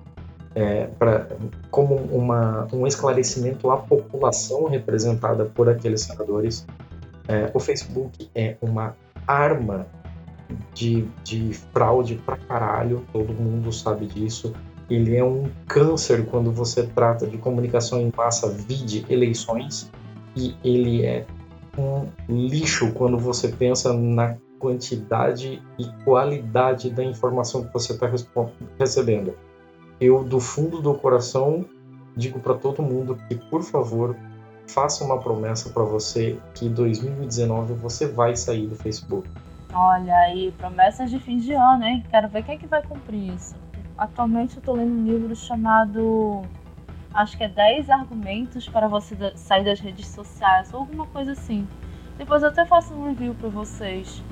é, 0.55 0.87
pra, 0.99 1.29
como 1.70 1.94
uma, 1.94 2.66
um 2.73 2.87
esclarecimento 2.87 3.70
à 3.70 3.77
população 3.77 4.64
representada 4.64 5.44
por 5.44 5.68
aqueles 5.68 6.03
senadores. 6.03 6.66
É, 7.29 7.51
o 7.55 7.61
Facebook 7.61 8.29
é 8.35 8.57
uma 8.61 8.96
arma 9.27 9.87
de, 10.75 11.09
de 11.25 11.53
fraude 11.73 12.17
pra 12.17 12.37
caralho, 12.37 13.05
todo 13.13 13.33
mundo 13.33 13.73
sabe 13.73 14.07
disso. 14.07 14.53
Ele 14.89 15.17
é 15.17 15.25
um 15.25 15.49
câncer 15.67 16.27
quando 16.27 16.51
você 16.51 16.85
trata 16.85 17.27
de 17.27 17.39
comunicação 17.39 18.01
em 18.01 18.13
massa, 18.17 18.49
vide 18.49 19.07
eleições, 19.09 19.91
e 20.37 20.55
ele 20.65 21.05
é 21.05 21.27
um 21.79 22.09
lixo 22.29 22.93
quando 22.93 23.17
você 23.19 23.49
pensa 23.49 23.93
na 23.93 24.37
quantidade 24.59 25.63
e 25.79 26.05
qualidade 26.05 26.91
da 26.91 27.03
informação 27.05 27.65
que 27.65 27.73
você 27.73 27.93
está 27.93 28.11
recebendo. 28.79 29.35
Eu, 30.01 30.23
do 30.25 30.41
fundo 30.41 30.81
do 30.81 30.95
coração, 30.95 31.65
digo 32.17 32.41
para 32.41 32.55
todo 32.55 32.83
mundo 32.83 33.17
que, 33.29 33.35
por 33.35 33.63
favor, 33.63 34.17
faça 34.67 35.05
uma 35.05 35.19
promessa 35.19 35.71
para 35.71 35.83
você 35.83 36.39
que 36.55 36.67
em 36.67 36.73
2019 36.73 37.75
você 37.75 38.07
vai 38.07 38.37
sair 38.37 38.67
do 38.67 38.77
Facebook. 38.77 39.29
Olha 39.72 40.16
aí, 40.16 40.52
promessas 40.59 41.11
de 41.11 41.18
fim 41.20 41.38
de 41.38 41.52
ano, 41.52 41.85
hein? 41.85 42.04
Quero 42.11 42.28
ver 42.28 42.42
quem 42.42 42.56
é 42.56 42.59
que 42.59 42.66
vai 42.66 42.83
cumprir 42.83 43.35
isso. 43.35 43.54
Atualmente 43.96 44.56
eu 44.56 44.62
tô 44.62 44.72
lendo 44.72 44.92
um 44.92 45.04
livro 45.04 45.35
chamado 45.37 46.42
acho 47.12 47.37
que 47.37 47.44
é 47.44 47.48
10 47.48 47.90
argumentos 47.90 48.68
para 48.68 48.88
você 48.88 49.16
sair 49.37 49.64
das 49.64 49.80
redes 49.80 50.06
sociais, 50.06 50.72
ou 50.72 50.80
alguma 50.80 51.06
coisa 51.06 51.33
assim. 51.33 51.66
Depois 52.16 52.42
eu 52.42 52.48
até 52.48 52.64
faço 52.64 52.94
um 52.94 53.09
review 53.09 53.35
para 53.35 53.48
vocês. 53.48 54.22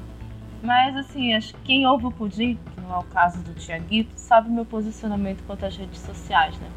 Mas 0.62 0.96
assim, 0.96 1.35
acho 1.35 1.55
que 1.55 1.61
quem 1.62 1.87
ouve 1.87 2.07
o 2.07 2.11
Pudim, 2.11 2.57
que 2.57 2.81
não 2.81 2.94
é 2.94 2.98
o 2.98 3.05
caso 3.05 3.42
do 3.42 3.55
Tiaguito, 3.55 4.12
sabe 4.16 4.51
meu 4.51 4.64
posicionamento 4.64 5.44
quanto 5.46 5.64
às 5.64 5.77
redes 5.77 6.01
sociais, 6.01 6.59
né? 6.59 6.68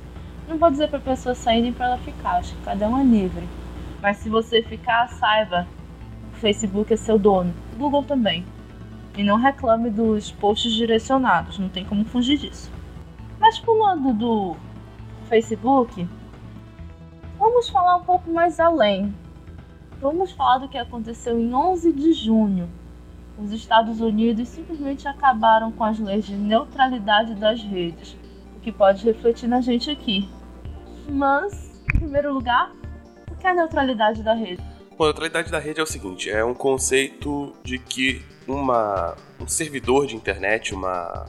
Não 0.47 0.57
vou 0.57 0.69
dizer 0.69 0.87
para 0.89 0.99
pessoas 0.99 1.37
saírem 1.39 1.73
para 1.73 1.87
ela 1.87 1.97
ficar, 1.97 2.37
acho 2.37 2.55
que 2.55 2.63
cada 2.63 2.87
um 2.87 2.99
é 2.99 3.03
livre. 3.03 3.47
Mas 4.01 4.17
se 4.17 4.29
você 4.29 4.61
ficar, 4.61 5.07
saiba, 5.07 5.67
o 6.31 6.35
Facebook 6.35 6.93
é 6.93 6.97
seu 6.97 7.17
dono, 7.17 7.53
Google 7.81 8.03
também. 8.03 8.45
E 9.17 9.23
não 9.23 9.37
reclame 9.37 9.89
dos 9.89 10.31
posts 10.31 10.71
direcionados, 10.71 11.57
não 11.57 11.67
tem 11.67 11.83
como 11.83 12.05
fugir 12.05 12.37
disso. 12.37 12.71
Mas 13.39 13.59
pulando 13.59 14.13
do 14.13 14.55
Facebook, 15.27 16.07
vamos 17.37 17.67
falar 17.69 17.97
um 17.97 18.03
pouco 18.03 18.31
mais 18.31 18.59
além. 18.59 19.13
Vamos 19.99 20.31
falar 20.31 20.59
do 20.59 20.69
que 20.69 20.77
aconteceu 20.77 21.39
em 21.39 21.53
11 21.53 21.91
de 21.91 22.13
junho. 22.13 22.69
Os 23.37 23.51
Estados 23.51 23.99
Unidos 23.99 24.47
simplesmente 24.47 25.07
acabaram 25.07 25.71
com 25.71 25.83
as 25.83 25.99
leis 25.99 26.25
de 26.25 26.35
neutralidade 26.35 27.33
das 27.33 27.61
redes, 27.63 28.15
o 28.55 28.59
que 28.59 28.71
pode 28.71 29.03
refletir 29.03 29.49
na 29.49 29.59
gente 29.59 29.89
aqui. 29.89 30.29
Mas, 31.09 31.83
em 31.93 31.99
primeiro 31.99 32.33
lugar, 32.33 32.71
o 33.31 33.35
que 33.35 33.47
é 33.47 33.49
a 33.49 33.55
neutralidade 33.55 34.21
da 34.21 34.33
rede? 34.33 34.70
Bom, 35.01 35.05
a 35.05 35.07
neutralidade 35.07 35.49
da 35.49 35.57
rede 35.57 35.79
é 35.79 35.83
o 35.83 35.87
seguinte: 35.87 36.29
é 36.29 36.45
um 36.45 36.53
conceito 36.53 37.55
de 37.63 37.79
que 37.79 38.23
uma, 38.47 39.17
um 39.39 39.47
servidor 39.47 40.05
de 40.05 40.15
internet, 40.15 40.75
uma, 40.75 41.25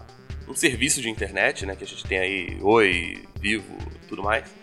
um 0.46 0.54
serviço 0.54 1.00
de 1.00 1.08
internet, 1.08 1.64
né, 1.64 1.74
que 1.74 1.82
a 1.82 1.86
gente 1.86 2.04
tem 2.04 2.18
aí, 2.18 2.58
Oi, 2.60 3.26
Vivo, 3.40 3.78
tudo 4.10 4.22
mais, 4.22 4.54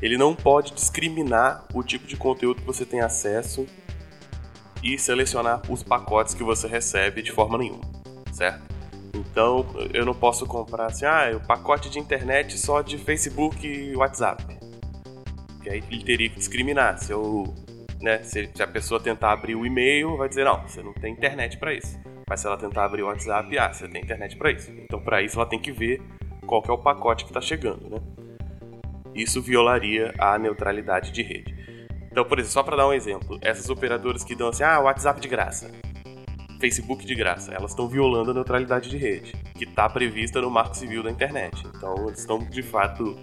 ele 0.00 0.16
não 0.16 0.34
pode 0.34 0.72
discriminar 0.72 1.66
o 1.74 1.82
tipo 1.82 2.06
de 2.06 2.16
conteúdo 2.16 2.62
que 2.62 2.66
você 2.66 2.86
tem 2.86 3.02
acesso 3.02 3.66
e 4.82 4.98
selecionar 4.98 5.60
os 5.70 5.82
pacotes 5.82 6.32
que 6.32 6.42
você 6.42 6.66
recebe 6.66 7.20
de 7.20 7.32
forma 7.32 7.58
nenhuma, 7.58 7.84
certo? 8.32 8.62
Então, 9.12 9.66
eu 9.92 10.06
não 10.06 10.14
posso 10.14 10.46
comprar 10.46 10.86
assim, 10.86 11.04
ah, 11.04 11.30
o 11.34 11.46
pacote 11.46 11.90
de 11.90 11.98
internet 11.98 12.56
só 12.56 12.80
de 12.80 12.96
Facebook 12.96 13.66
e 13.66 13.94
WhatsApp. 13.94 14.42
Que 15.62 15.68
aí 15.68 15.84
ele 15.90 16.04
teria 16.04 16.30
que 16.30 16.36
discriminar. 16.36 16.98
Se 16.98 17.12
eu, 17.12 17.54
né, 18.00 18.22
se 18.22 18.50
a 18.60 18.66
pessoa 18.66 19.00
tentar 19.00 19.32
abrir 19.32 19.54
o 19.54 19.64
e-mail, 19.64 20.16
vai 20.16 20.28
dizer, 20.28 20.44
não, 20.44 20.62
você 20.62 20.82
não 20.82 20.92
tem 20.92 21.12
internet 21.12 21.56
para 21.58 21.72
isso. 21.72 21.98
Mas 22.28 22.40
se 22.40 22.46
ela 22.46 22.56
tentar 22.56 22.84
abrir 22.84 23.02
o 23.02 23.06
WhatsApp, 23.06 23.56
ah, 23.58 23.72
você 23.72 23.88
tem 23.88 24.02
internet 24.02 24.36
para 24.36 24.50
isso. 24.50 24.70
Então, 24.72 25.00
para 25.00 25.22
isso, 25.22 25.38
ela 25.38 25.48
tem 25.48 25.60
que 25.60 25.70
ver 25.70 26.02
qual 26.44 26.60
que 26.60 26.70
é 26.70 26.74
o 26.74 26.78
pacote 26.78 27.24
que 27.24 27.30
está 27.30 27.40
chegando, 27.40 27.88
né? 27.88 27.98
Isso 29.14 29.40
violaria 29.40 30.12
a 30.18 30.38
neutralidade 30.38 31.12
de 31.12 31.22
rede. 31.22 31.54
Então, 32.10 32.24
por 32.24 32.38
exemplo, 32.38 32.52
só 32.52 32.62
para 32.62 32.76
dar 32.76 32.88
um 32.88 32.92
exemplo, 32.92 33.38
essas 33.40 33.70
operadoras 33.70 34.24
que 34.24 34.34
dão 34.34 34.48
assim, 34.48 34.64
ah, 34.64 34.80
WhatsApp 34.80 35.20
de 35.20 35.28
graça, 35.28 35.70
Facebook 36.58 37.06
de 37.06 37.14
graça, 37.14 37.52
elas 37.52 37.70
estão 37.70 37.88
violando 37.88 38.30
a 38.30 38.34
neutralidade 38.34 38.90
de 38.90 38.96
rede, 38.96 39.32
que 39.54 39.64
está 39.64 39.88
prevista 39.88 40.40
no 40.40 40.50
Marco 40.50 40.76
Civil 40.76 41.02
da 41.02 41.10
internet. 41.10 41.62
Então, 41.76 41.94
eles 42.08 42.20
estão 42.20 42.38
de 42.38 42.62
fato 42.62 43.16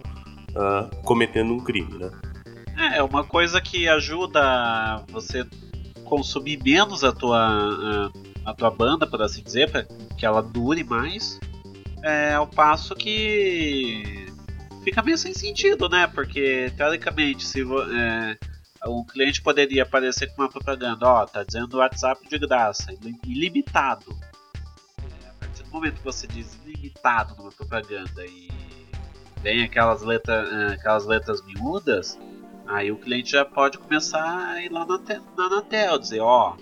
uh, 0.51 1.03
cometendo 1.03 1.53
um 1.53 1.59
crime, 1.59 1.97
né? 1.97 2.11
É, 2.77 3.01
uma 3.03 3.23
coisa 3.23 3.61
que 3.61 3.87
ajuda 3.87 5.03
você 5.09 5.45
consumir 6.03 6.61
menos 6.63 7.03
a 7.03 7.11
tua, 7.11 7.39
a, 8.45 8.51
a 8.51 8.53
tua 8.53 8.69
banda, 8.69 9.07
por 9.07 9.21
assim 9.21 9.41
dizer, 9.41 9.69
para 9.71 9.83
que 10.17 10.25
ela 10.25 10.41
dure 10.41 10.83
mais. 10.83 11.39
É 12.01 12.33
ao 12.33 12.45
passo 12.45 12.93
que 12.95 14.27
fica 14.83 15.01
meio 15.01 15.17
sem 15.17 15.33
sentido, 15.33 15.87
né? 15.87 16.07
Porque 16.07 16.71
teoricamente, 16.75 17.45
se 17.45 17.61
é, 17.61 18.37
o 18.85 19.05
cliente 19.05 19.41
poderia 19.41 19.83
aparecer 19.83 20.27
com 20.27 20.41
uma 20.41 20.49
propaganda, 20.49 21.07
ó, 21.07 21.25
tá 21.25 21.43
dizendo 21.43 21.77
WhatsApp 21.77 22.27
de 22.27 22.37
graça, 22.37 22.93
ilimitado. 23.25 24.15
É, 24.99 25.29
a 25.29 25.33
partir 25.39 25.63
do 25.63 25.69
momento 25.69 25.95
que 25.95 26.03
você 26.03 26.27
diz 26.27 26.59
ilimitado 26.65 27.35
numa 27.37 27.51
propaganda 27.51 28.25
e 28.25 28.49
vem 29.41 29.63
aquelas, 29.63 30.01
letra, 30.01 30.33
é, 30.33 30.73
aquelas 30.73 31.05
letras 31.05 31.41
miúdas, 31.45 32.19
aí 32.73 32.91
o 32.91 32.97
cliente 32.97 33.31
já 33.31 33.45
pode 33.45 33.77
começar 33.77 34.51
a 34.51 34.61
ir 34.61 34.69
lá 34.69 34.85
na, 34.85 34.97
na 35.37 35.45
Anatel, 35.45 35.99
dizer, 35.99 36.19
ó, 36.19 36.55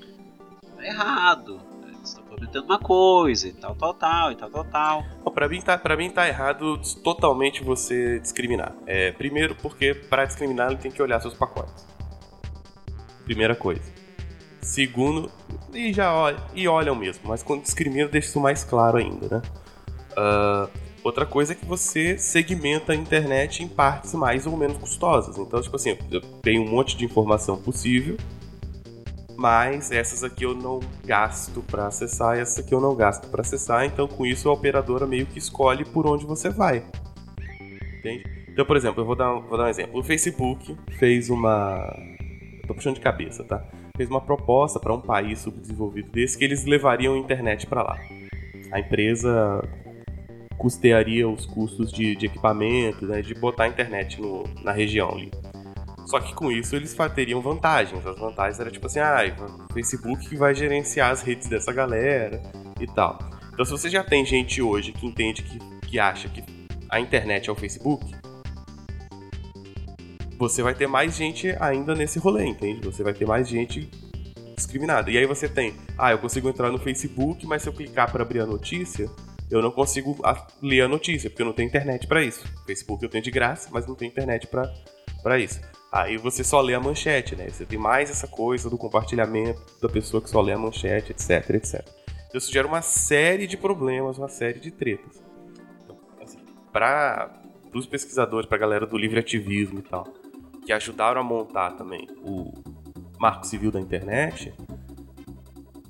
tá 0.76 0.86
errado 0.86 1.71
está 2.04 2.21
prometendo 2.21 2.65
uma 2.65 2.80
coisa 2.80 3.47
e 3.47 3.54
tal, 3.54 3.76
tal, 3.76 3.93
tal, 3.93 4.32
e 4.32 4.36
tal, 4.36 4.50
tal, 4.50 4.65
tal. 4.65 5.04
Pra, 5.32 5.47
mim 5.47 5.62
tá, 5.62 5.78
pra 5.78 5.95
mim 5.95 6.10
tá 6.10 6.28
errado 6.28 6.80
totalmente 7.04 7.63
você 7.63 8.19
discriminar. 8.19 8.74
É, 8.86 9.12
primeiro 9.12 9.56
porque 9.56 9.93
para 9.93 10.26
discriminar 10.26 10.71
ele 10.71 10.78
tem 10.80 10.91
que 10.91 11.02
olhar 11.02 11.19
seus 11.21 11.34
pacotes. 11.34 11.86
Primeira 13.24 13.56
coisa. 13.56 13.82
Segundo, 14.62 15.32
e 15.74 15.91
já 15.91 16.13
olha, 16.13 16.38
e 16.54 16.67
olham 16.67 16.95
mesmo, 16.95 17.24
mas 17.28 17.41
quando 17.41 17.63
discrimina 17.63 18.08
deixa 18.08 18.28
isso 18.28 18.39
mais 18.39 18.63
claro 18.63 18.97
ainda, 18.97 19.28
né? 19.28 19.41
Uh, 20.12 20.69
outra 21.03 21.25
coisa 21.25 21.53
é 21.53 21.55
que 21.55 21.65
você 21.65 22.17
segmenta 22.17 22.93
a 22.93 22.95
internet 22.95 23.63
em 23.63 23.67
partes 23.67 24.13
mais 24.13 24.45
ou 24.45 24.55
menos 24.55 24.77
custosas. 24.77 25.37
Então, 25.37 25.61
tipo 25.61 25.75
assim, 25.75 25.97
eu 26.11 26.21
tenho 26.41 26.63
um 26.63 26.69
monte 26.69 26.95
de 26.95 27.05
informação 27.05 27.61
possível, 27.61 28.17
mas 29.37 29.91
essas 29.91 30.23
aqui 30.23 30.45
eu 30.45 30.53
não 30.53 30.79
gasto 31.03 31.61
para 31.63 31.87
acessar 31.87 32.37
essas 32.37 32.63
aqui 32.63 32.73
eu 32.73 32.79
não 32.79 32.95
gasto 32.95 33.27
para 33.29 33.41
acessar, 33.41 33.85
então 33.85 34.07
com 34.07 34.25
isso 34.25 34.47
a 34.49 34.53
operadora 34.53 35.07
meio 35.07 35.25
que 35.25 35.39
escolhe 35.39 35.83
por 35.83 36.05
onde 36.05 36.25
você 36.25 36.49
vai. 36.49 36.85
Entende? 37.97 38.23
Então, 38.47 38.65
por 38.65 38.75
exemplo, 38.75 39.01
eu 39.01 39.05
vou 39.05 39.15
dar, 39.15 39.31
vou 39.33 39.57
dar 39.57 39.65
um 39.65 39.69
exemplo. 39.69 39.99
O 39.99 40.03
Facebook 40.03 40.75
fez 40.99 41.29
uma. 41.29 41.95
Eu 42.61 42.67
tô 42.67 42.73
puxando 42.75 42.95
de 42.95 43.01
cabeça, 43.01 43.43
tá? 43.43 43.63
Fez 43.95 44.09
uma 44.09 44.19
proposta 44.19 44.79
para 44.79 44.93
um 44.93 44.99
país 44.99 45.39
subdesenvolvido 45.39 46.11
desse 46.11 46.37
que 46.37 46.43
eles 46.43 46.65
levariam 46.65 47.13
a 47.13 47.17
internet 47.17 47.65
para 47.65 47.81
lá. 47.81 47.99
A 48.71 48.79
empresa 48.79 49.63
custearia 50.57 51.27
os 51.27 51.45
custos 51.45 51.91
de, 51.91 52.15
de 52.15 52.25
equipamento, 52.25 53.05
né, 53.05 53.21
de 53.21 53.33
botar 53.33 53.63
a 53.63 53.67
internet 53.67 54.21
no, 54.21 54.43
na 54.63 54.71
região 54.71 55.09
ali. 55.09 55.31
Só 56.05 56.19
que 56.19 56.33
com 56.33 56.51
isso 56.51 56.75
eles 56.75 56.95
teriam 57.15 57.41
vantagens. 57.41 58.05
As 58.05 58.19
vantagens 58.19 58.59
eram 58.59 58.71
tipo 58.71 58.85
assim, 58.85 58.99
ah, 58.99 59.21
o 59.69 59.73
Facebook 59.73 60.27
que 60.27 60.35
vai 60.35 60.53
gerenciar 60.53 61.11
as 61.11 61.21
redes 61.21 61.47
dessa 61.47 61.71
galera 61.71 62.41
e 62.79 62.87
tal. 62.87 63.17
Então 63.53 63.63
se 63.63 63.71
você 63.71 63.89
já 63.89 64.03
tem 64.03 64.25
gente 64.25 64.61
hoje 64.61 64.91
que 64.91 65.05
entende 65.05 65.41
que, 65.41 65.59
que 65.87 65.99
acha 65.99 66.27
que 66.27 66.43
a 66.89 66.99
internet 66.99 67.49
é 67.49 67.51
o 67.51 67.55
Facebook, 67.55 68.05
você 70.37 70.63
vai 70.63 70.73
ter 70.73 70.87
mais 70.87 71.15
gente 71.15 71.55
ainda 71.59 71.93
nesse 71.93 72.17
rolê, 72.17 72.45
entende? 72.45 72.81
Você 72.83 73.03
vai 73.03 73.13
ter 73.13 73.27
mais 73.27 73.47
gente 73.47 73.89
discriminada. 74.55 75.11
E 75.11 75.17
aí 75.17 75.25
você 75.25 75.47
tem, 75.47 75.75
ah, 75.97 76.11
eu 76.11 76.17
consigo 76.17 76.49
entrar 76.49 76.71
no 76.71 76.79
Facebook, 76.79 77.45
mas 77.45 77.61
se 77.61 77.69
eu 77.69 77.73
clicar 77.73 78.11
para 78.11 78.23
abrir 78.23 78.39
a 78.39 78.45
notícia, 78.45 79.09
eu 79.51 79.61
não 79.61 79.69
consigo 79.69 80.17
ler 80.61 80.81
a 80.81 80.87
notícia, 80.87 81.29
porque 81.29 81.41
eu 81.41 81.45
não 81.45 81.53
tenho 81.53 81.67
internet 81.67 82.07
para 82.07 82.23
isso. 82.23 82.43
Facebook 82.65 83.03
eu 83.03 83.09
tenho 83.09 83.23
de 83.23 83.29
graça, 83.29 83.69
mas 83.71 83.85
não 83.85 83.95
tenho 83.95 84.09
internet 84.09 84.47
para 84.47 85.37
isso. 85.37 85.59
Aí 85.91 86.17
você 86.17 86.43
só 86.43 86.61
lê 86.61 86.73
a 86.73 86.79
manchete, 86.79 87.35
né? 87.35 87.49
Você 87.49 87.65
tem 87.65 87.77
mais 87.77 88.09
essa 88.09 88.27
coisa 88.27 88.69
do 88.69 88.77
compartilhamento 88.77 89.61
da 89.81 89.89
pessoa 89.89 90.23
que 90.23 90.29
só 90.29 90.39
lê 90.39 90.53
a 90.53 90.57
manchete, 90.57 91.11
etc, 91.11 91.49
etc. 91.49 91.85
Isso 92.33 92.51
gera 92.51 92.65
uma 92.65 92.81
série 92.81 93.45
de 93.45 93.57
problemas, 93.57 94.17
uma 94.17 94.29
série 94.29 94.59
de 94.59 94.71
tretas. 94.71 95.21
Então, 95.83 95.97
assim, 96.21 96.39
para 96.71 97.29
os 97.73 97.85
pesquisadores, 97.85 98.47
para 98.47 98.55
a 98.55 98.61
galera 98.61 98.87
do 98.87 98.97
livre 98.97 99.19
ativismo 99.19 99.79
e 99.79 99.81
tal, 99.81 100.07
que 100.65 100.71
ajudaram 100.71 101.19
a 101.19 101.23
montar 101.25 101.71
também 101.71 102.07
o 102.23 102.53
marco 103.19 103.45
civil 103.45 103.69
da 103.69 103.81
internet, 103.81 104.53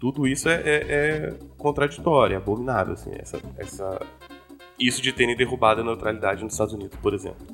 tudo 0.02 0.28
isso 0.28 0.50
é, 0.50 0.56
é, 0.56 0.62
é 0.66 1.34
contraditório, 1.60 2.34
é 2.34 2.38
abominável, 2.38 2.94
assim, 2.94 3.12
essa, 3.14 3.40
essa, 3.56 4.02
isso 4.80 5.00
de 5.00 5.14
terem 5.14 5.38
derrubado 5.38 5.82
a 5.82 5.84
neutralidade 5.84 6.44
nos 6.44 6.54
Estados 6.54 6.74
Unidos, 6.74 6.98
por 7.00 7.14
exemplo. 7.14 7.46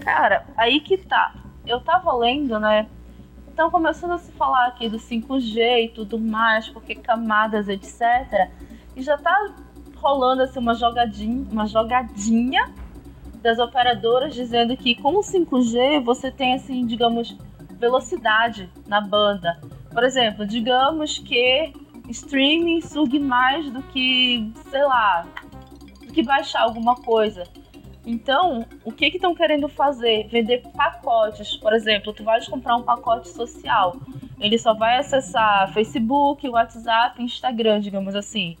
Cara, 0.00 0.44
aí 0.56 0.80
que 0.80 0.98
tá 0.98 1.32
eu 1.64 1.80
tava 1.80 2.12
lendo, 2.16 2.58
né? 2.58 2.88
Então 3.48 3.70
começando 3.70 4.10
a 4.10 4.18
se 4.18 4.32
falar 4.32 4.66
aqui 4.66 4.88
do 4.88 4.98
5G 4.98 5.84
e 5.84 5.88
tudo 5.94 6.18
mais, 6.18 6.68
porque 6.68 6.96
camadas, 6.96 7.68
etc. 7.68 8.50
E 8.96 9.00
já 9.00 9.16
tá 9.16 9.54
rolando 9.96 10.42
assim 10.42 10.58
uma 10.58 10.74
jogadinha, 10.74 11.46
uma 11.50 11.66
jogadinha 11.66 12.74
das 13.40 13.60
operadoras 13.60 14.34
dizendo 14.34 14.76
que 14.76 14.96
com 14.96 15.14
o 15.14 15.20
5G 15.20 16.02
você 16.02 16.30
tem 16.30 16.54
assim, 16.54 16.84
digamos, 16.84 17.38
velocidade 17.78 18.68
na 18.86 19.00
banda. 19.00 19.60
Por 19.92 20.02
exemplo, 20.02 20.44
digamos 20.44 21.18
que 21.18 21.72
streaming 22.08 22.80
sugue 22.80 23.18
mais 23.18 23.70
do 23.70 23.82
que, 23.82 24.52
sei 24.70 24.84
lá, 24.84 25.26
do 26.00 26.12
que 26.12 26.22
baixar 26.22 26.62
alguma 26.62 26.96
coisa. 26.96 27.44
Então, 28.06 28.66
o 28.84 28.92
que 28.92 29.10
que 29.10 29.16
estão 29.16 29.34
querendo 29.34 29.66
fazer? 29.68 30.28
Vender 30.28 30.62
pacotes. 30.76 31.56
Por 31.56 31.72
exemplo, 31.72 32.12
tu 32.12 32.22
vai 32.22 32.44
comprar 32.44 32.76
um 32.76 32.82
pacote 32.82 33.28
social. 33.28 33.96
Ele 34.38 34.58
só 34.58 34.74
vai 34.74 34.98
acessar 34.98 35.72
Facebook, 35.72 36.46
WhatsApp, 36.46 37.22
Instagram, 37.22 37.80
digamos 37.80 38.14
assim. 38.14 38.58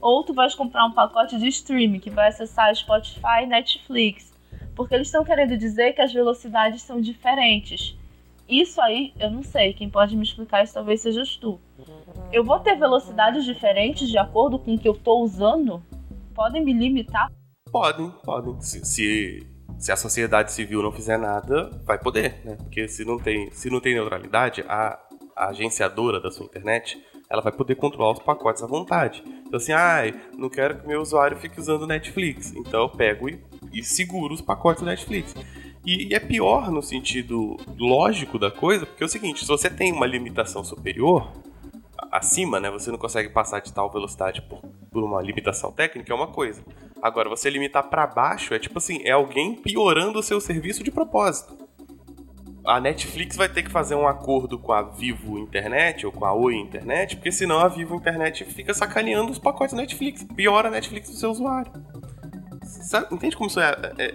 Ou 0.00 0.24
tu 0.24 0.32
vais 0.32 0.54
comprar 0.54 0.86
um 0.86 0.92
pacote 0.92 1.38
de 1.38 1.46
streaming 1.48 2.00
que 2.00 2.08
vai 2.08 2.28
acessar 2.28 2.74
Spotify, 2.74 3.44
Netflix. 3.46 4.32
Porque 4.74 4.94
eles 4.94 5.08
estão 5.08 5.24
querendo 5.24 5.56
dizer 5.58 5.92
que 5.92 6.00
as 6.00 6.12
velocidades 6.12 6.80
são 6.82 7.00
diferentes. 7.00 7.94
Isso 8.48 8.80
aí, 8.80 9.12
eu 9.18 9.30
não 9.30 9.42
sei. 9.42 9.72
Quem 9.72 9.90
pode 9.90 10.16
me 10.16 10.22
explicar 10.22 10.62
isso 10.62 10.74
talvez 10.74 11.00
seja 11.00 11.22
tu. 11.40 11.60
Eu 12.32 12.44
vou 12.44 12.58
ter 12.60 12.76
velocidades 12.76 13.44
diferentes 13.44 14.08
de 14.08 14.18
acordo 14.18 14.58
com 14.58 14.74
o 14.74 14.78
que 14.78 14.88
eu 14.88 14.92
estou 14.92 15.22
usando? 15.22 15.82
Podem 16.34 16.64
me 16.64 16.72
limitar? 16.72 17.30
Podem, 17.70 18.10
podem. 18.24 18.60
Se, 18.60 18.84
se, 18.84 19.46
se, 19.78 19.92
a 19.92 19.96
sociedade 19.96 20.52
civil 20.52 20.82
não 20.82 20.92
fizer 20.92 21.18
nada, 21.18 21.70
vai 21.84 21.98
poder, 21.98 22.40
né? 22.44 22.56
Porque 22.56 22.88
se 22.88 23.04
não 23.04 23.18
tem, 23.18 23.50
se 23.50 23.68
não 23.68 23.80
tem 23.80 23.94
neutralidade, 23.94 24.64
a, 24.68 24.98
a 25.34 25.48
agenciadora 25.48 26.20
da 26.20 26.30
sua 26.30 26.46
internet 26.46 27.02
ela 27.28 27.42
vai 27.42 27.52
poder 27.52 27.74
controlar 27.74 28.12
os 28.12 28.20
pacotes 28.20 28.62
à 28.62 28.66
vontade. 28.66 29.22
Então 29.46 29.56
assim, 29.56 29.72
ai, 29.72 30.14
ah, 30.16 30.30
não 30.36 30.48
quero 30.48 30.78
que 30.78 30.86
meu 30.86 31.00
usuário 31.00 31.36
fique 31.36 31.58
usando 31.58 31.86
Netflix. 31.86 32.52
Então 32.54 32.82
eu 32.82 32.88
pego 32.88 33.28
e, 33.28 33.42
e 33.72 33.82
seguro 33.82 34.32
os 34.32 34.40
pacotes 34.40 34.82
do 34.82 34.86
Netflix. 34.86 35.34
E, 35.86 36.08
e, 36.08 36.14
é 36.14 36.20
pior 36.20 36.70
no 36.70 36.82
sentido 36.82 37.56
lógico 37.78 38.38
da 38.38 38.50
coisa, 38.50 38.84
porque 38.84 39.02
é 39.02 39.06
o 39.06 39.08
seguinte, 39.08 39.40
se 39.40 39.46
você 39.46 39.70
tem 39.70 39.92
uma 39.92 40.06
limitação 40.06 40.64
superior, 40.64 41.32
acima, 42.10 42.58
né, 42.58 42.70
você 42.70 42.90
não 42.90 42.98
consegue 42.98 43.28
passar 43.28 43.60
de 43.60 43.72
tal 43.72 43.90
velocidade 43.90 44.42
por, 44.42 44.60
por 44.90 45.04
uma 45.04 45.22
limitação 45.22 45.70
técnica, 45.70 46.12
é 46.12 46.16
uma 46.16 46.26
coisa. 46.26 46.62
Agora, 47.00 47.28
você 47.28 47.48
limitar 47.48 47.88
para 47.88 48.06
baixo 48.06 48.52
é 48.52 48.58
tipo 48.58 48.78
assim, 48.78 49.00
é 49.04 49.12
alguém 49.12 49.54
piorando 49.54 50.18
o 50.18 50.22
seu 50.22 50.40
serviço 50.40 50.82
de 50.82 50.90
propósito 50.90 51.66
a 52.66 52.80
Netflix 52.80 53.36
vai 53.36 53.48
ter 53.48 53.62
que 53.62 53.70
fazer 53.70 53.94
um 53.94 54.08
acordo 54.08 54.58
com 54.58 54.72
a 54.72 54.82
Vivo 54.82 55.38
Internet 55.38 56.04
ou 56.04 56.10
com 56.10 56.24
a 56.24 56.32
Oi 56.34 56.56
Internet, 56.56 57.16
porque 57.16 57.30
senão 57.30 57.60
a 57.60 57.68
Vivo 57.68 57.94
Internet 57.94 58.44
fica 58.44 58.74
sacaneando 58.74 59.30
os 59.30 59.38
pacotes 59.38 59.74
da 59.74 59.80
Netflix, 59.80 60.24
piora 60.34 60.68
a 60.68 60.70
Netflix 60.70 61.08
do 61.08 61.16
seu 61.16 61.30
usuário. 61.30 61.72
Sabe, 62.64 63.14
entende 63.14 63.36
como 63.36 63.48
isso 63.48 63.60
é, 63.60 63.94
é, 63.98 64.14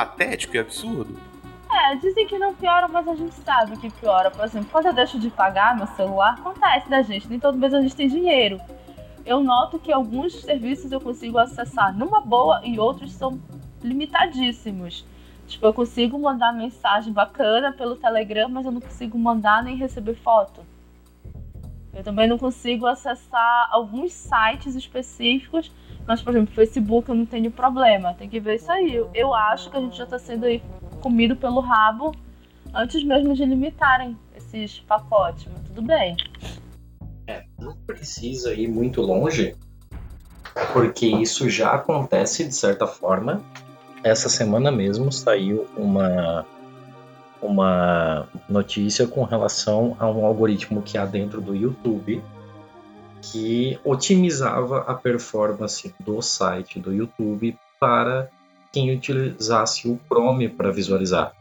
patético 0.00 0.56
e 0.56 0.58
absurdo? 0.58 1.18
É, 1.70 1.94
dizem 1.96 2.26
que 2.26 2.38
não 2.38 2.54
piora, 2.54 2.88
mas 2.88 3.06
a 3.06 3.14
gente 3.14 3.34
sabe 3.34 3.76
que 3.76 3.90
piora. 3.90 4.30
Por 4.30 4.44
exemplo, 4.44 4.68
quando 4.72 4.86
eu 4.86 4.92
deixo 4.94 5.18
de 5.18 5.30
pagar 5.30 5.76
meu 5.76 5.86
celular, 5.88 6.34
acontece 6.34 6.88
da 6.88 7.02
gente, 7.02 7.28
nem 7.28 7.38
todo 7.38 7.58
mês 7.58 7.74
a 7.74 7.80
gente 7.80 7.94
tem 7.94 8.08
dinheiro. 8.08 8.58
Eu 9.26 9.42
noto 9.42 9.78
que 9.78 9.92
alguns 9.92 10.40
serviços 10.40 10.90
eu 10.90 11.00
consigo 11.00 11.38
acessar 11.38 11.96
numa 11.96 12.20
boa 12.20 12.62
e 12.64 12.78
outros 12.78 13.12
são 13.12 13.38
limitadíssimos. 13.82 15.04
Tipo, 15.46 15.66
eu 15.66 15.74
consigo 15.74 16.18
mandar 16.18 16.52
mensagem 16.52 17.12
bacana 17.12 17.72
pelo 17.72 17.96
Telegram, 17.96 18.48
mas 18.48 18.64
eu 18.64 18.72
não 18.72 18.80
consigo 18.80 19.18
mandar 19.18 19.62
nem 19.62 19.76
receber 19.76 20.14
foto. 20.14 20.62
Eu 21.92 22.02
também 22.02 22.26
não 22.26 22.38
consigo 22.38 22.86
acessar 22.86 23.68
alguns 23.70 24.12
sites 24.12 24.74
específicos, 24.74 25.70
mas, 26.10 26.20
por 26.20 26.34
exemplo, 26.34 26.52
Facebook 26.52 27.08
eu 27.08 27.14
não 27.14 27.24
tenho 27.24 27.52
problema. 27.52 28.14
Tem 28.14 28.28
que 28.28 28.40
ver 28.40 28.56
isso 28.56 28.68
aí. 28.72 29.00
Eu, 29.14 29.32
acho 29.32 29.70
que 29.70 29.76
a 29.76 29.80
gente 29.80 29.96
já 29.96 30.02
está 30.02 30.18
sendo 30.18 30.44
aí 30.44 30.60
comido 31.00 31.36
pelo 31.36 31.60
rabo 31.60 32.12
antes 32.74 33.04
mesmo 33.04 33.32
de 33.32 33.44
limitarem 33.44 34.18
esses 34.36 34.80
pacotes, 34.80 35.46
mas 35.52 35.62
tudo 35.68 35.82
bem. 35.82 36.16
É, 37.28 37.44
não 37.60 37.76
precisa 37.86 38.52
ir 38.52 38.66
muito 38.66 39.00
longe, 39.00 39.54
porque 40.72 41.06
isso 41.06 41.48
já 41.48 41.74
acontece 41.74 42.44
de 42.44 42.56
certa 42.56 42.88
forma 42.88 43.40
essa 44.02 44.28
semana 44.28 44.72
mesmo 44.72 45.12
saiu 45.12 45.68
uma 45.76 46.44
uma 47.40 48.28
notícia 48.48 49.06
com 49.06 49.22
relação 49.22 49.96
a 50.00 50.10
um 50.10 50.26
algoritmo 50.26 50.82
que 50.82 50.98
há 50.98 51.06
dentro 51.06 51.40
do 51.40 51.54
YouTube 51.54 52.20
que 53.22 53.78
otimizava 53.84 54.80
a 54.80 54.94
performance 54.94 55.94
do 56.00 56.20
site 56.22 56.78
do 56.78 56.92
YouTube 56.92 57.56
para 57.78 58.30
quem 58.72 58.94
utilizasse 58.94 59.88
o 59.88 59.98
Chrome 60.06 60.48
para 60.48 60.70
visualizar. 60.70 61.32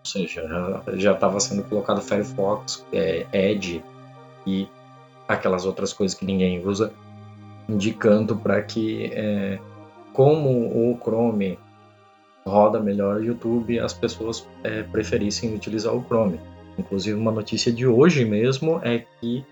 Ou 0.00 0.06
seja, 0.06 0.42
já 0.94 1.12
estava 1.12 1.38
sendo 1.38 1.62
colocado 1.64 2.00
Firefox, 2.00 2.84
é, 2.92 3.26
Edge 3.32 3.82
e 4.46 4.68
aquelas 5.28 5.64
outras 5.64 5.92
coisas 5.92 6.16
que 6.16 6.24
ninguém 6.24 6.66
usa, 6.66 6.92
indicando 7.68 8.36
para 8.36 8.60
que, 8.62 9.06
é, 9.12 9.58
como 10.12 10.50
o 10.50 10.98
Chrome 11.00 11.58
roda 12.44 12.80
melhor 12.80 13.16
o 13.16 13.24
YouTube, 13.24 13.78
as 13.78 13.92
pessoas 13.92 14.46
é, 14.64 14.82
preferissem 14.82 15.54
utilizar 15.54 15.94
o 15.94 16.04
Chrome. 16.04 16.40
Inclusive, 16.76 17.18
uma 17.18 17.30
notícia 17.30 17.72
de 17.72 17.86
hoje 17.86 18.24
mesmo 18.24 18.80
é 18.82 19.04
que 19.20 19.44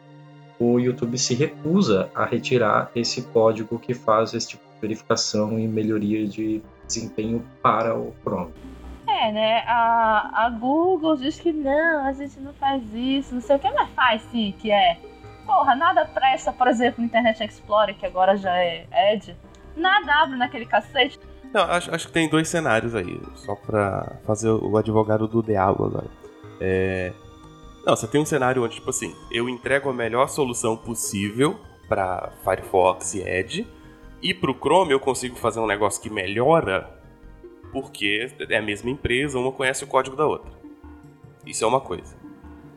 o 0.61 0.79
YouTube 0.79 1.17
se 1.17 1.35
recusa 1.35 2.11
a 2.15 2.27
retirar 2.27 2.91
esse 2.95 3.23
código 3.23 3.79
que 3.79 3.95
faz 3.95 4.35
esse 4.35 4.51
tipo 4.51 4.63
de 4.75 4.81
verificação 4.83 5.59
e 5.59 5.67
melhoria 5.67 6.27
de 6.27 6.63
desempenho 6.87 7.43
para 7.63 7.97
o 7.97 8.15
Chrome. 8.23 8.53
É, 9.09 9.33
né? 9.33 9.65
A, 9.67 10.45
a 10.45 10.51
Google 10.51 11.17
diz 11.17 11.41
que 11.41 11.51
não, 11.51 12.07
a 12.07 12.13
gente 12.13 12.39
não 12.41 12.53
faz 12.53 12.83
isso, 12.95 13.35
não 13.35 13.41
sei 13.41 13.57
o 13.57 13.59
que, 13.59 13.71
mas 13.71 13.89
faz 13.91 14.23
sim, 14.31 14.55
que 14.59 14.71
é. 14.71 14.99
Porra, 15.47 15.75
nada 15.75 16.05
presta, 16.05 16.53
por 16.53 16.69
exemplo, 16.69 17.01
no 17.01 17.07
Internet 17.07 17.43
Explorer, 17.43 17.97
que 17.97 18.05
agora 18.05 18.37
já 18.37 18.55
é 18.55 18.87
Edge. 19.13 19.35
Nada 19.75 20.13
abre 20.23 20.37
naquele 20.37 20.67
cacete. 20.67 21.19
Não, 21.53 21.63
acho, 21.63 21.93
acho 21.93 22.07
que 22.07 22.13
tem 22.13 22.29
dois 22.29 22.49
cenários 22.49 22.95
aí, 22.95 23.21
só 23.35 23.57
pra 23.57 24.17
fazer 24.25 24.51
o 24.51 24.77
advogado 24.77 25.27
do 25.27 25.43
diabo 25.43 25.87
agora. 25.87 26.07
É... 26.61 27.13
Não, 27.85 27.97
você 27.97 28.07
tem 28.07 28.21
um 28.21 28.27
cenário 28.27 28.63
onde, 28.63 28.75
tipo 28.75 28.91
assim, 28.91 29.15
eu 29.31 29.49
entrego 29.49 29.89
a 29.89 29.93
melhor 29.93 30.29
solução 30.29 30.77
possível 30.77 31.59
para 31.89 32.33
Firefox 32.45 33.15
e 33.15 33.23
Edge, 33.23 33.67
e 34.23 34.35
pro 34.35 34.55
Chrome 34.55 34.93
eu 34.93 35.01
consigo 35.01 35.37
fazer 35.37 35.61
um 35.61 35.67
negócio 35.67 36.01
que 36.01 36.11
melhora, 36.11 36.89
porque 37.73 38.31
é 38.49 38.59
a 38.59 38.63
mesma 38.63 38.91
empresa, 38.91 39.39
uma 39.39 39.51
conhece 39.51 39.83
o 39.83 39.87
código 39.87 40.17
da 40.17 40.27
outra. 40.27 40.53
Isso 41.45 41.65
é 41.65 41.67
uma 41.67 41.81
coisa. 41.81 42.17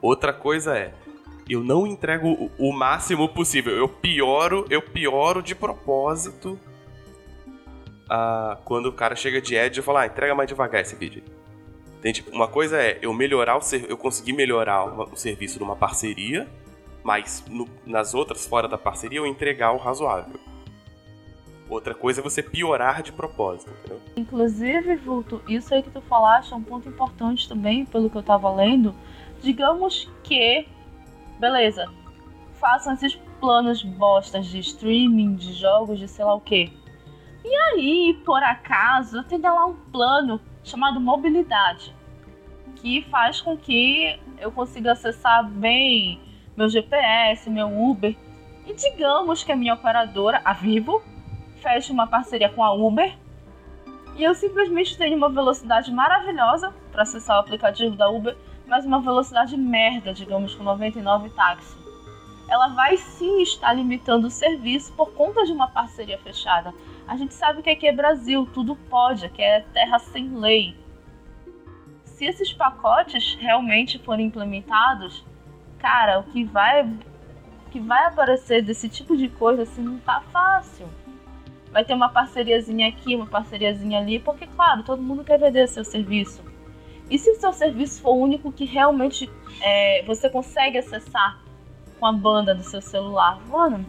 Outra 0.01 0.31
coisa 0.31 0.77
é, 0.77 0.93
eu 1.49 1.63
não 1.63 1.85
entrego 1.85 2.49
o 2.57 2.71
máximo 2.71 3.27
possível, 3.27 3.75
eu 3.75 3.89
pioro, 3.89 4.65
eu 4.69 4.81
pioro 4.81 5.43
de 5.43 5.53
propósito 5.53 6.57
a, 8.09 8.57
quando 8.63 8.87
o 8.87 8.93
cara 8.93 9.15
chega 9.15 9.41
de 9.41 9.55
Edge, 9.55 9.79
eu 9.79 9.83
falo, 9.83 9.97
ah, 9.99 10.05
entrega 10.05 10.33
mais 10.33 10.47
devagar 10.47 10.81
esse 10.81 10.95
vídeo. 10.95 11.23
Entende? 12.03 12.25
Uma 12.33 12.49
coisa 12.49 12.77
é 12.81 12.99
eu 13.01 13.13
melhorar 13.13 13.55
o 13.55 13.61
eu 13.87 13.97
conseguir 13.97 14.33
melhorar 14.33 14.83
o 14.83 15.15
serviço 15.15 15.57
numa 15.57 15.73
parceria, 15.73 16.49
mas 17.01 17.45
no, 17.49 17.65
nas 17.85 18.13
outras 18.13 18.45
fora 18.45 18.67
da 18.67 18.77
parceria 18.77 19.19
eu 19.19 19.25
entregar 19.25 19.71
o 19.71 19.77
razoável. 19.77 20.37
Outra 21.69 21.95
coisa 21.95 22.19
é 22.19 22.23
você 22.23 22.43
piorar 22.43 23.01
de 23.01 23.13
propósito, 23.13 23.71
entendeu? 23.71 24.01
Inclusive, 24.17 24.97
Vulto, 24.97 25.41
isso 25.47 25.73
aí 25.73 25.81
que 25.81 25.89
tu 25.89 26.01
falaste 26.01 26.51
é 26.51 26.57
um 26.57 26.61
ponto 26.61 26.89
importante 26.89 27.47
também, 27.47 27.85
pelo 27.85 28.09
que 28.09 28.17
eu 28.17 28.23
tava 28.23 28.53
lendo. 28.53 28.93
Digamos 29.41 30.11
que, 30.23 30.67
beleza, 31.39 31.89
façam 32.55 32.95
esses 32.95 33.15
planos 33.39 33.81
bostas 33.81 34.47
de 34.47 34.59
streaming, 34.59 35.35
de 35.35 35.53
jogos, 35.53 35.97
de 35.97 36.09
sei 36.09 36.25
lá 36.25 36.33
o 36.33 36.41
que. 36.41 36.69
E 37.45 37.55
aí, 37.55 38.21
por 38.25 38.43
acaso, 38.43 39.19
eu 39.19 39.23
tenho 39.23 39.41
lá 39.41 39.65
um 39.65 39.75
plano 39.89 40.41
chamado 40.63 40.99
mobilidade, 40.99 41.95
que 42.78 43.02
faz 43.04 43.41
com 43.41 43.58
que 43.58 44.19
eu 44.39 44.52
consiga 44.52 44.93
acessar 44.93 45.47
bem 45.47 46.19
meu 46.56 46.69
GPS, 46.69 47.49
meu 47.49 47.67
Uber. 47.67 48.15
E 48.65 48.73
digamos 48.73 49.43
que 49.43 49.52
a 49.52 49.56
minha 49.56 49.73
operadora, 49.73 50.41
a 50.45 50.54
Vivo, 50.54 51.02
feche 51.62 51.91
uma 51.91 52.08
parceria 52.08 52.49
com 52.49 52.63
a 52.63 52.73
Uber 52.73 53.13
e 54.15 54.23
eu 54.23 54.36
simplesmente 54.36 54.97
tenho 54.97 55.17
uma 55.17 55.30
velocidade 55.30 55.91
maravilhosa 55.91 56.73
para 56.91 57.02
acessar 57.02 57.38
o 57.38 57.39
aplicativo 57.39 57.95
da 57.95 58.10
Uber, 58.10 58.38
mas 58.67 58.86
uma 58.86 59.02
velocidade 59.02 59.58
merda, 59.58 60.13
digamos, 60.13 60.54
com 60.54 60.63
99 60.63 61.30
táxi. 61.32 61.76
Ela 62.47 62.67
vai 62.69 62.97
sim 62.97 63.41
estar 63.41 63.73
limitando 63.73 64.28
o 64.28 64.32
serviço 64.32 64.93
por 64.93 65.12
conta 65.13 65.43
de 65.45 65.52
uma 65.52 65.67
parceria 65.67 66.19
fechada. 66.19 66.73
A 67.07 67.17
gente 67.17 67.33
sabe 67.33 67.61
que 67.61 67.69
aqui 67.69 67.85
é 67.85 67.91
Brasil, 67.91 68.47
tudo 68.53 68.75
pode, 68.75 69.25
aqui 69.25 69.41
é 69.41 69.59
terra 69.73 69.99
sem 69.99 70.29
lei. 70.37 70.75
Se 72.05 72.25
esses 72.25 72.53
pacotes 72.53 73.35
realmente 73.35 73.99
forem 73.99 74.27
implementados, 74.27 75.25
cara, 75.79 76.19
o 76.19 76.23
que 76.23 76.45
vai 76.45 76.83
o 76.83 77.69
que 77.71 77.79
vai 77.79 78.05
aparecer 78.05 78.61
desse 78.61 78.87
tipo 78.87 79.17
de 79.17 79.27
coisa 79.27 79.63
assim 79.63 79.81
não 79.81 79.99
tá 79.99 80.21
fácil. 80.31 80.87
Vai 81.71 81.83
ter 81.83 81.93
uma 81.93 82.07
parceriazinha 82.07 82.87
aqui, 82.87 83.15
uma 83.15 83.25
parceriazinha 83.25 83.99
ali, 83.99 84.19
porque 84.19 84.47
claro, 84.47 84.83
todo 84.83 85.01
mundo 85.01 85.23
quer 85.23 85.39
vender 85.39 85.67
seu 85.67 85.84
serviço. 85.84 86.41
E 87.09 87.19
se 87.19 87.32
o 87.32 87.36
seu 87.36 87.51
serviço 87.51 88.01
for 88.01 88.11
o 88.11 88.21
único 88.21 88.51
que 88.51 88.63
realmente 88.63 89.30
é, 89.59 90.03
você 90.03 90.30
consegue 90.30 90.78
acessar 90.78 91.41
com 91.99 92.05
a 92.05 92.13
banda 92.13 92.55
do 92.55 92.63
seu 92.63 92.82
celular, 92.82 93.41
mano, 93.47 93.86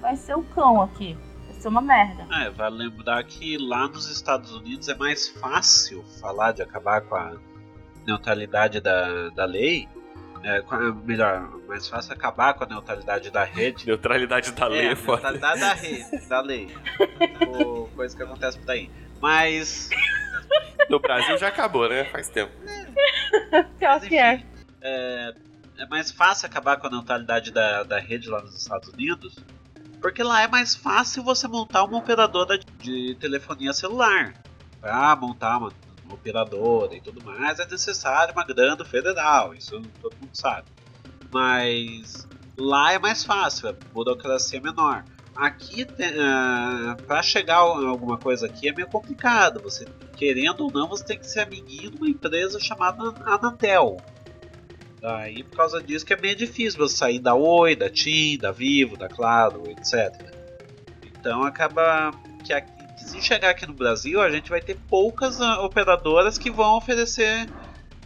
vai 0.00 0.16
ser 0.16 0.34
o 0.34 0.42
cão 0.42 0.80
aqui 0.80 1.18
ser 1.62 1.68
uma 1.68 1.80
merda. 1.80 2.26
É, 2.42 2.50
vale 2.50 2.76
lembrar 2.76 3.22
que 3.24 3.56
lá 3.56 3.86
nos 3.86 4.10
Estados 4.10 4.52
Unidos 4.52 4.88
é 4.88 4.94
mais 4.94 5.28
fácil 5.28 6.04
falar 6.20 6.52
de 6.52 6.60
acabar 6.60 7.00
com 7.02 7.14
a 7.14 7.36
neutralidade 8.04 8.80
da, 8.80 9.28
da 9.30 9.44
lei. 9.44 9.88
É, 10.42 10.60
melhor, 11.04 11.48
mais 11.68 11.88
fácil 11.88 12.12
acabar 12.12 12.54
com 12.54 12.64
a 12.64 12.66
neutralidade 12.66 13.30
da 13.30 13.44
rede. 13.44 13.86
Neutralidade 13.86 14.50
da 14.50 14.66
lei 14.66 14.88
é, 14.88 14.92
é 14.92 14.96
foda. 14.96 15.30
Neutralidade 15.30 15.60
da 15.60 15.72
rede, 15.72 16.28
da 16.28 16.40
lei. 16.40 16.76
o, 17.46 17.86
coisa 17.94 18.16
que 18.16 18.22
acontece 18.24 18.58
por 18.58 18.70
aí. 18.70 18.90
Mas. 19.20 19.88
No 20.90 20.98
Brasil 20.98 21.38
já 21.38 21.46
acabou, 21.46 21.88
né? 21.88 22.04
Faz 22.06 22.28
tempo. 22.28 22.52
Pior 23.78 24.00
que 24.00 24.18
é. 24.18 24.42
é. 24.80 25.32
É 25.78 25.86
mais 25.86 26.10
fácil 26.12 26.46
acabar 26.46 26.76
com 26.76 26.86
a 26.86 26.90
neutralidade 26.90 27.50
da, 27.50 27.82
da 27.82 27.98
rede 27.98 28.28
lá 28.28 28.40
nos 28.40 28.54
Estados 28.54 28.88
Unidos, 28.90 29.36
porque 30.02 30.22
lá 30.22 30.42
é 30.42 30.48
mais 30.48 30.74
fácil 30.74 31.22
você 31.22 31.46
montar 31.46 31.84
uma 31.84 31.96
operadora 31.96 32.58
de 32.58 33.14
telefonia 33.20 33.72
celular. 33.72 34.34
Para 34.80 35.14
montar 35.14 35.58
uma, 35.58 35.72
uma 36.04 36.14
operadora 36.14 36.94
e 36.96 37.00
tudo 37.00 37.24
mais 37.24 37.60
é 37.60 37.66
necessário 37.66 38.34
uma 38.34 38.44
grana 38.44 38.84
federal, 38.84 39.54
isso 39.54 39.80
todo 40.02 40.16
mundo 40.20 40.34
sabe. 40.34 40.66
Mas 41.32 42.26
lá 42.58 42.92
é 42.92 42.98
mais 42.98 43.24
fácil, 43.24 43.68
a 43.68 43.72
burocracia 43.72 44.58
é 44.58 44.62
menor. 44.62 45.04
Aqui, 45.36 45.84
uh, 45.84 45.86
ah, 46.20 46.96
para 47.06 47.22
chegar 47.22 47.56
alguma 47.56 48.18
coisa 48.18 48.46
aqui 48.46 48.68
é 48.68 48.72
meio 48.72 48.88
complicado. 48.88 49.62
Você, 49.62 49.86
querendo 50.16 50.64
ou 50.64 50.70
não, 50.70 50.88
você 50.88 51.04
tem 51.04 51.18
que 51.18 51.26
ser 51.26 51.40
amiguinho 51.40 51.90
de 51.90 51.96
uma 51.96 52.08
empresa 52.08 52.60
chamada 52.60 53.02
Anatel. 53.24 53.96
Aí, 55.02 55.42
por 55.42 55.56
causa 55.56 55.82
disso, 55.82 56.06
que 56.06 56.14
é 56.14 56.16
meio 56.16 56.36
difícil 56.36 56.78
você 56.78 56.96
sair 56.96 57.18
da 57.18 57.34
Oi, 57.34 57.74
da 57.74 57.90
TIM, 57.90 58.38
da 58.38 58.52
Vivo, 58.52 58.96
da 58.96 59.08
Claro, 59.08 59.64
etc. 59.68 60.14
Então, 61.04 61.42
acaba 61.42 62.12
que, 62.44 62.52
aqui, 62.52 62.70
se 62.96 63.20
chegar 63.20 63.50
aqui 63.50 63.66
no 63.66 63.74
Brasil, 63.74 64.20
a 64.20 64.30
gente 64.30 64.48
vai 64.48 64.60
ter 64.60 64.76
poucas 64.88 65.40
uh, 65.40 65.64
operadoras 65.64 66.38
que 66.38 66.50
vão 66.50 66.76
oferecer 66.76 67.48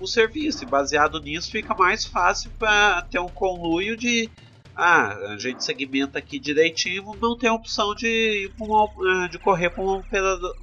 o 0.00 0.06
serviço. 0.06 0.64
E 0.64 0.66
baseado 0.66 1.20
nisso, 1.20 1.50
fica 1.50 1.74
mais 1.74 2.06
fácil 2.06 2.50
para 2.58 3.02
ter 3.02 3.18
um 3.18 3.28
conluio 3.28 3.94
de 3.96 4.30
ah, 4.74 5.16
a 5.32 5.38
gente 5.38 5.64
segmenta 5.64 6.18
aqui 6.18 6.38
direitinho, 6.38 7.16
não 7.20 7.36
tem 7.36 7.48
a 7.48 7.54
opção 7.54 7.94
de, 7.94 8.50
uma, 8.60 8.84
eh, 8.84 9.28
de 9.28 9.38
correr 9.38 9.70
para 9.70 9.82
uma 9.82 10.04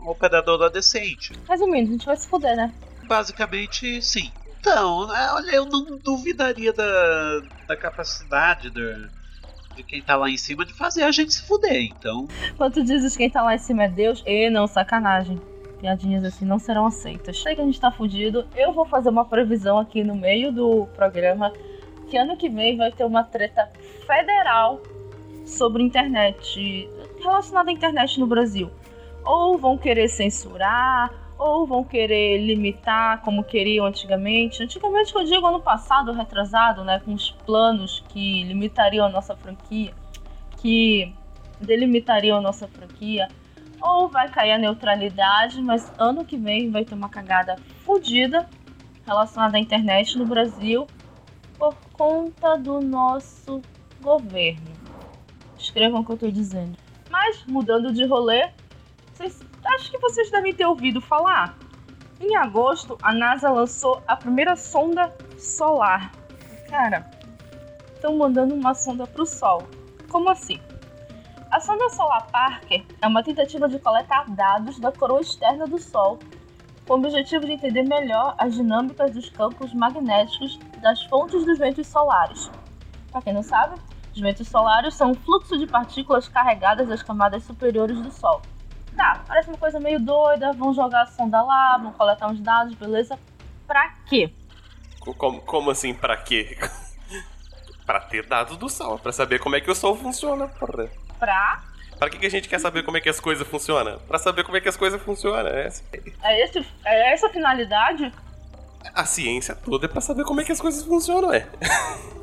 operadora 0.06 0.70
decente. 0.70 1.34
Resumindo, 1.50 1.90
a 1.90 1.92
gente 1.94 2.06
vai 2.06 2.16
se 2.16 2.28
fuder, 2.28 2.56
né? 2.56 2.72
Basicamente, 3.08 4.02
sim. 4.04 4.32
Então, 4.64 5.07
né, 5.07 5.30
olha, 5.34 5.51
eu 5.51 5.66
não 5.66 5.97
duvidaria 5.97 6.72
da, 6.72 7.41
da 7.68 7.76
capacidade 7.76 8.70
do, 8.70 9.09
de 9.76 9.84
quem 9.84 10.01
tá 10.01 10.16
lá 10.16 10.30
em 10.30 10.38
cima 10.38 10.66
de 10.66 10.74
fazer 10.74 11.03
a 11.03 11.11
gente 11.11 11.34
se 11.34 11.45
fuder, 11.45 11.84
então. 11.84 12.30
Quando 12.55 12.76
tu 12.76 12.84
dizes 12.86 13.18
quem 13.18 13.30
tá 13.30 13.43
lá 13.43 13.55
em 13.55 13.57
cima 13.57 13.84
é 13.84 13.89
Deus, 13.89 14.24
e 14.26 14.49
não, 14.49 14.66
sacanagem. 14.66 15.41
Piadinhas 15.82 16.24
assim 16.24 16.45
não 16.45 16.59
serão 16.59 16.86
aceitas. 16.86 17.43
Sei 17.43 17.55
que 17.55 17.59
a 17.59 17.66
gente 17.66 17.78
tá 17.78 17.91
fudido. 17.91 18.47
Eu 18.55 18.72
vou 18.72 18.86
fazer 18.86 19.09
uma 19.09 19.26
previsão 19.26 19.78
aqui 19.78 20.01
no 20.01 20.16
meio 20.16 20.49
do 20.49 20.88
programa 20.95 21.51
que 22.07 22.16
ano 22.16 22.38
que 22.38 22.47
vem 22.47 22.78
vai 22.78 22.89
ter 22.89 23.03
uma 23.03 23.26
treta 23.26 23.70
federal 24.07 24.82
sobre 25.45 25.84
internet, 25.84 26.89
relacionada 27.22 27.70
à 27.70 27.74
internet 27.74 28.18
no 28.18 28.28
Brasil. 28.28 28.72
Ou 29.26 29.57
vão 29.57 29.78
querer 29.78 30.07
censurar, 30.07 31.23
ou 31.44 31.68
vão 31.68 31.84
querer 31.84 32.38
limitar 32.38 33.22
como 33.22 33.44
queriam 33.44 33.86
antigamente. 33.86 34.64
Antigamente, 34.64 35.14
eu 35.14 35.26
digo 35.26 35.46
ano 35.46 35.60
passado, 35.60 36.14
retrasado, 36.14 36.86
né, 36.86 37.02
com 37.04 37.14
os 37.14 37.32
planos 37.46 38.02
que 38.08 38.46
limitariam 38.46 39.06
a 39.06 39.10
nossa 39.10 39.36
franquia, 39.36 39.94
que 40.62 41.14
delimitariam 41.60 42.38
a 42.38 42.41
nossa 42.41 42.66
franquia. 42.66 43.28
Ou 43.82 44.08
vai 44.08 44.30
cair 44.30 44.54
a 44.54 44.58
neutralidade, 44.58 45.62
mas 45.62 45.91
ano 45.98 46.24
que 46.24 46.38
vem 46.38 46.72
vai 46.72 46.86
ter 46.86 46.96
uma 46.96 47.10
cagada 47.10 47.58
fodida 47.84 48.48
relacionada 49.06 49.58
à 49.58 49.60
internet 49.60 50.18
no 50.18 50.26
Brasil 50.26 50.88
por 51.60 51.76
conta 51.91 52.56
do 52.56 52.80
nosso 52.80 53.62
governo. 54.02 54.72
Escrevam 55.58 56.00
o 56.00 56.06
que 56.06 56.12
eu 56.12 56.16
estou 56.16 56.32
dizendo. 56.32 56.78
Mas, 57.10 57.44
mudando 57.46 57.91
de 57.91 58.06
rolê, 58.06 58.50
vocês, 59.14 59.41
acho 59.66 59.91
que 59.91 59.97
vocês 59.97 60.30
devem 60.32 60.53
ter 60.53 60.66
ouvido 60.66 61.01
falar. 61.01 61.57
Em 62.20 62.36
agosto, 62.36 62.97
a 63.01 63.14
NASA 63.14 63.49
lançou 63.49 64.01
a 64.07 64.16
primeira 64.16 64.55
sonda 64.55 65.14
solar. 65.38 66.11
Cara, 66.70 67.09
estão 67.93 68.18
mandando 68.18 68.53
uma 68.55 68.74
sonda 68.74 69.05
para 69.05 69.22
o 69.22 69.26
Sol. 69.26 69.64
Como 70.09 70.30
assim? 70.30 70.59
A 71.51 71.59
sonda 71.59 71.89
solar 71.89 72.28
Parker 72.32 72.84
é 73.01 73.07
uma 73.07 73.24
tentativa 73.24 73.70
de 73.70 73.80
coletar 73.80 74.30
dados 74.30 74.80
da 74.80 74.91
coroa 74.91 75.22
externa 75.22 75.68
do 75.68 75.78
Sol 75.78 76.20
com 76.88 76.93
o 76.93 76.97
objetivo 76.97 77.45
de 77.45 77.53
entender 77.53 77.84
melhor 77.84 78.36
as 78.38 78.55
dinâmicas 78.55 79.11
dos 79.11 79.30
campos 79.30 79.74
magnéticos 79.74 80.59
das 80.82 81.03
fontes 81.03 81.45
dos 81.45 81.57
ventos 81.57 81.88
solares. 81.88 82.51
Para 83.11 83.22
quem 83.22 83.34
não 83.34 83.43
sabe, 83.43 83.80
os 84.14 84.20
ventos 84.20 84.47
solares 84.47 84.93
são 84.95 85.11
um 85.11 85.16
fluxo 85.16 85.57
de 85.57 85.66
partículas 85.66 86.28
carregadas 86.28 86.88
das 86.88 87.01
camadas 87.01 87.43
superiores 87.43 87.99
do 88.01 88.11
Sol. 88.11 88.41
Tá, 88.96 89.24
parece 89.28 89.50
uma 89.50 89.58
coisa 89.58 89.80
meio 89.80 90.00
doida, 90.00 90.54
vão 90.54 90.74
jogar 90.74 91.04
a 91.04 91.08
sonda 91.08 91.41
lá, 91.41 91.78
vão 91.78 91.91
coletar 91.94 92.28
uns 92.28 92.39
dados, 92.39 92.74
beleza? 92.76 93.18
Pra 93.66 93.89
quê? 94.08 94.32
Como, 95.00 95.41
como 95.41 95.72
assim, 95.72 95.94
pra 95.94 96.16
quê? 96.18 96.58
pra 97.86 98.00
ter 98.00 98.26
dados 98.28 98.58
do 98.58 98.70
Sol, 98.70 99.00
pra 99.00 99.12
saber 99.12 99.39
como 99.39 99.56
é 99.56 99.62
que 99.62 99.72
o 99.72 99.76
Sol 99.76 99.96
funciona, 99.96 100.48
porra. 100.48 100.89
Pra 101.20 101.64
Pra 102.04 102.10
que, 102.10 102.18
que 102.18 102.26
a 102.26 102.30
gente 102.30 102.50
quer 102.50 102.60
saber 102.60 102.84
como 102.84 102.98
é 102.98 103.02
que 103.02 103.08
as 103.08 103.20
coisas 103.20 103.48
funcionam? 103.48 103.98
Pra 104.00 104.18
saber 104.20 104.44
como 104.44 104.58
é 104.58 104.62
que 104.62 104.68
as 104.68 104.76
coisas 104.76 105.02
funcionam. 105.02 105.50
É, 105.50 105.70
é, 106.22 106.44
esse, 106.44 106.66
é 106.84 107.14
essa 107.14 107.28
a 107.28 107.30
finalidade? 107.30 108.12
A 108.94 109.06
ciência 109.06 109.56
toda 109.56 109.86
é 109.86 109.89
pra 109.89 110.02
saber 110.02 110.26
como 110.26 110.41
é 110.41 110.44
que 110.44 110.52
as 110.52 110.60
coisas 110.60 110.84
funcionam, 110.84 111.34
é. 111.34 111.48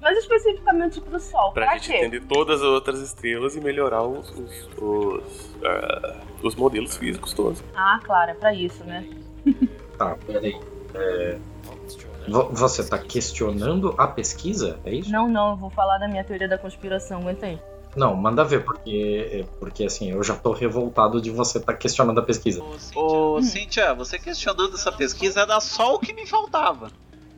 Mas 0.00 0.18
especificamente 0.18 1.00
pro 1.00 1.20
Sol, 1.20 1.52
pra, 1.52 1.66
pra 1.66 1.74
gente 1.76 1.90
quê? 1.90 1.98
entender 1.98 2.20
todas 2.22 2.60
as 2.60 2.66
outras 2.66 3.00
estrelas 3.00 3.54
e 3.54 3.60
melhorar 3.60 4.02
os, 4.02 4.30
os, 4.30 4.68
os, 4.78 5.50
uh, 5.56 6.20
os 6.42 6.54
modelos 6.54 6.96
físicos 6.96 7.34
todos. 7.34 7.62
Ah, 7.74 8.00
claro, 8.02 8.30
é 8.30 8.34
pra 8.34 8.54
isso, 8.54 8.82
né? 8.84 9.06
tá, 9.98 10.16
peraí. 10.26 10.58
É... 10.94 11.38
Você 12.52 12.84
tá 12.84 12.98
questionando 12.98 13.94
a 13.98 14.06
pesquisa? 14.06 14.78
É 14.84 14.94
isso? 14.94 15.10
Não, 15.10 15.28
não, 15.28 15.50
eu 15.50 15.56
vou 15.56 15.70
falar 15.70 15.98
da 15.98 16.06
minha 16.06 16.22
teoria 16.22 16.48
da 16.48 16.58
conspiração, 16.58 17.20
aguenta 17.20 17.46
aí. 17.46 17.58
Não, 17.96 18.14
manda 18.14 18.44
ver, 18.44 18.64
porque, 18.64 19.44
porque 19.58 19.84
assim, 19.84 20.12
eu 20.12 20.22
já 20.22 20.36
tô 20.36 20.52
revoltado 20.52 21.20
de 21.20 21.30
você 21.30 21.58
estar 21.58 21.72
tá 21.72 21.78
questionando 21.78 22.20
a 22.20 22.22
pesquisa. 22.22 22.62
Ô, 22.94 23.38
hum. 23.38 23.42
Cíntia, 23.42 23.94
você 23.94 24.18
questionando 24.18 24.74
essa 24.74 24.92
pesquisa 24.92 25.40
era 25.40 25.58
só 25.60 25.94
o 25.94 25.98
que 25.98 26.12
me 26.12 26.26
faltava. 26.26 26.90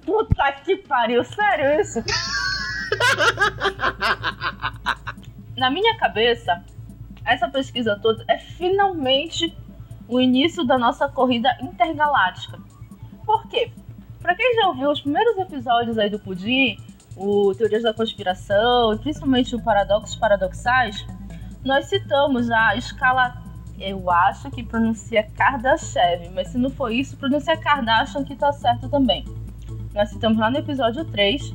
Puta 0.05 0.53
que 0.65 0.77
pariu, 0.77 1.25
sério 1.25 1.81
isso? 1.81 2.03
Na 5.57 5.71
minha 5.71 5.97
cabeça, 5.97 6.63
essa 7.25 7.49
pesquisa 7.49 7.99
toda 8.01 8.25
é 8.29 8.39
finalmente 8.39 9.57
o 10.09 10.21
início 10.21 10.65
da 10.65 10.77
nossa 10.77 11.09
corrida 11.09 11.57
intergaláctica. 11.61 12.59
Por 13.25 13.47
quê? 13.49 13.71
Pra 14.21 14.35
quem 14.35 14.55
já 14.57 14.69
ouviu 14.69 14.91
os 14.91 15.01
primeiros 15.01 15.39
episódios 15.39 15.99
aí 15.99 16.11
do 16.11 16.19
Pudim, 16.19 16.77
o 17.17 17.55
Teorias 17.55 17.83
da 17.83 17.95
Conspiração, 17.95 18.97
principalmente 18.99 19.55
o 19.55 19.63
Paradoxos 19.63 20.17
Paradoxais, 20.17 21.07
nós 21.65 21.87
citamos 21.87 22.51
a 22.51 22.77
escala, 22.77 23.41
eu 23.79 24.11
acho 24.11 24.51
que 24.51 24.63
pronuncia 24.63 25.23
Kardashev, 25.23 26.31
mas 26.35 26.49
se 26.49 26.59
não 26.59 26.71
for 26.71 26.91
isso, 26.91 27.17
pronuncia 27.17 27.57
Kardashian 27.57 28.25
que 28.25 28.35
tá 28.35 28.53
certo 28.53 28.89
também. 28.89 29.25
Nós 29.95 30.09
citamos 30.09 30.39
lá 30.39 30.51
no 30.51 30.59
episódio 30.59 31.05
3. 31.05 31.55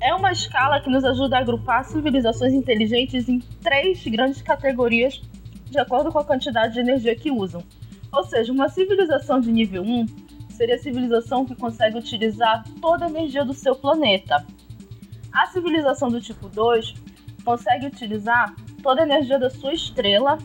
É 0.00 0.14
uma 0.14 0.30
escala 0.30 0.80
que 0.80 0.90
nos 0.90 1.04
ajuda 1.04 1.38
a 1.38 1.40
agrupar 1.40 1.84
civilizações 1.84 2.52
inteligentes 2.52 3.28
em 3.28 3.38
três 3.62 4.06
grandes 4.06 4.42
categorias 4.42 5.22
de 5.70 5.78
acordo 5.78 6.12
com 6.12 6.18
a 6.18 6.24
quantidade 6.24 6.74
de 6.74 6.80
energia 6.80 7.16
que 7.16 7.30
usam. 7.30 7.62
Ou 8.12 8.24
seja, 8.24 8.52
uma 8.52 8.68
civilização 8.68 9.40
de 9.40 9.50
nível 9.50 9.82
1 9.82 10.06
seria 10.50 10.74
a 10.74 10.78
civilização 10.78 11.46
que 11.46 11.54
consegue 11.54 11.96
utilizar 11.96 12.62
toda 12.80 13.06
a 13.06 13.08
energia 13.08 13.44
do 13.44 13.54
seu 13.54 13.74
planeta. 13.74 14.44
A 15.32 15.46
civilização 15.46 16.10
do 16.10 16.20
tipo 16.20 16.48
2 16.48 16.92
consegue 17.42 17.86
utilizar 17.86 18.54
toda 18.82 19.00
a 19.00 19.04
energia 19.04 19.38
da 19.38 19.48
sua 19.48 19.72
estrela 19.72 20.36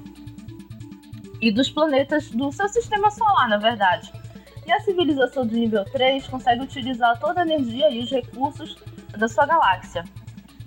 e 1.41 1.51
dos 1.51 1.69
planetas 1.69 2.29
do 2.29 2.51
seu 2.53 2.69
sistema 2.69 3.11
solar, 3.11 3.49
na 3.49 3.57
verdade. 3.57 4.13
E 4.65 4.71
a 4.71 4.79
civilização 4.79 5.45
do 5.45 5.55
nível 5.55 5.85
3 5.85 6.27
consegue 6.27 6.63
utilizar 6.63 7.19
toda 7.19 7.41
a 7.41 7.43
energia 7.43 7.89
e 7.91 7.99
os 7.99 8.09
recursos 8.09 8.75
da 9.17 9.27
sua 9.27 9.45
galáxia. 9.45 10.03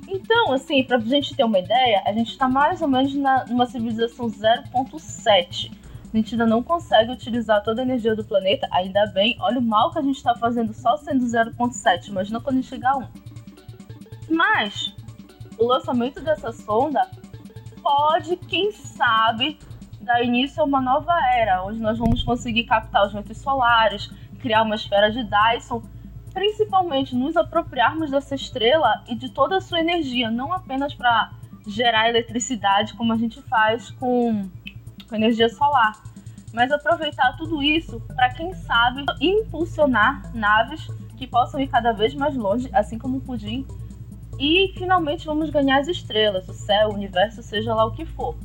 Então, 0.06 0.52
assim, 0.52 0.84
para 0.84 0.96
a 0.96 1.00
gente 1.00 1.34
ter 1.34 1.44
uma 1.44 1.58
ideia, 1.58 2.02
a 2.06 2.12
gente 2.12 2.30
está 2.30 2.48
mais 2.48 2.80
ou 2.80 2.88
menos 2.88 3.14
na, 3.14 3.44
numa 3.46 3.66
civilização 3.66 4.26
0.7 4.28 5.70
a 6.12 6.16
gente 6.16 6.34
ainda 6.34 6.46
não 6.46 6.62
consegue 6.62 7.12
utilizar 7.12 7.62
toda 7.62 7.82
a 7.82 7.84
energia 7.84 8.16
do 8.16 8.24
planeta, 8.24 8.66
ainda 8.70 9.06
bem. 9.08 9.36
Olha 9.40 9.58
o 9.58 9.62
mal 9.62 9.92
que 9.92 9.98
a 9.98 10.02
gente 10.02 10.16
está 10.16 10.34
fazendo 10.34 10.72
só 10.72 10.96
sendo 10.96 11.24
0.7, 11.24 12.08
imagina 12.08 12.40
quando 12.40 12.56
a 12.56 12.60
gente 12.60 12.70
chegar 12.70 12.92
a 12.92 12.96
1. 12.96 13.08
Mas 14.30 14.94
o 15.58 15.66
lançamento 15.66 16.20
dessa 16.20 16.50
sonda 16.50 17.06
pode, 17.82 18.36
quem 18.36 18.72
sabe, 18.72 19.58
dar 20.08 20.24
início 20.24 20.62
a 20.62 20.64
uma 20.64 20.80
nova 20.80 21.12
era, 21.34 21.62
onde 21.62 21.78
nós 21.78 21.98
vamos 21.98 22.22
conseguir 22.24 22.64
captar 22.64 23.06
os 23.06 23.12
ventos 23.12 23.36
solares, 23.36 24.10
criar 24.40 24.62
uma 24.62 24.74
esfera 24.74 25.10
de 25.10 25.22
Dyson, 25.22 25.82
principalmente 26.32 27.14
nos 27.14 27.36
apropriarmos 27.36 28.10
dessa 28.10 28.34
estrela 28.34 29.04
e 29.06 29.14
de 29.14 29.28
toda 29.28 29.58
a 29.58 29.60
sua 29.60 29.80
energia, 29.80 30.30
não 30.30 30.50
apenas 30.50 30.94
para 30.94 31.32
gerar 31.66 32.08
eletricidade 32.08 32.94
como 32.94 33.12
a 33.12 33.16
gente 33.16 33.42
faz 33.42 33.90
com 33.90 34.48
com 35.06 35.16
energia 35.16 35.48
solar, 35.48 35.92
mas 36.52 36.70
aproveitar 36.70 37.34
tudo 37.36 37.62
isso 37.62 38.00
para 38.14 38.28
quem 38.30 38.52
sabe 38.52 39.04
impulsionar 39.20 40.34
naves 40.34 40.86
que 41.16 41.26
possam 41.26 41.60
ir 41.60 41.68
cada 41.68 41.92
vez 41.92 42.14
mais 42.14 42.34
longe, 42.34 42.68
assim 42.74 42.98
como 42.98 43.16
o 43.16 43.20
Pudim. 43.20 43.66
E 44.38 44.72
finalmente 44.76 45.24
vamos 45.24 45.48
ganhar 45.48 45.80
as 45.80 45.88
estrelas, 45.88 46.46
o 46.46 46.52
céu, 46.52 46.90
o 46.90 46.94
universo, 46.94 47.42
seja 47.42 47.74
lá 47.74 47.86
o 47.86 47.92
que 47.92 48.04
for. 48.04 48.36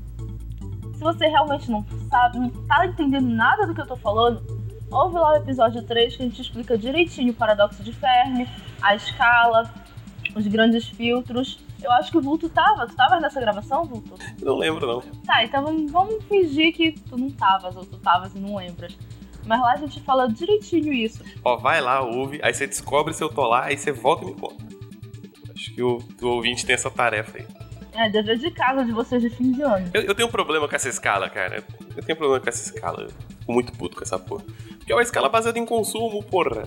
Se 1.04 1.06
você 1.06 1.28
realmente 1.28 1.70
não 1.70 1.86
sabe, 2.10 2.39
não 2.39 2.49
tá 2.49 2.88
entendendo 2.88 3.28
nada 3.28 3.68
do 3.68 3.76
que 3.76 3.82
eu 3.82 3.86
tô 3.86 3.97
falando, 3.97 4.41
ouve 4.89 5.16
lá 5.16 5.34
o 5.34 5.36
episódio 5.36 5.84
3 5.84 6.16
que 6.16 6.24
a 6.24 6.26
gente 6.26 6.41
explica 6.41 6.78
direitinho 6.78 7.34
o 7.34 7.36
paradoxo 7.36 7.84
de 7.84 7.91
Fermi, 7.91 8.47
a 8.82 8.95
escala, 8.95 9.70
os 10.34 10.47
grandes 10.47 10.88
filtros. 10.88 11.60
Eu 11.84 11.91
acho 11.91 12.10
que 12.10 12.18
o 12.18 12.22
Vulto 12.22 12.47
tava. 12.47 12.88
Tu 12.88 12.95
tava 12.95 13.20
nessa 13.20 13.41
gravação, 13.41 13.84
Vulto? 13.84 14.16
Não 14.41 14.56
lembro, 14.56 14.88
não. 14.88 15.01
Tá, 15.26 15.43
então 15.43 15.62
vamos, 15.62 15.91
vamos 15.91 16.24
fingir 16.24 16.74
que 16.74 16.93
tu 16.93 17.18
não 17.18 17.30
tavas 17.30 17.76
ou 17.76 17.86
tu 17.86 17.97
tavas 17.97 18.34
e 18.34 18.39
não 18.39 18.56
lembras. 18.56 18.97
Mas 19.45 19.60
lá 19.60 19.74
a 19.74 19.76
gente 19.76 19.99
fala 19.99 20.30
direitinho 20.30 20.93
isso. 20.93 21.22
Ó, 21.43 21.58
vai 21.58 21.82
lá, 21.82 21.99
ouve, 21.99 22.39
aí 22.41 22.54
você 22.54 22.66
descobre 22.66 23.14
se 23.14 23.22
eu 23.22 23.28
tô 23.28 23.45
lá, 23.45 23.66
aí 23.66 23.78
você 23.78 23.91
volta 23.91 24.24
e 24.24 24.28
me 24.28 24.36
conta. 24.36 24.64
Acho 25.54 25.76
que 25.76 25.84
o, 25.84 25.97
o 26.22 26.28
ouvinte 26.28 26.66
tem 26.66 26.74
essa 26.74 26.89
tarefa 26.89 27.39
aí. 27.39 27.62
É, 27.96 28.10
dever 28.10 28.38
de 28.38 28.50
casa 28.52 28.84
de 28.84 28.91
vocês 28.91 29.22
de 29.22 29.30
fim 29.30 29.52
de 29.52 29.62
ano. 29.62 29.89
Eu, 29.94 30.02
eu 30.02 30.16
tenho 30.16 30.28
um 30.28 30.32
problema 30.32 30.68
com 30.68 30.76
essa 30.76 30.89
escala, 30.89 31.30
cara. 31.30 31.64
Eu 31.96 32.04
tenho 32.04 32.16
um 32.16 32.20
problema 32.20 32.39
com 32.39 32.50
essa 32.50 32.74
escala. 32.74 33.04
Eu 33.04 33.10
fico 33.10 33.52
muito 33.54 33.72
puto 33.74 33.96
com 33.98 34.04
essa 34.04 34.18
porra. 34.18 34.44
Porque 34.78 34.91
é 34.91 34.96
uma 34.96 35.02
escala 35.04 35.30
baseada 35.30 35.60
em 35.60 35.66
consumo, 35.66 36.24
porra. 36.24 36.64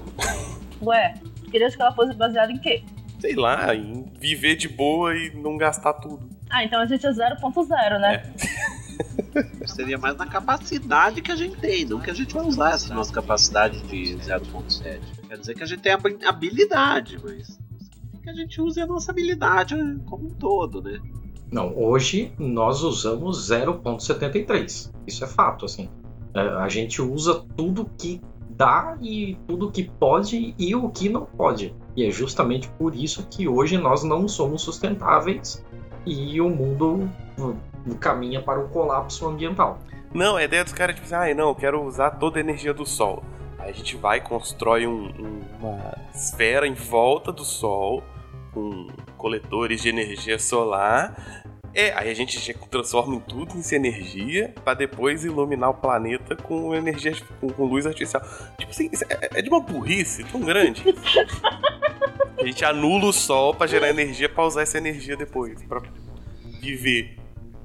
Ué, 0.83 1.15
queria 1.51 1.69
que 1.71 1.83
ela 1.83 1.93
fosse 1.93 2.15
baseada 2.15 2.53
em 2.53 2.59
quê? 2.59 2.85
Sei 3.19 3.35
lá, 3.35 3.75
em 3.75 4.05
viver 4.21 4.57
de 4.57 4.69
boa 4.69 5.17
e 5.17 5.31
não 5.35 5.57
gastar 5.57 5.95
tudo. 5.95 6.29
Ah, 6.49 6.63
então 6.63 6.81
a 6.81 6.87
gente 6.87 7.05
é 7.05 7.11
0.0, 7.11 7.99
né? 7.99 8.23
Seria 9.67 9.99
mais 9.99 10.17
na 10.17 10.27
capacidade 10.27 11.21
que 11.21 11.31
a 11.33 11.37
gente 11.37 11.57
tem, 11.57 11.85
não 11.85 12.01
que 12.01 12.11
a 12.11 12.15
gente 12.15 12.33
vai 12.33 12.45
usar 12.45 12.73
essa 12.75 12.95
nossa 12.95 13.13
capacidade 13.13 13.81
de 13.83 14.15
0.7. 14.17 15.01
Quer 15.29 15.39
dizer 15.39 15.55
que 15.55 15.63
a 15.63 15.67
gente 15.67 15.81
tem 15.81 15.93
habi- 15.93 16.19
habilidade, 16.25 17.19
mas 17.23 17.59
que 18.27 18.31
a 18.31 18.35
gente 18.35 18.61
use 18.61 18.81
a 18.81 18.87
nossa 18.87 19.13
habilidade 19.13 19.75
como 20.07 20.27
um 20.27 20.31
todo, 20.31 20.83
né? 20.83 20.99
Não, 21.53 21.73
hoje 21.79 22.33
nós 22.39 22.83
usamos 22.83 23.49
0.73. 23.49 24.91
Isso 25.07 25.25
é 25.25 25.27
fato, 25.29 25.65
assim. 25.65 25.89
É, 26.35 26.41
A 26.41 26.69
gente 26.69 27.01
usa 27.01 27.45
tudo 27.57 27.89
que 27.97 28.21
dá 28.51 28.97
e 29.01 29.37
tudo 29.47 29.71
que 29.71 29.85
pode 29.85 30.55
e 30.59 30.75
o 30.75 30.89
que 30.91 31.09
não 31.09 31.25
pode. 31.25 31.75
E 31.95 32.05
é 32.05 32.11
justamente 32.11 32.69
por 32.71 32.95
isso 32.97 33.27
que 33.31 33.47
hoje 33.47 33.79
nós 33.79 34.03
não 34.03 34.27
somos 34.27 34.63
sustentáveis 34.63 35.65
e 36.05 36.41
o 36.41 36.49
mundo 36.51 37.09
uh, 37.39 37.95
caminha 38.01 38.43
para 38.43 38.59
o 38.61 38.69
colapso 38.69 39.27
ambiental. 39.29 39.79
Não, 40.13 40.37
a 40.37 40.43
ideia 40.45 40.65
dos 40.65 40.73
caras 40.73 40.97
é 40.97 41.01
tipo 41.01 41.15
assim, 41.15 41.31
ah, 41.31 41.35
não, 41.35 41.49
eu 41.51 41.55
quero 41.55 41.83
usar 41.85 42.11
toda 42.13 42.39
a 42.39 42.41
energia 42.41 42.73
do 42.75 42.85
Sol. 42.87 43.23
Aí 43.59 43.71
a 43.71 43.73
gente 43.73 43.97
vai, 43.97 44.21
constrói 44.21 44.87
um- 44.87 45.07
um- 45.09 45.41
uma 45.61 45.95
esfera 46.15 46.67
em 46.67 46.75
volta 46.75 47.31
do 47.33 47.45
Sol, 47.45 48.03
com 48.57 48.87
coletores 49.19 49.83
de 49.83 49.91
energia 49.91 50.39
solar. 50.39 51.45
É, 51.75 51.93
aí 51.93 52.11
a 52.11 52.15
gente 52.15 52.55
transforma 52.71 53.15
em 53.17 53.21
tudo 53.21 53.53
em 53.55 53.75
energia 53.75 54.55
pra 54.65 54.73
depois 54.73 55.27
iluminar 55.27 55.69
o 55.69 55.75
planeta 55.75 56.35
com 56.35 56.75
energia 56.75 57.13
com, 57.39 57.49
com 57.51 57.65
luz 57.67 57.85
artificial. 57.87 58.23
Tipo 58.57 58.71
assim, 58.71 58.91
é, 59.11 59.39
é 59.41 59.43
de 59.43 59.51
uma 59.51 59.61
burrice 59.61 60.25
tão 60.25 60.41
grande. 60.41 60.83
A 62.41 62.47
gente 62.47 62.65
anula 62.65 63.05
o 63.07 63.13
sol 63.13 63.53
pra 63.55 63.67
gerar 63.67 63.91
energia 63.91 64.27
pra 64.27 64.45
usar 64.45 64.63
essa 64.63 64.79
energia 64.79 65.19
depois, 65.19 65.63
pra 65.65 65.83
viver. 66.63 67.15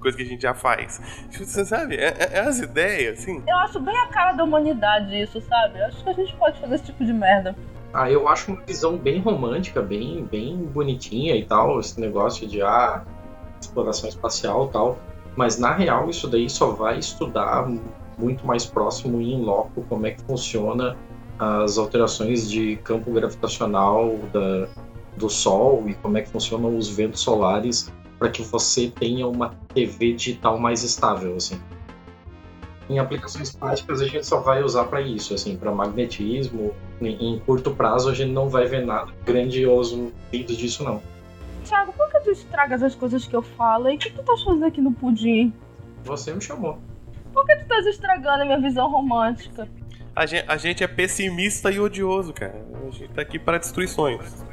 Coisa 0.01 0.17
que 0.17 0.23
a 0.23 0.25
gente 0.25 0.41
já 0.41 0.53
faz. 0.53 0.99
Tipo, 1.29 1.45
você 1.45 1.63
sabe, 1.63 1.95
é, 1.95 2.07
é- 2.19 2.29
é 2.33 2.39
as 2.39 2.59
ideias, 2.59 3.19
assim. 3.19 3.41
Eu 3.47 3.57
acho 3.59 3.79
bem 3.79 3.95
a 3.97 4.07
cara 4.07 4.33
da 4.33 4.43
humanidade 4.43 5.15
isso, 5.21 5.39
sabe? 5.41 5.79
Eu 5.79 5.85
Acho 5.85 6.03
que 6.03 6.09
a 6.09 6.13
gente 6.13 6.35
pode 6.35 6.59
fazer 6.59 6.75
esse 6.75 6.85
tipo 6.85 7.05
de 7.05 7.13
merda. 7.13 7.55
Ah, 7.93 8.09
eu 8.09 8.27
acho 8.27 8.51
uma 8.51 8.61
visão 8.61 8.97
bem 8.97 9.19
romântica, 9.19 9.81
bem, 9.81 10.23
bem 10.23 10.55
bonitinha 10.57 11.35
e 11.35 11.45
tal, 11.45 11.79
esse 11.79 11.99
negócio 11.99 12.47
de 12.47 12.61
ah, 12.61 13.03
exploração 13.59 14.07
espacial 14.07 14.67
e 14.67 14.71
tal. 14.71 14.97
Mas 15.35 15.57
na 15.57 15.73
real 15.73 16.09
isso 16.09 16.27
daí 16.27 16.49
só 16.49 16.71
vai 16.71 16.99
estudar 16.99 17.69
muito 18.17 18.45
mais 18.45 18.65
próximo 18.65 19.21
e 19.21 19.33
em 19.33 19.41
loco 19.41 19.83
como 19.89 20.05
é 20.05 20.11
que 20.11 20.21
funciona 20.23 20.97
as 21.39 21.77
alterações 21.77 22.49
de 22.49 22.75
campo 22.77 23.11
gravitacional 23.11 24.17
da, 24.31 24.67
do 25.17 25.29
Sol 25.29 25.83
e 25.87 25.93
como 25.95 26.17
é 26.17 26.21
que 26.21 26.29
funcionam 26.29 26.77
os 26.77 26.89
ventos 26.89 27.21
solares 27.21 27.91
para 28.19 28.29
que 28.29 28.43
você 28.43 28.87
tenha 28.87 29.27
uma 29.27 29.55
TV 29.73 30.13
digital 30.13 30.59
mais 30.59 30.83
estável, 30.83 31.35
assim. 31.35 31.59
Em 32.91 32.99
aplicações 32.99 33.55
práticas 33.55 34.01
a 34.01 34.05
gente 34.05 34.27
só 34.27 34.41
vai 34.41 34.61
usar 34.61 34.83
para 34.83 34.99
isso, 34.99 35.33
assim, 35.33 35.55
para 35.55 35.71
magnetismo. 35.71 36.75
Em, 36.99 37.35
em 37.35 37.39
curto 37.39 37.71
prazo 37.71 38.09
a 38.09 38.13
gente 38.13 38.33
não 38.33 38.49
vai 38.49 38.65
ver 38.65 38.85
nada 38.85 39.13
grandioso 39.25 40.11
vindo 40.29 40.53
disso 40.53 40.83
não. 40.83 41.01
Thiago, 41.63 41.93
por 41.93 42.11
que 42.11 42.19
tu 42.19 42.31
estragas 42.31 42.83
as 42.83 42.93
coisas 42.93 43.25
que 43.25 43.33
eu 43.33 43.41
falo? 43.41 43.89
E 43.89 43.95
o 43.95 43.97
que 43.97 44.11
tu 44.11 44.21
tá 44.21 44.33
fazendo 44.43 44.65
aqui 44.65 44.81
no 44.81 44.91
pudim? 44.91 45.53
Você 46.03 46.33
me 46.33 46.41
chamou. 46.41 46.79
Por 47.31 47.45
que 47.45 47.55
tu 47.55 47.65
tá 47.65 47.79
estragando 47.79 48.43
a 48.43 48.45
minha 48.45 48.59
visão 48.59 48.91
romântica? 48.91 49.69
A 50.13 50.25
gente, 50.25 50.45
a 50.49 50.57
gente 50.57 50.83
é 50.83 50.87
pessimista 50.87 51.71
e 51.71 51.79
odioso, 51.79 52.33
cara. 52.33 52.61
A 52.85 52.91
gente 52.91 53.13
tá 53.13 53.21
aqui 53.21 53.39
para 53.39 53.57
destruir 53.57 53.87
sonhos. 53.87 54.43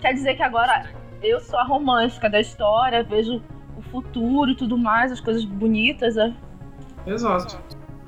Quer 0.00 0.12
dizer 0.12 0.36
que 0.36 0.42
agora 0.44 0.88
eu 1.20 1.40
sou 1.40 1.58
a 1.58 1.64
romântica 1.64 2.30
da 2.30 2.40
história, 2.40 3.02
vejo 3.02 3.42
o 3.76 3.82
futuro 3.82 4.52
e 4.52 4.54
tudo 4.54 4.78
mais, 4.78 5.10
as 5.10 5.20
coisas 5.20 5.44
bonitas. 5.44 6.16
é? 6.16 6.32
Exato. 7.06 7.58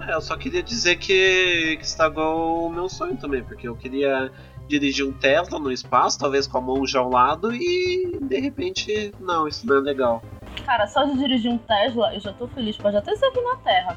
É, 0.00 0.14
eu 0.14 0.20
só 0.20 0.36
queria 0.36 0.62
dizer 0.62 0.96
que, 0.96 1.76
que 1.76 1.84
estragou 1.84 2.66
o 2.66 2.70
meu 2.70 2.88
sonho 2.88 3.16
também, 3.16 3.42
porque 3.42 3.66
eu 3.66 3.76
queria 3.76 4.30
dirigir 4.68 5.06
um 5.06 5.12
Tesla 5.12 5.58
no 5.58 5.70
espaço, 5.70 6.18
talvez 6.18 6.46
com 6.46 6.58
a 6.58 6.60
mão 6.60 6.86
já 6.86 7.00
ao 7.00 7.10
lado, 7.10 7.54
e 7.54 8.18
de 8.20 8.40
repente, 8.40 9.12
não, 9.20 9.46
isso 9.46 9.66
não 9.66 9.76
é 9.76 9.80
legal. 9.80 10.22
Cara, 10.64 10.86
só 10.86 11.04
de 11.04 11.16
dirigir 11.18 11.50
um 11.50 11.58
Tesla, 11.58 12.14
eu 12.14 12.20
já 12.20 12.32
tô 12.32 12.46
feliz, 12.48 12.76
pode 12.76 12.96
até 12.96 13.14
ser 13.14 13.26
aqui 13.26 13.40
na 13.40 13.56
Terra. 13.56 13.96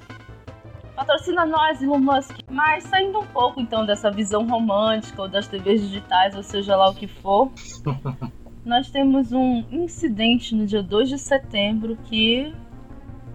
Patrocina 0.98 1.46
nós, 1.46 1.80
Elon 1.80 2.00
Musk. 2.00 2.40
Mas 2.50 2.84
saindo 2.86 3.20
um 3.20 3.28
pouco 3.28 3.62
então 3.62 3.86
dessa 3.86 4.10
visão 4.10 4.48
romântica 4.48 5.22
ou 5.22 5.28
das 5.28 5.48
TVs 5.48 5.82
digitais, 5.82 6.36
ou 6.36 6.42
seja 6.42 6.76
lá 6.76 6.90
o 6.90 6.96
que 6.96 7.08
for, 7.08 7.52
nós 8.66 8.90
temos 8.90 9.32
um 9.32 9.64
incidente 9.72 10.56
no 10.56 10.66
dia 10.66 10.82
2 10.82 11.10
de 11.10 11.20
setembro 11.20 11.96
que. 12.06 12.52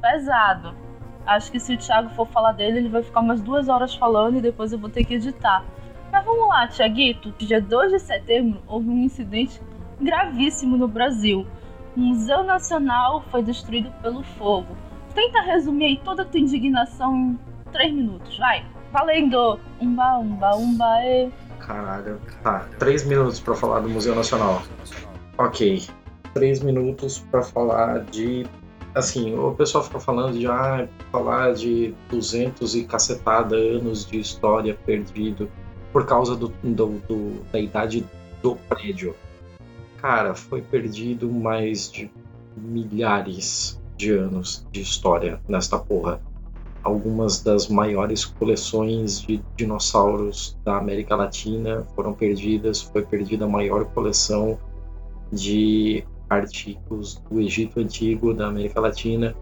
pesado. 0.01 0.75
Acho 1.27 1.53
que 1.53 1.61
se 1.61 1.75
o 1.75 1.79
Thiago 1.79 2.11
for 2.11 2.27
falar 2.27 2.53
dele, 2.53 2.79
ele 2.79 2.89
vai 2.89 3.03
ficar 3.03 3.21
umas 3.21 3.41
duas 3.41 3.69
horas 3.69 3.95
falando 3.95 4.39
e 4.39 4.41
depois 4.41 4.73
eu 4.73 4.79
vou 4.79 4.91
ter 4.91 5.05
que 5.05 5.15
editar. 5.15 5.65
Mas 6.11 6.25
vamos 6.25 6.49
lá, 6.49 6.67
Tiaguito. 6.69 7.33
Dia 7.39 7.61
2 7.61 7.93
de 7.93 7.99
setembro 8.01 8.61
houve 8.67 8.89
um 8.89 8.99
incidente 8.99 9.61
gravíssimo 10.01 10.77
no 10.77 10.89
Brasil. 10.89 11.47
O 11.97 12.01
Museu 12.01 12.43
Nacional 12.43 13.23
foi 13.31 13.43
destruído 13.43 13.91
pelo 14.03 14.23
fogo. 14.23 14.77
Tenta 15.15 15.41
resumir 15.43 15.85
aí 15.85 16.01
toda 16.03 16.23
a 16.23 16.25
tua 16.25 16.41
indignação 16.41 17.15
em 17.15 17.39
três 17.71 17.93
minutos, 17.93 18.37
vai. 18.39 18.65
Valendo! 18.93 19.59
Umba, 19.81 20.19
umba, 20.19 20.57
umba, 20.57 21.05
e. 21.05 21.31
Caralho. 21.59 22.21
Tá, 22.43 22.67
três 22.79 23.05
minutos 23.05 23.41
pra 23.41 23.55
falar 23.55 23.81
do 23.81 23.89
Museu 23.89 24.15
Nacional. 24.15 24.63
Ok. 25.39 25.83
Três 26.35 26.63
minutos 26.63 27.21
pra 27.31 27.43
falar 27.43 28.01
de. 28.05 28.47
Assim, 28.95 29.35
o 29.35 29.55
pessoal 29.55 29.83
fica 29.85 29.99
falando 29.99 30.39
de 30.39 30.47
ah, 30.47 30.87
falar 31.11 31.55
de 31.55 31.95
200 32.11 32.75
e 32.75 32.85
cacetada 32.85 33.57
anos 33.57 34.05
de 34.07 34.19
história 34.21 34.75
perdido 34.85 35.51
por 35.93 36.05
causa 36.07 36.37
do, 36.37 36.49
do- 36.63 36.99
do- 37.09 37.43
da 37.51 37.59
idade 37.59 38.07
do 38.43 38.57
prédio. 38.57 39.15
Cara, 39.99 40.35
foi 40.35 40.61
perdido 40.61 41.31
mais 41.31 41.91
de 41.91 42.11
milhares 42.57 43.81
de 43.97 44.11
anos 44.13 44.67
de 44.71 44.81
história 44.83 45.41
nesta 45.49 45.79
porra 45.79 46.21
algumas 46.83 47.41
das 47.43 47.69
maiores 47.69 48.25
coleções 48.25 49.21
de 49.21 49.43
dinossauros 49.57 50.59
da 50.65 50.79
América 50.79 51.15
Latina 51.15 51.87
foram 51.95 52.13
perdidas. 52.13 52.83
Foi 52.83 53.03
perdida 53.03 53.45
a 53.45 53.49
maior 53.49 53.85
coleção 53.87 54.59
de 55.33 56.05
artigos 56.33 57.23
do 57.31 57.41
Egito 57.41 57.81
Antigo 57.81 58.35
da 58.35 58.49
América 58.49 58.81
Latina. 58.81 59.35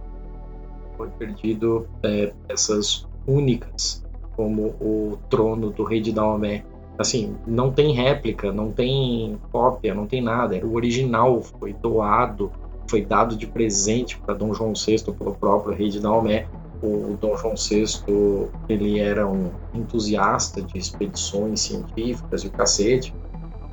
Foi 0.97 1.09
perdido 1.11 1.89
é, 2.03 2.33
peças 2.47 3.07
únicas, 3.27 4.05
como 4.37 4.69
o 4.81 5.19
trono 5.29 5.71
do 5.71 5.85
rei 5.85 6.01
de 6.01 6.13
Daomé. 6.13 6.65
Assim, 6.99 7.35
não 7.47 7.73
tem 7.73 7.93
réplica, 7.95 8.53
não 8.53 8.71
tem 8.71 9.39
cópia, 9.51 9.95
não 9.95 10.07
tem 10.07 10.21
nada. 10.21 10.57
O 10.65 10.75
original, 10.75 11.41
foi 11.41 11.73
doado, 11.73 12.53
foi 12.87 13.03
dado 13.03 13.37
de 13.37 13.47
presente 13.47 14.19
para 14.19 14.35
Dom 14.35 14.53
João 14.53 14.75
VI 14.75 15.03
pelo 15.13 15.35
próprio 15.35 15.75
rei 15.75 15.89
de 15.89 16.01
Daomé 16.01 16.47
o 16.83 17.17
Dom 17.21 17.37
João 17.37 17.55
VI 17.55 17.85
ele 18.69 18.99
era 18.99 19.27
um 19.29 19.51
entusiasta 19.75 20.63
de 20.63 20.79
expedições 20.79 21.61
científicas 21.61 22.43
e 22.43 22.49
o 22.49 22.51
cacete, 22.51 23.15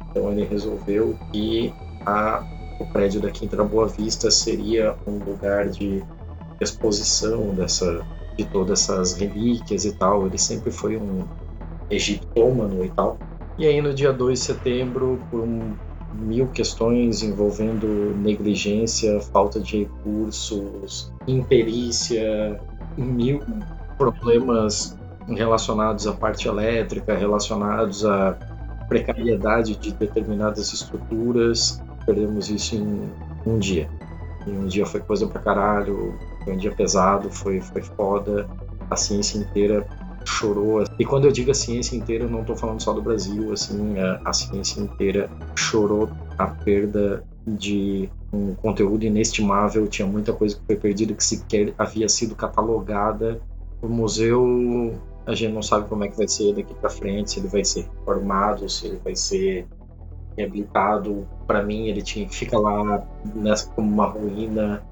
então 0.09 0.31
ele 0.31 0.43
resolveu 0.43 1.17
que 1.31 1.73
a, 2.05 2.43
o 2.79 2.85
prédio 2.85 3.21
da 3.21 3.31
Quinta 3.31 3.55
da 3.57 3.63
Boa 3.63 3.87
Vista 3.87 4.29
seria 4.31 4.95
um 5.05 5.17
lugar 5.17 5.69
de 5.69 6.03
exposição 6.59 7.53
dessa, 7.53 8.05
de 8.37 8.45
todas 8.45 8.83
essas 8.83 9.13
relíquias 9.13 9.85
e 9.85 9.93
tal. 9.93 10.25
Ele 10.25 10.37
sempre 10.37 10.71
foi 10.71 10.97
um 10.97 11.23
egiptômano 11.89 12.83
e 12.83 12.89
tal. 12.89 13.17
E 13.57 13.65
aí 13.65 13.81
no 13.81 13.93
dia 13.93 14.13
2 14.13 14.39
de 14.39 14.45
setembro, 14.45 15.19
por 15.31 15.41
um, 15.41 15.73
mil 16.13 16.47
questões 16.47 17.23
envolvendo 17.23 18.15
negligência, 18.17 19.19
falta 19.19 19.59
de 19.59 19.79
recursos, 19.79 21.11
imperícia, 21.27 22.59
mil 22.97 23.41
problemas 23.97 24.97
relacionados 25.27 26.07
à 26.07 26.13
parte 26.13 26.47
elétrica, 26.47 27.15
relacionados 27.15 28.05
à 28.05 28.37
precariedade 28.87 29.75
de 29.75 29.91
determinadas 29.91 30.71
estruturas. 30.73 31.81
Perdemos 32.07 32.49
isso 32.49 32.75
em 32.75 33.11
um 33.45 33.59
dia. 33.59 33.89
E 34.47 34.49
um 34.49 34.65
dia 34.65 34.85
foi 34.85 35.01
coisa 35.01 35.27
pra 35.27 35.41
caralho, 35.41 36.15
foi 36.43 36.53
um 36.53 36.57
dia 36.57 36.71
pesado, 36.71 37.29
foi, 37.29 37.59
foi 37.59 37.81
foda. 37.81 38.49
A 38.89 38.95
ciência 38.95 39.37
inteira 39.37 39.85
chorou. 40.27 40.83
E 40.97 41.05
quando 41.05 41.25
eu 41.25 41.31
digo 41.31 41.51
a 41.51 41.53
ciência 41.53 41.97
inteira, 41.97 42.23
eu 42.23 42.29
não 42.29 42.41
estou 42.41 42.55
falando 42.55 42.81
só 42.81 42.93
do 42.93 43.01
Brasil, 43.01 43.51
assim, 43.51 43.99
a, 43.99 44.21
a, 44.23 44.31
ciência 44.31 44.79
inteira 44.79 45.29
chorou 45.55 46.09
a 46.37 46.47
perda 46.47 47.23
de 47.45 48.09
um 48.31 48.55
conteúdo 48.55 49.03
inestimável, 49.03 49.85
tinha 49.87 50.07
muita 50.07 50.31
coisa 50.31 50.55
que 50.55 50.61
foi 50.65 50.75
perdida 50.77 51.13
que 51.13 51.23
sequer 51.23 51.73
havia 51.77 52.07
sido 52.07 52.35
catalogada. 52.35 53.41
O 53.81 53.87
museu, 53.87 54.95
a 55.25 55.35
gente 55.35 55.53
não 55.53 55.61
sabe 55.61 55.89
como 55.89 56.05
é 56.05 56.07
que 56.07 56.17
vai 56.17 56.27
ser 56.27 56.53
daqui 56.53 56.73
para 56.73 56.89
frente, 56.89 57.31
se 57.31 57.39
ele 57.39 57.49
vai 57.49 57.65
ser 57.65 57.85
reformado, 57.99 58.69
se 58.69 58.87
ele 58.87 58.99
vai 59.03 59.15
ser 59.15 59.67
reabilitado. 60.37 61.27
Para 61.45 61.63
mim, 61.63 61.87
ele 61.87 62.01
tinha 62.01 62.27
que 62.27 62.35
ficar 62.35 62.59
lá 62.59 63.03
nessa 63.35 63.69
como 63.71 63.91
uma 63.91 64.05
ruína, 64.05 64.83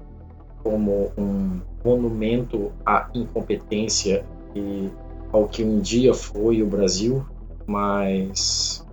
como 0.62 1.12
um 1.16 1.60
monumento 1.84 2.72
à 2.84 3.08
incompetência 3.14 4.24
e 4.54 4.90
ao 5.32 5.46
que 5.46 5.62
um 5.62 5.80
dia 5.80 6.12
foi 6.12 6.62
o 6.62 6.66
Brasil, 6.66 7.24
mas 7.66 8.84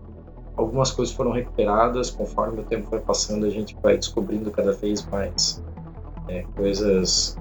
algumas 0.55 0.91
coisas 0.91 1.13
foram 1.13 1.31
recuperadas 1.31 2.11
conforme 2.11 2.61
o 2.61 2.63
tempo 2.63 2.89
vai 2.89 2.99
passando 2.99 3.45
a 3.45 3.49
gente 3.49 3.75
vai 3.81 3.97
descobrindo 3.97 4.51
cada 4.51 4.71
vez 4.73 5.03
mais 5.07 5.63
é, 6.27 6.43
coisas 6.55 7.35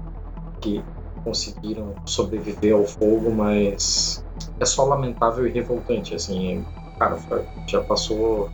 que 0.59 0.83
conseguiram 1.23 1.93
sobreviver 2.05 2.73
ao 2.73 2.85
fogo 2.85 3.29
mas 3.29 4.25
é 4.59 4.65
só 4.65 4.83
lamentável 4.83 5.47
e 5.47 5.51
revoltante 5.51 6.15
assim 6.15 6.65
cara 6.97 7.19
já 7.67 7.81
passou 7.81 8.49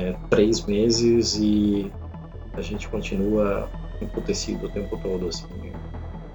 é, 0.00 0.16
três 0.28 0.64
meses 0.64 1.36
e 1.36 1.92
a 2.54 2.62
gente 2.62 2.88
continua 2.88 3.68
emputecido 4.00 4.66
o 4.66 4.68
tempo 4.70 4.96
todo 5.02 5.28
assim 5.28 5.46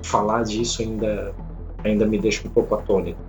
falar 0.04 0.44
disso 0.44 0.82
ainda 0.82 1.34
ainda 1.84 2.06
me 2.06 2.18
deixa 2.18 2.48
um 2.48 2.52
pouco 2.52 2.76
atônito. 2.76 3.20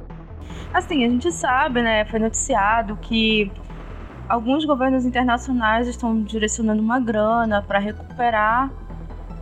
Assim, 0.72 1.05
a 1.05 1.09
gente 1.09 1.30
sabe, 1.32 1.82
né, 1.82 2.05
foi 2.05 2.18
noticiado 2.18 2.97
que 2.97 3.51
alguns 4.28 4.64
governos 4.64 5.05
internacionais 5.05 5.87
estão 5.89 6.22
direcionando 6.22 6.82
uma 6.82 6.99
grana 6.99 7.62
para 7.62 7.78
recuperar 7.78 8.70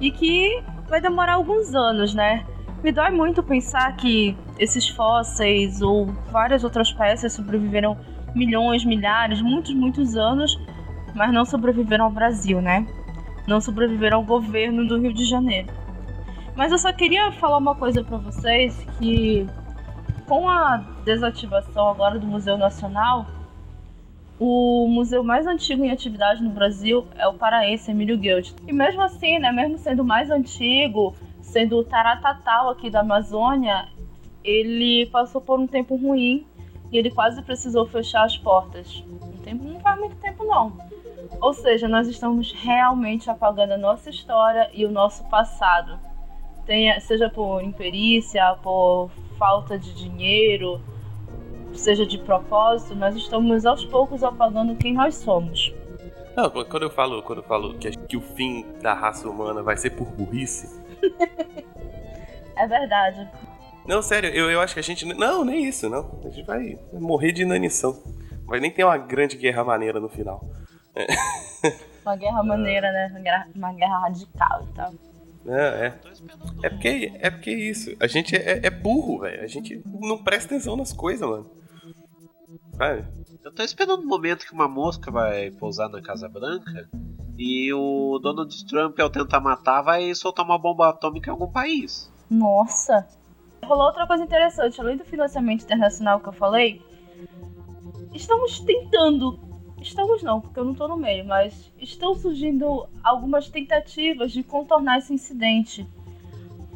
e 0.00 0.10
que 0.10 0.62
vai 0.88 1.00
demorar 1.00 1.34
alguns 1.34 1.74
anos, 1.74 2.14
né? 2.14 2.44
Me 2.82 2.92
dói 2.92 3.10
muito 3.10 3.42
pensar 3.42 3.96
que 3.96 4.36
esses 4.58 4.88
fósseis 4.88 5.80
ou 5.80 6.06
várias 6.30 6.64
outras 6.64 6.92
peças 6.92 7.32
sobreviveram 7.32 7.96
milhões, 8.34 8.84
milhares, 8.84 9.40
muitos, 9.40 9.74
muitos 9.74 10.16
anos, 10.16 10.60
mas 11.14 11.32
não 11.32 11.44
sobreviveram 11.44 12.06
ao 12.06 12.10
Brasil, 12.10 12.60
né? 12.60 12.86
Não 13.46 13.60
sobreviveram 13.60 14.18
ao 14.18 14.24
governo 14.24 14.86
do 14.86 14.98
Rio 14.98 15.12
de 15.12 15.24
Janeiro. 15.24 15.68
Mas 16.56 16.72
eu 16.72 16.78
só 16.78 16.92
queria 16.92 17.32
falar 17.32 17.58
uma 17.58 17.74
coisa 17.74 18.02
para 18.02 18.16
vocês 18.16 18.86
que 18.98 19.46
com 20.26 20.48
a 20.48 20.78
desativação 21.04 21.88
agora 21.88 22.18
do 22.18 22.26
Museu 22.26 22.56
Nacional, 22.56 23.26
o 24.38 24.88
museu 24.88 25.22
mais 25.22 25.46
antigo 25.46 25.84
em 25.84 25.90
atividade 25.90 26.42
no 26.42 26.50
Brasil 26.50 27.06
é 27.16 27.26
o 27.28 27.34
paraense 27.34 27.90
Emílio 27.90 28.16
Guild. 28.16 28.54
E 28.66 28.72
mesmo 28.72 29.02
assim, 29.02 29.38
né, 29.38 29.52
mesmo 29.52 29.78
sendo 29.78 30.04
mais 30.04 30.30
antigo, 30.30 31.14
sendo 31.40 31.76
o 31.76 31.84
Taratatau 31.84 32.70
aqui 32.70 32.90
da 32.90 33.00
Amazônia, 33.00 33.86
ele 34.42 35.06
passou 35.06 35.40
por 35.40 35.58
um 35.58 35.66
tempo 35.66 35.96
ruim 35.96 36.46
e 36.90 36.98
ele 36.98 37.10
quase 37.10 37.42
precisou 37.42 37.86
fechar 37.86 38.24
as 38.24 38.36
portas. 38.36 39.04
Um 39.08 39.38
tempo, 39.38 39.64
não 39.64 39.80
faz 39.80 39.98
muito 39.98 40.16
tempo 40.16 40.44
não. 40.44 40.72
Ou 41.44 41.52
seja, 41.52 41.86
nós 41.86 42.08
estamos 42.08 42.52
realmente 42.52 43.28
apagando 43.28 43.72
a 43.72 43.76
nossa 43.76 44.08
história 44.08 44.70
e 44.72 44.86
o 44.86 44.90
nosso 44.90 45.22
passado 45.24 46.00
tenha, 46.64 46.98
seja 47.00 47.28
por 47.28 47.62
imperícia, 47.62 48.56
por 48.62 49.10
falta 49.38 49.78
de 49.78 49.92
dinheiro, 49.92 50.80
seja 51.74 52.06
de 52.06 52.16
propósito, 52.16 52.94
nós 52.94 53.14
estamos 53.14 53.66
aos 53.66 53.84
poucos 53.84 54.24
apagando 54.24 54.74
quem 54.76 54.94
nós 54.94 55.16
somos. 55.16 55.70
Não, 56.34 56.48
quando 56.48 56.84
eu 56.84 56.90
falo, 56.90 57.22
quando 57.22 57.40
eu 57.40 57.44
falo 57.44 57.74
que, 57.74 57.90
que 57.90 58.16
o 58.16 58.22
fim 58.22 58.64
da 58.80 58.94
raça 58.94 59.28
humana 59.28 59.62
vai 59.62 59.76
ser 59.76 59.90
por 59.90 60.06
burrice. 60.12 60.82
é 62.56 62.66
verdade. 62.66 63.28
Não, 63.86 64.00
sério, 64.00 64.30
eu, 64.30 64.50
eu 64.50 64.62
acho 64.62 64.72
que 64.72 64.80
a 64.80 64.82
gente. 64.82 65.04
Não, 65.04 65.44
nem 65.44 65.66
isso, 65.66 65.90
não. 65.90 66.18
A 66.24 66.30
gente 66.30 66.46
vai 66.46 66.78
morrer 66.94 67.32
de 67.32 67.42
inanição. 67.42 68.02
Vai 68.46 68.60
nem 68.60 68.70
ter 68.70 68.82
uma 68.82 68.96
grande 68.96 69.36
guerra 69.36 69.62
maneira 69.62 70.00
no 70.00 70.08
final. 70.08 70.40
Uma 72.04 72.16
guerra 72.16 72.42
maneira, 72.42 72.92
né? 72.92 73.46
Uma 73.54 73.72
guerra 73.72 73.98
radical 74.00 74.62
e 74.62 74.74
tal. 74.74 74.92
É, 75.46 75.86
é. 75.86 76.00
É 76.62 76.70
porque 76.70 77.12
é 77.14 77.30
porque 77.30 77.50
é 77.50 77.54
isso. 77.54 77.96
A 78.00 78.06
gente 78.06 78.36
é, 78.36 78.66
é 78.66 78.70
burro, 78.70 79.20
velho. 79.20 79.42
A 79.42 79.46
gente 79.46 79.82
não 79.86 80.22
presta 80.22 80.54
atenção 80.54 80.76
nas 80.76 80.92
coisas, 80.92 81.28
mano. 81.28 81.50
Sabe? 82.76 83.04
Eu 83.42 83.52
tô 83.52 83.62
esperando 83.62 84.00
o 84.00 84.04
um 84.04 84.08
momento 84.08 84.46
que 84.46 84.52
uma 84.52 84.68
mosca 84.68 85.10
vai 85.10 85.50
pousar 85.50 85.88
na 85.88 86.00
Casa 86.00 86.28
Branca 86.28 86.88
e 87.38 87.72
o 87.72 88.18
Donald 88.18 88.66
Trump, 88.66 88.98
ao 88.98 89.10
tentar 89.10 89.40
matar, 89.40 89.82
vai 89.82 90.14
soltar 90.14 90.44
uma 90.44 90.58
bomba 90.58 90.88
atômica 90.88 91.28
em 91.28 91.32
algum 91.32 91.50
país. 91.50 92.10
Nossa! 92.30 93.06
Rolou 93.64 93.86
outra 93.86 94.06
coisa 94.06 94.24
interessante, 94.24 94.80
além 94.80 94.96
do 94.96 95.04
financiamento 95.04 95.62
internacional 95.62 96.20
que 96.20 96.28
eu 96.28 96.32
falei, 96.32 96.80
estamos 98.12 98.60
tentando 98.60 99.38
estamos 99.84 100.22
não, 100.22 100.40
porque 100.40 100.58
eu 100.58 100.64
não 100.64 100.72
estou 100.72 100.88
no 100.88 100.96
meio, 100.96 101.24
mas 101.24 101.70
estão 101.78 102.14
surgindo 102.14 102.86
algumas 103.02 103.48
tentativas 103.48 104.32
de 104.32 104.42
contornar 104.42 104.98
esse 104.98 105.12
incidente. 105.12 105.86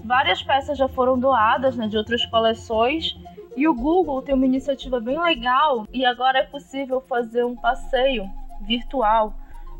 Várias 0.05 0.43
peças 0.43 0.79
já 0.79 0.89
foram 0.89 1.19
doadas 1.19 1.77
né, 1.77 1.89
de 1.89 1.97
outras 1.97 2.25
coleções 2.27 3.17
e 3.57 3.67
o 3.67 3.75
Google 3.75 4.23
tem 4.23 4.35
uma 4.35 4.47
iniciativa 4.47 5.01
bem 5.01 5.21
legal 5.21 5.87
e 5.93 6.05
agora 6.05 6.39
é 6.39 6.45
possível 6.45 7.01
fazer 7.01 7.45
um 7.45 7.57
passeio 7.57 8.29
virtual 8.63 9.35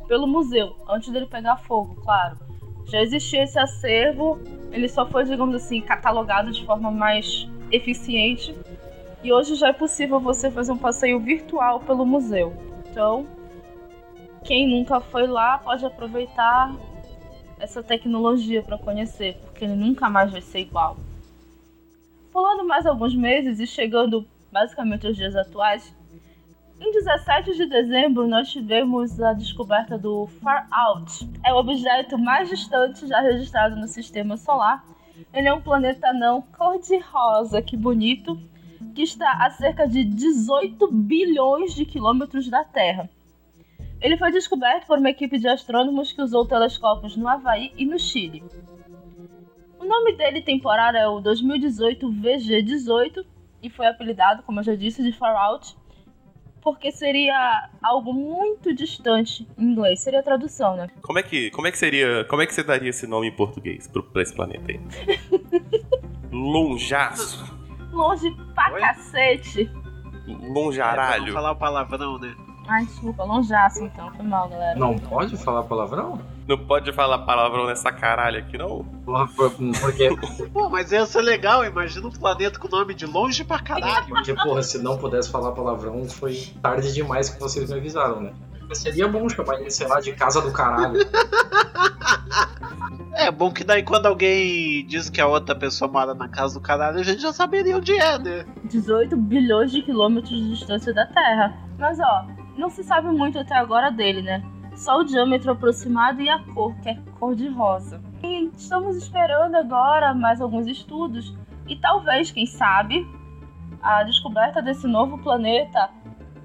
pelo 0.07 0.27
museu, 0.27 0.75
antes 0.89 1.11
dele 1.11 1.27
pegar 1.27 1.57
fogo, 1.59 1.95
claro. 2.03 2.39
Já 2.87 3.03
existia 3.03 3.45
esse 3.45 3.59
acervo, 3.59 4.41
ele 4.73 4.89
só 4.89 5.05
foi, 5.05 5.25
digamos 5.25 5.55
assim, 5.55 5.83
catalogado 5.83 6.51
de 6.51 6.65
forma 6.65 6.91
mais 6.91 7.47
eficiente 7.71 8.55
e 9.23 9.33
hoje 9.33 9.55
já 9.55 9.69
é 9.69 9.73
possível 9.73 10.19
você 10.19 10.51
fazer 10.51 10.73
um 10.73 10.79
passeio 10.79 11.21
virtual 11.21 11.81
pelo 11.81 12.07
museu. 12.07 12.68
Então, 12.99 13.29
quem 14.45 14.69
nunca 14.69 14.99
foi 15.01 15.29
lá 15.29 15.57
pode 15.57 15.87
aproveitar 15.87 16.75
essa 17.61 17.81
tecnologia 17.81 18.61
para 18.61 18.77
conhecer, 18.77 19.39
porque 19.41 19.65
ele 19.65 19.77
nunca 19.77 20.11
mais 20.11 20.33
vai 20.33 20.41
ser 20.41 20.59
igual. 20.59 20.97
Pulando 22.33 22.67
mais 22.67 22.87
alguns 22.87 23.15
meses 23.15 23.61
e 23.61 23.69
chegando 23.69 24.27
basicamente 24.51 25.07
aos 25.07 25.17
dias 25.17 25.37
atuais, 25.37 25.95
em 26.81 26.91
17 26.91 27.55
de 27.55 27.67
dezembro 27.67 28.27
nós 28.27 28.51
tivemos 28.51 29.21
a 29.21 29.33
descoberta 29.33 29.97
do 29.97 30.27
Far 30.43 30.67
Out. 30.69 31.31
É 31.47 31.55
o 31.55 31.59
objeto 31.59 32.19
mais 32.19 32.49
distante 32.49 33.07
já 33.07 33.21
registrado 33.21 33.77
no 33.77 33.87
sistema 33.87 34.37
solar. 34.37 34.85
Ele 35.33 35.47
é 35.47 35.55
um 35.55 35.61
planeta 35.61 36.13
não 36.13 36.43
cor-de-rosa, 36.43 37.63
que 37.63 37.77
bonito, 37.77 38.37
que 38.99 39.05
está 39.05 39.31
a 39.47 39.49
cerca 39.51 39.87
de 39.87 40.03
18 40.03 40.91
bilhões 40.91 41.73
de 41.73 41.85
quilômetros 41.85 42.49
da 42.49 42.65
Terra. 42.65 43.09
Ele 44.01 44.17
foi 44.17 44.33
descoberto 44.33 44.89
por 44.89 44.99
uma 44.99 45.11
equipe 45.11 45.39
de 45.39 45.47
astrônomos 45.47 46.11
que 46.11 46.21
usou 46.21 46.45
telescópios 46.45 47.17
no 47.17 47.29
Havaí 47.29 47.71
e 47.77 47.87
no 47.87 47.97
Chile. 47.97 48.43
O 49.79 49.85
nome 49.85 50.17
dele 50.17 50.43
temporário 50.43 50.99
é 50.99 51.07
o 51.07 51.21
2018 51.21 52.11
VG18 52.11 53.25
e 53.63 53.71
foi 53.71 53.87
apelidado, 53.87 54.43
como 54.43 54.59
eu 54.59 54.65
já 54.65 54.75
disse, 54.75 55.01
de 55.01 55.13
Far 55.13 55.37
Out, 55.37 55.77
porque 56.61 56.91
seria 56.91 57.71
algo 57.81 58.13
muito 58.13 58.75
distante 58.75 59.47
em 59.57 59.63
inglês. 59.63 60.01
Seria 60.01 60.19
a 60.19 60.25
tradução, 60.25 60.75
né? 60.75 60.89
Como 61.03 61.21
é 61.21 61.23
que, 61.23 61.53
como 61.53 61.69
é 61.69 61.71
que 61.71 61.79
seria, 61.79 62.25
como 62.25 62.43
é 62.43 62.47
que 62.47 62.53
você 62.53 62.65
daria 62.65 62.91
esse 62.91 63.07
nome 63.07 63.29
em 63.29 63.33
português 63.33 63.87
para 63.87 64.23
esse 64.23 64.35
planeta 64.35 64.73
aí? 64.73 64.81
Lonjaço 66.33 67.58
longe 67.93 68.31
pra 68.55 68.73
Oi? 68.73 68.81
cacete. 68.81 69.71
Lonjaralho. 70.27 71.25
É, 71.25 71.27
não 71.27 71.33
falar 71.35 71.53
o 71.53 71.57
palavrão, 71.57 72.19
né? 72.19 72.35
Ai, 72.69 72.85
desculpa, 72.85 73.25
lonjaço 73.25 73.83
então, 73.83 74.13
foi 74.13 74.27
mal, 74.27 74.47
galera. 74.47 74.79
Não 74.79 74.95
pode 74.99 75.39
falar 75.39 75.63
palavrão? 75.63 76.21
Não 76.47 76.59
pode 76.59 76.93
falar 76.93 77.19
palavrão 77.21 77.67
nessa 77.67 77.91
caralho 77.91 78.41
aqui, 78.41 78.59
não? 78.59 78.85
Porque, 79.81 80.09
Pô, 80.53 80.69
mas 80.69 80.93
ia 80.93 81.07
ser 81.07 81.23
legal, 81.23 81.65
imagina 81.65 82.07
um 82.07 82.11
planeta 82.11 82.59
com 82.59 82.69
nome 82.69 82.93
de 82.93 83.07
longe 83.07 83.43
pra 83.43 83.59
caralho. 83.59 84.09
porque, 84.09 84.35
porra, 84.35 84.63
se 84.63 84.83
não 84.83 84.99
pudesse 84.99 85.31
falar 85.31 85.53
palavrão, 85.53 86.07
foi 86.11 86.53
tarde 86.61 86.93
demais 86.93 87.31
que 87.31 87.41
vocês 87.41 87.71
me 87.71 87.79
avisaram, 87.79 88.21
né? 88.21 88.33
Seria 88.73 89.09
bom 89.09 89.29
chamar 89.29 89.61
ele, 89.61 89.71
sei 89.71 89.87
lá, 89.87 90.01
de 90.01 90.13
casa 90.13 90.41
do 90.41 90.53
caralho. 90.53 90.99
É 93.19 93.33
bom 93.33 93.51
que 93.53 93.65
daí 93.65 93.83
quando 93.83 94.07
alguém 94.07 94.87
diz 94.87 95.11
que 95.11 95.21
a 95.21 95.27
outra 95.27 95.53
pessoa 95.53 95.91
mora 95.91 96.15
na 96.15 96.29
casa 96.29 96.55
do 96.55 96.61
caralho, 96.61 97.01
a 97.01 97.03
gente 97.03 97.21
já 97.21 97.33
saberia 97.33 97.77
onde 97.77 97.93
é, 97.99 98.17
né? 98.17 98.47
18 98.65 99.17
bilhões 99.17 99.73
de 99.73 99.83
quilômetros 99.83 100.31
de 100.31 100.51
distância 100.51 100.95
da 100.95 101.05
Terra. 101.05 101.59
Mas 101.77 101.99
ó, 101.99 102.27
não 102.57 102.71
se 102.71 102.85
sabe 102.85 103.09
muito 103.09 103.37
até 103.37 103.57
agora 103.57 103.91
dele, 103.91 104.23
né? 104.23 104.41
Só 104.77 105.01
o 105.01 105.05
diâmetro 105.05 105.51
aproximado 105.51 106.21
e 106.21 106.29
a 106.29 106.39
cor, 106.55 106.73
que 106.77 106.91
é 106.91 106.99
cor 107.19 107.35
de 107.35 107.49
rosa. 107.49 108.01
E 108.23 108.51
estamos 108.57 108.97
esperando 108.97 109.57
agora 109.57 110.15
mais 110.15 110.41
alguns 110.41 110.69
estudos 110.69 111.35
e 111.67 111.75
talvez, 111.75 112.31
quem 112.31 112.47
sabe, 112.47 113.05
a 113.83 114.05
descoberta 114.05 114.63
desse 114.63 114.87
novo 114.87 115.19
planeta 115.19 115.91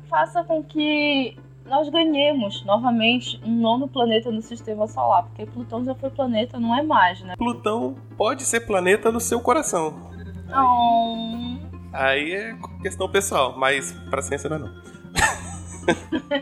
faça 0.10 0.44
com 0.44 0.64
que 0.64 1.38
nós 1.66 1.90
ganhemos 1.90 2.64
novamente 2.66 3.40
um 3.44 3.60
nono 3.60 3.88
planeta 3.88 4.30
no 4.32 4.42
sistema 4.42 4.88
solar, 4.88 5.24
porque 5.24 5.46
Plutão 5.46 5.84
já 5.84 5.96
foi 5.96 6.10
planeta, 6.10 6.60
não 6.60 6.78
é 6.78 6.84
mais, 6.84 7.22
né? 7.22 7.36
Plutão 7.38 7.96
pode 8.18 8.44
ser 8.44 8.62
planeta 8.62 9.12
no 9.12 9.20
seu 9.20 9.40
coração. 9.40 10.12
Oh. 10.50 11.58
Aí 11.92 12.34
é 12.34 12.56
questão 12.82 13.10
pessoal, 13.10 13.58
mas 13.58 13.92
pra 14.10 14.22
ciência 14.22 14.50
não 14.50 14.58
é 14.58 14.60
não. 14.60 14.94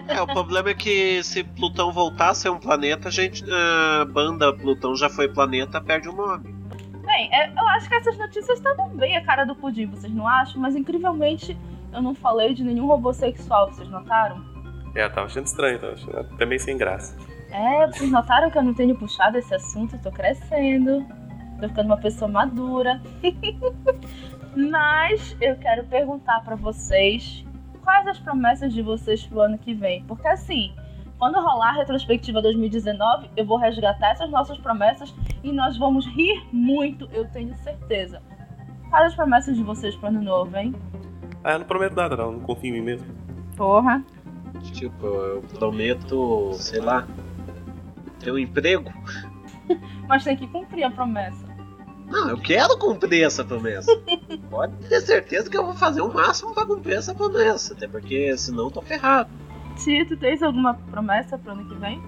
É, 0.08 0.22
o 0.22 0.28
problema 0.28 0.70
é 0.70 0.74
que 0.74 1.24
se 1.24 1.44
Plutão 1.44 1.92
voltar 1.92 2.30
a 2.30 2.34
ser 2.34 2.50
um 2.50 2.60
planeta, 2.60 3.08
a 3.08 3.12
gente. 3.12 3.44
A 3.52 4.06
banda 4.06 4.56
Plutão 4.56 4.96
já 4.96 5.10
foi 5.10 5.28
planeta, 5.28 5.82
perde 5.82 6.08
o 6.10 6.14
nome. 6.14 6.54
Bem, 7.04 7.30
é, 7.34 7.50
eu 7.50 7.68
acho 7.70 7.90
que 7.90 7.96
essas 7.96 8.18
notícias 8.18 8.60
estavam 8.60 8.90
bem 8.90 9.18
a 9.18 9.26
cara 9.26 9.44
do 9.44 9.56
pudim, 9.56 9.88
vocês 9.88 10.14
não 10.14 10.28
acham? 10.28 10.62
Mas 10.62 10.76
incrivelmente 10.76 11.58
eu 11.92 12.02
não 12.02 12.14
falei 12.14 12.54
de 12.54 12.64
nenhum 12.64 12.86
robô 12.86 13.12
sexual, 13.12 13.74
vocês 13.74 13.90
notaram? 13.90 14.51
É, 14.96 15.04
eu 15.04 15.12
tava 15.12 15.28
achando 15.28 15.46
estranho, 15.46 15.80
tava 15.80 15.94
achando 15.94 16.20
até 16.20 16.46
meio 16.46 16.60
sem 16.60 16.78
graça. 16.78 17.18
É, 17.52 17.88
vocês 17.88 18.10
notaram 18.10 18.50
que 18.50 18.58
eu 18.58 18.64
não 18.64 18.74
tenho 18.74 18.96
puxado 18.96 19.38
esse 19.38 19.54
assunto, 19.54 19.96
eu 19.96 20.02
tô 20.02 20.12
crescendo, 20.12 21.06
tô 21.60 21.68
ficando 21.68 21.88
uma 21.88 21.98
pessoa 21.98 22.30
madura. 22.30 23.02
Mas 24.56 25.36
eu 25.40 25.56
quero 25.58 25.86
perguntar 25.86 26.42
pra 26.44 26.56
vocês 26.56 27.46
quais 27.84 28.08
as 28.08 28.20
promessas 28.20 28.74
de 28.74 28.82
vocês 28.82 29.26
pro 29.26 29.42
ano 29.42 29.58
que 29.58 29.74
vem. 29.74 30.04
Porque 30.06 30.28
assim, 30.28 30.74
quando 31.18 31.36
rolar 31.36 31.70
a 31.70 31.74
retrospectiva 31.74 32.42
2019, 32.42 33.30
eu 33.38 33.46
vou 33.46 33.58
resgatar 33.58 34.12
essas 34.12 34.30
nossas 34.30 34.58
promessas 34.58 35.14
e 35.44 35.52
nós 35.52 35.78
vamos 35.78 36.06
rir 36.08 36.44
muito, 36.52 37.08
eu 37.14 37.28
tenho 37.30 37.54
certeza. 37.58 38.22
Quais 38.90 39.08
as 39.08 39.16
promessas 39.16 39.56
de 39.56 39.64
vocês 39.64 39.96
pro 39.96 40.08
ano 40.08 40.22
novo, 40.22 40.56
hein? 40.58 40.74
Ah, 41.44 41.54
eu 41.54 41.60
não 41.60 41.66
prometo 41.66 41.96
nada 41.96 42.18
não, 42.18 42.34
não 42.34 42.40
confio 42.42 42.76
em 42.76 42.80
mim 42.80 42.86
mesmo. 42.86 43.08
Porra. 43.56 44.04
Tipo, 44.72 45.06
eu 45.06 45.42
prometo, 45.58 46.54
sei 46.54 46.80
lá, 46.80 47.08
ter 48.20 48.32
um 48.32 48.38
emprego. 48.38 48.92
Mas 50.08 50.24
tem 50.24 50.38
que 50.38 50.48
cumprir 50.48 50.84
a 50.84 50.92
promessa. 50.92 51.52
Não, 52.08 52.30
eu 52.30 52.38
quero 52.38 52.78
cumprir 52.78 53.24
essa 53.24 53.44
promessa. 53.44 53.92
Pode 54.50 54.74
ter 54.88 55.02
certeza 55.02 55.50
que 55.50 55.58
eu 55.58 55.66
vou 55.66 55.74
fazer 55.74 56.02
o 56.02 56.14
máximo 56.14 56.54
pra 56.54 56.66
cumprir 56.66 56.98
essa 56.98 57.16
promessa. 57.16 57.74
Até 57.74 57.88
porque 57.88 58.38
senão 58.38 58.66
eu 58.66 58.72
tô 58.72 58.82
ferrado. 58.82 59.30
Tito, 59.82 60.18
tens 60.18 60.44
alguma 60.44 60.74
promessa 60.74 61.38
pro 61.38 61.54
ano 61.54 61.68
que 61.68 61.76
vem? 61.76 62.02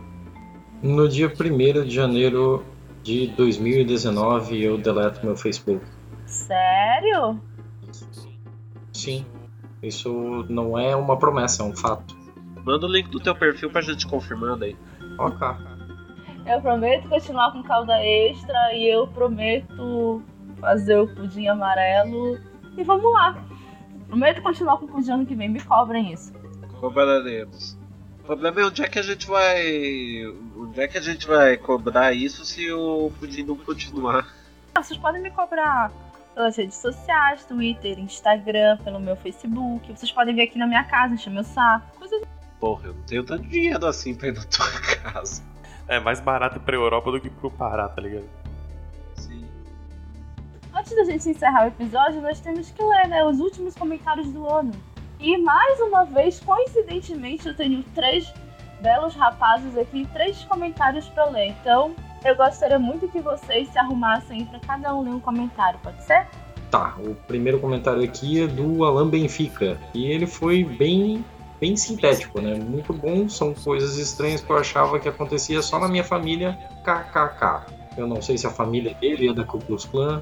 No 0.81 1.07
dia 1.07 1.27
1 1.27 1.85
de 1.85 1.95
janeiro 1.95 2.65
de 3.01 3.27
2019, 3.27 4.61
eu 4.61 4.77
deleto 4.77 5.25
meu 5.25 5.37
Facebook. 5.37 5.85
Sério? 6.25 7.39
Sim, 8.91 9.25
isso 9.81 10.45
não 10.49 10.77
é 10.77 10.95
uma 10.95 11.17
promessa, 11.17 11.63
é 11.63 11.65
um 11.65 11.75
fato. 11.75 12.22
Manda 12.63 12.85
o 12.85 12.89
link 12.91 13.09
do 13.09 13.19
teu 13.19 13.35
perfil 13.35 13.69
pra 13.69 13.81
gente 13.81 14.07
confirmando 14.07 14.63
aí. 14.63 14.75
Ok. 15.17 15.47
Eu 16.45 16.61
prometo 16.61 17.07
continuar 17.09 17.51
com 17.51 17.63
calda 17.63 17.93
extra 18.03 18.73
e 18.73 18.87
eu 18.87 19.07
prometo 19.07 20.21
fazer 20.59 20.97
o 20.97 21.07
pudim 21.07 21.47
amarelo. 21.47 22.39
E 22.77 22.83
vamos 22.83 23.11
lá. 23.11 23.37
Prometo 24.07 24.41
continuar 24.41 24.77
com 24.77 24.85
o 24.85 24.89
pudim 24.89 25.11
ano 25.11 25.25
que 25.25 25.35
vem. 25.35 25.49
Me 25.49 25.61
cobrem 25.61 26.11
isso. 26.11 26.33
Cobraremos. 26.79 27.77
O 28.21 28.25
problema 28.25 28.61
é 28.61 28.65
onde 28.65 28.81
é 28.81 28.87
que 28.87 28.99
a 28.99 29.01
gente 29.01 29.27
vai. 29.27 30.25
Onde 30.57 30.79
é 30.81 30.87
que 30.87 30.97
a 30.97 31.01
gente 31.01 31.27
vai 31.27 31.57
cobrar 31.57 32.13
isso 32.13 32.45
se 32.45 32.71
o 32.71 33.11
pudim 33.19 33.43
não 33.43 33.57
continuar? 33.57 34.27
Ah, 34.75 34.81
Vocês 34.81 34.99
podem 34.99 35.21
me 35.21 35.29
cobrar 35.31 35.91
pelas 36.33 36.57
redes 36.57 36.77
sociais, 36.77 37.45
Twitter, 37.45 37.99
Instagram, 37.99 38.77
pelo 38.77 38.99
meu 38.99 39.15
Facebook. 39.17 39.91
Vocês 39.95 40.11
podem 40.11 40.33
vir 40.33 40.43
aqui 40.43 40.57
na 40.57 40.65
minha 40.65 40.83
casa, 40.83 41.13
encher 41.13 41.29
meu 41.29 41.43
saco. 41.43 41.97
Coisa 41.97 42.21
Porra, 42.63 42.87
eu 42.87 42.93
não 42.93 43.01
tenho 43.01 43.25
tanto 43.25 43.43
dinheiro 43.49 43.85
assim 43.85 44.15
pra 44.15 44.29
ir 44.29 44.35
na 44.35 44.43
tua 44.45 44.65
casa. 45.03 45.43
É 45.85 45.99
mais 45.99 46.21
barato 46.21 46.61
pra 46.61 46.73
Europa 46.73 47.11
do 47.11 47.19
que 47.19 47.29
pro 47.29 47.51
Pará, 47.51 47.89
tá 47.89 48.01
ligado? 48.01 48.23
Sim. 49.17 49.45
Antes 50.73 50.95
da 50.95 51.03
gente 51.03 51.27
encerrar 51.27 51.65
o 51.65 51.67
episódio, 51.67 52.21
nós 52.21 52.39
temos 52.39 52.71
que 52.71 52.81
ler 52.81 53.09
né, 53.09 53.21
os 53.25 53.41
últimos 53.41 53.75
comentários 53.75 54.31
do 54.31 54.47
ano. 54.47 54.71
E 55.19 55.37
mais 55.39 55.77
uma 55.81 56.05
vez, 56.05 56.39
coincidentemente, 56.39 57.49
eu 57.49 57.53
tenho 57.53 57.83
três 57.93 58.33
belos 58.81 59.13
rapazes 59.13 59.77
aqui, 59.77 60.07
três 60.13 60.45
comentários 60.45 61.09
para 61.09 61.25
ler. 61.25 61.49
Então, 61.59 61.93
eu 62.23 62.33
gostaria 62.33 62.79
muito 62.79 63.09
que 63.09 63.19
vocês 63.19 63.67
se 63.67 63.77
arrumassem 63.77 64.45
para 64.45 64.59
cada 64.61 64.95
um 64.95 65.03
ler 65.03 65.09
um 65.09 65.19
comentário, 65.19 65.77
pode 65.83 66.01
ser? 66.01 66.25
Tá, 66.71 66.95
o 66.97 67.13
primeiro 67.13 67.59
comentário 67.59 68.01
aqui 68.01 68.41
é 68.41 68.47
do 68.47 68.85
Alan 68.85 69.09
Benfica. 69.09 69.77
E 69.93 70.05
ele 70.05 70.25
foi 70.25 70.63
bem, 70.63 71.25
bem 71.63 71.77
sintético, 71.77 72.41
né? 72.41 72.55
Muito 72.55 72.91
bom, 72.91 73.29
são 73.29 73.53
coisas 73.53 73.97
estranhas 73.97 74.41
que 74.41 74.51
eu 74.51 74.57
achava 74.57 74.99
que 74.99 75.07
acontecia 75.07 75.61
só 75.61 75.79
na 75.79 75.87
minha 75.87 76.03
família, 76.03 76.59
kkk. 76.83 77.71
Eu 77.95 78.05
não 78.05 78.21
sei 78.21 78.37
se 78.37 78.45
a 78.45 78.49
família 78.49 78.93
dele 78.95 79.29
é 79.29 79.33
da 79.33 79.45
Ku 79.45 79.59
Klux 79.59 79.85
Klan, 79.85 80.21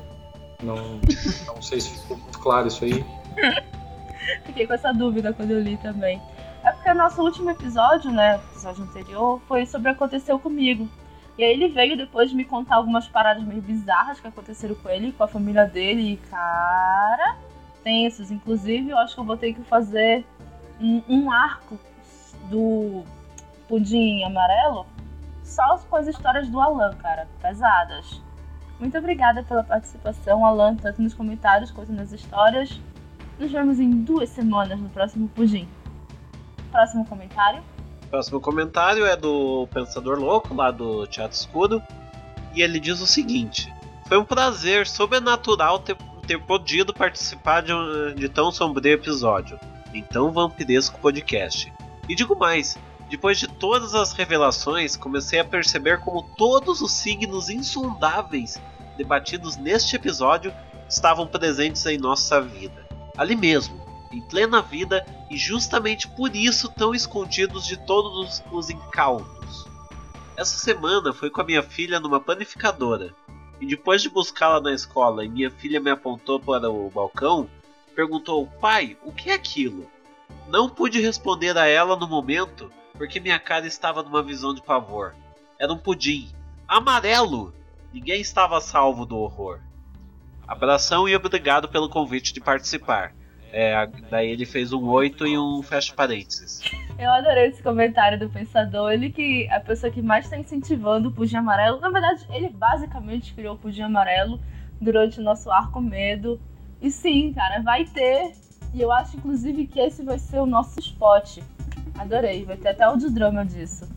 não, 0.61 0.99
não 1.47 1.59
sei 1.59 1.81
se 1.81 1.97
ficou 1.97 2.17
muito 2.17 2.37
claro 2.37 2.67
isso 2.67 2.85
aí. 2.85 3.03
Fiquei 4.45 4.67
com 4.67 4.73
essa 4.75 4.91
dúvida 4.93 5.33
quando 5.33 5.49
eu 5.49 5.59
li 5.59 5.77
também. 5.77 6.21
É 6.63 6.71
porque 6.73 6.93
nosso 6.93 7.23
último 7.23 7.49
episódio, 7.49 8.11
né, 8.11 8.37
o 8.37 8.51
episódio 8.51 8.83
anterior, 8.83 9.41
foi 9.47 9.65
sobre 9.65 9.89
aconteceu 9.89 10.37
comigo. 10.37 10.87
E 11.39 11.43
aí 11.43 11.53
ele 11.53 11.69
veio 11.69 11.97
depois 11.97 12.31
me 12.31 12.45
contar 12.45 12.75
algumas 12.75 13.07
paradas 13.07 13.43
meio 13.43 13.63
bizarras 13.63 14.19
que 14.19 14.27
aconteceram 14.27 14.75
com 14.75 14.89
ele, 14.89 15.11
com 15.11 15.23
a 15.23 15.27
família 15.27 15.65
dele. 15.65 16.13
E, 16.13 16.17
cara, 16.17 17.35
tensos. 17.83 18.29
Inclusive, 18.29 18.91
eu 18.91 18.97
acho 18.99 19.15
que 19.15 19.21
eu 19.21 19.25
vou 19.25 19.37
ter 19.37 19.53
que 19.53 19.63
fazer 19.63 20.23
um, 20.81 21.03
um 21.07 21.31
arco 21.31 21.79
do 22.49 23.03
pudim 23.67 24.23
amarelo 24.23 24.85
só 25.43 25.77
com 25.89 25.97
as 25.97 26.07
histórias 26.07 26.47
do 26.49 26.59
Alan, 26.59 26.93
cara. 26.95 27.27
Pesadas. 27.41 28.21
Muito 28.79 28.97
obrigada 28.97 29.43
pela 29.43 29.63
participação, 29.63 30.45
Alan, 30.45 30.75
tanto 30.75 31.01
nos 31.01 31.13
comentários 31.13 31.71
quanto 31.71 31.91
nas 31.91 32.11
histórias. 32.11 32.79
Nos 33.37 33.51
vemos 33.51 33.79
em 33.79 33.89
duas 33.89 34.29
semanas 34.29 34.79
no 34.79 34.89
próximo 34.89 35.27
Pudim. 35.29 35.67
Próximo 36.71 37.05
comentário. 37.05 37.61
Próximo 38.09 38.39
comentário 38.39 39.05
é 39.05 39.15
do 39.15 39.67
Pensador 39.73 40.19
Louco, 40.19 40.53
lá 40.53 40.71
do 40.71 41.05
Teatro 41.07 41.37
Escuro. 41.37 41.81
E 42.55 42.61
ele 42.61 42.79
diz 42.79 42.99
o 43.01 43.07
seguinte: 43.07 43.71
Foi 44.07 44.17
um 44.17 44.25
prazer 44.25 44.87
sobrenatural 44.87 45.79
ter, 45.79 45.95
ter 46.25 46.39
podido 46.39 46.93
participar 46.93 47.61
de, 47.61 47.73
um, 47.73 48.15
de 48.15 48.27
tão 48.29 48.51
sombrio 48.51 48.93
episódio. 48.93 49.59
Então 49.93 50.31
vampiresco 50.31 50.99
podcast. 50.99 51.71
E 52.07 52.15
digo 52.15 52.35
mais: 52.35 52.77
depois 53.09 53.37
de 53.37 53.47
todas 53.47 53.93
as 53.93 54.13
revelações, 54.13 54.95
comecei 54.95 55.39
a 55.39 55.45
perceber 55.45 55.99
como 55.99 56.23
todos 56.37 56.81
os 56.81 56.93
signos 56.93 57.49
insondáveis 57.49 58.59
debatidos 58.97 59.57
neste 59.57 59.95
episódio 59.95 60.53
estavam 60.87 61.27
presentes 61.27 61.85
em 61.85 61.97
nossa 61.97 62.41
vida. 62.41 62.87
Ali 63.17 63.35
mesmo, 63.35 63.79
em 64.11 64.21
plena 64.21 64.61
vida, 64.61 65.05
e 65.29 65.37
justamente 65.37 66.07
por 66.07 66.35
isso 66.35 66.69
tão 66.69 66.93
escondidos 66.93 67.65
de 67.65 67.77
todos 67.85 68.43
os 68.51 68.69
incautos. 68.69 69.65
Essa 70.37 70.57
semana 70.57 71.13
fui 71.13 71.29
com 71.29 71.41
a 71.41 71.45
minha 71.45 71.63
filha 71.63 71.99
numa 71.99 72.19
panificadora, 72.19 73.13
e 73.59 73.65
depois 73.65 74.01
de 74.01 74.09
buscá-la 74.09 74.59
na 74.59 74.73
escola 74.73 75.23
e 75.23 75.29
minha 75.29 75.51
filha 75.51 75.79
me 75.79 75.91
apontou 75.91 76.39
para 76.39 76.69
o 76.69 76.89
balcão, 76.89 77.49
perguntou: 77.95 78.47
Pai, 78.59 78.97
o 79.03 79.11
que 79.11 79.29
é 79.29 79.33
aquilo? 79.33 79.89
Não 80.47 80.69
pude 80.69 80.99
responder 80.99 81.57
a 81.57 81.67
ela 81.67 81.95
no 81.95 82.07
momento, 82.07 82.71
porque 82.97 83.19
minha 83.19 83.39
cara 83.39 83.65
estava 83.65 84.03
numa 84.03 84.23
visão 84.23 84.53
de 84.53 84.61
pavor. 84.61 85.15
Era 85.59 85.71
um 85.71 85.77
pudim. 85.77 86.29
Amarelo! 86.67 87.53
Ninguém 87.93 88.21
estava 88.21 88.61
salvo 88.61 89.05
do 89.05 89.17
horror. 89.17 89.59
Abração 90.47 91.07
e 91.07 91.15
obrigado 91.15 91.69
pelo 91.69 91.89
convite 91.89 92.33
de 92.33 92.41
participar. 92.41 93.13
É, 93.53 93.85
daí 94.09 94.29
ele 94.29 94.45
fez 94.45 94.71
um 94.71 94.87
8 94.87 95.27
e 95.27 95.37
um 95.37 95.61
fecha 95.61 95.93
parênteses. 95.93 96.61
Eu 96.97 97.11
adorei 97.11 97.47
esse 97.47 97.61
comentário 97.61 98.17
do 98.17 98.29
pensador. 98.29 98.91
Ele 98.91 99.09
que 99.09 99.45
é 99.49 99.55
a 99.55 99.59
pessoa 99.59 99.91
que 99.91 100.01
mais 100.01 100.25
está 100.25 100.37
incentivando 100.37 101.09
o 101.09 101.11
Pudim 101.11 101.35
Amarelo. 101.35 101.79
Na 101.79 101.89
verdade, 101.89 102.25
ele 102.29 102.49
basicamente 102.49 103.33
criou 103.33 103.55
o 103.55 103.57
Pudim 103.57 103.81
Amarelo 103.81 104.39
durante 104.79 105.19
o 105.19 105.23
nosso 105.23 105.51
arco 105.51 105.81
medo. 105.81 106.39
E 106.81 106.89
sim, 106.89 107.31
cara, 107.33 107.61
vai 107.61 107.85
ter. 107.85 108.33
E 108.73 108.81
eu 108.81 108.91
acho, 108.91 109.17
inclusive, 109.17 109.67
que 109.67 109.79
esse 109.79 110.03
vai 110.03 110.17
ser 110.17 110.39
o 110.39 110.45
nosso 110.45 110.79
spot. 110.79 111.39
Adorei, 111.97 112.45
vai 112.45 112.57
ter 112.57 112.69
até 112.69 112.87
o 112.87 112.97
de 112.97 113.09
drama 113.09 113.45
disso. 113.45 113.87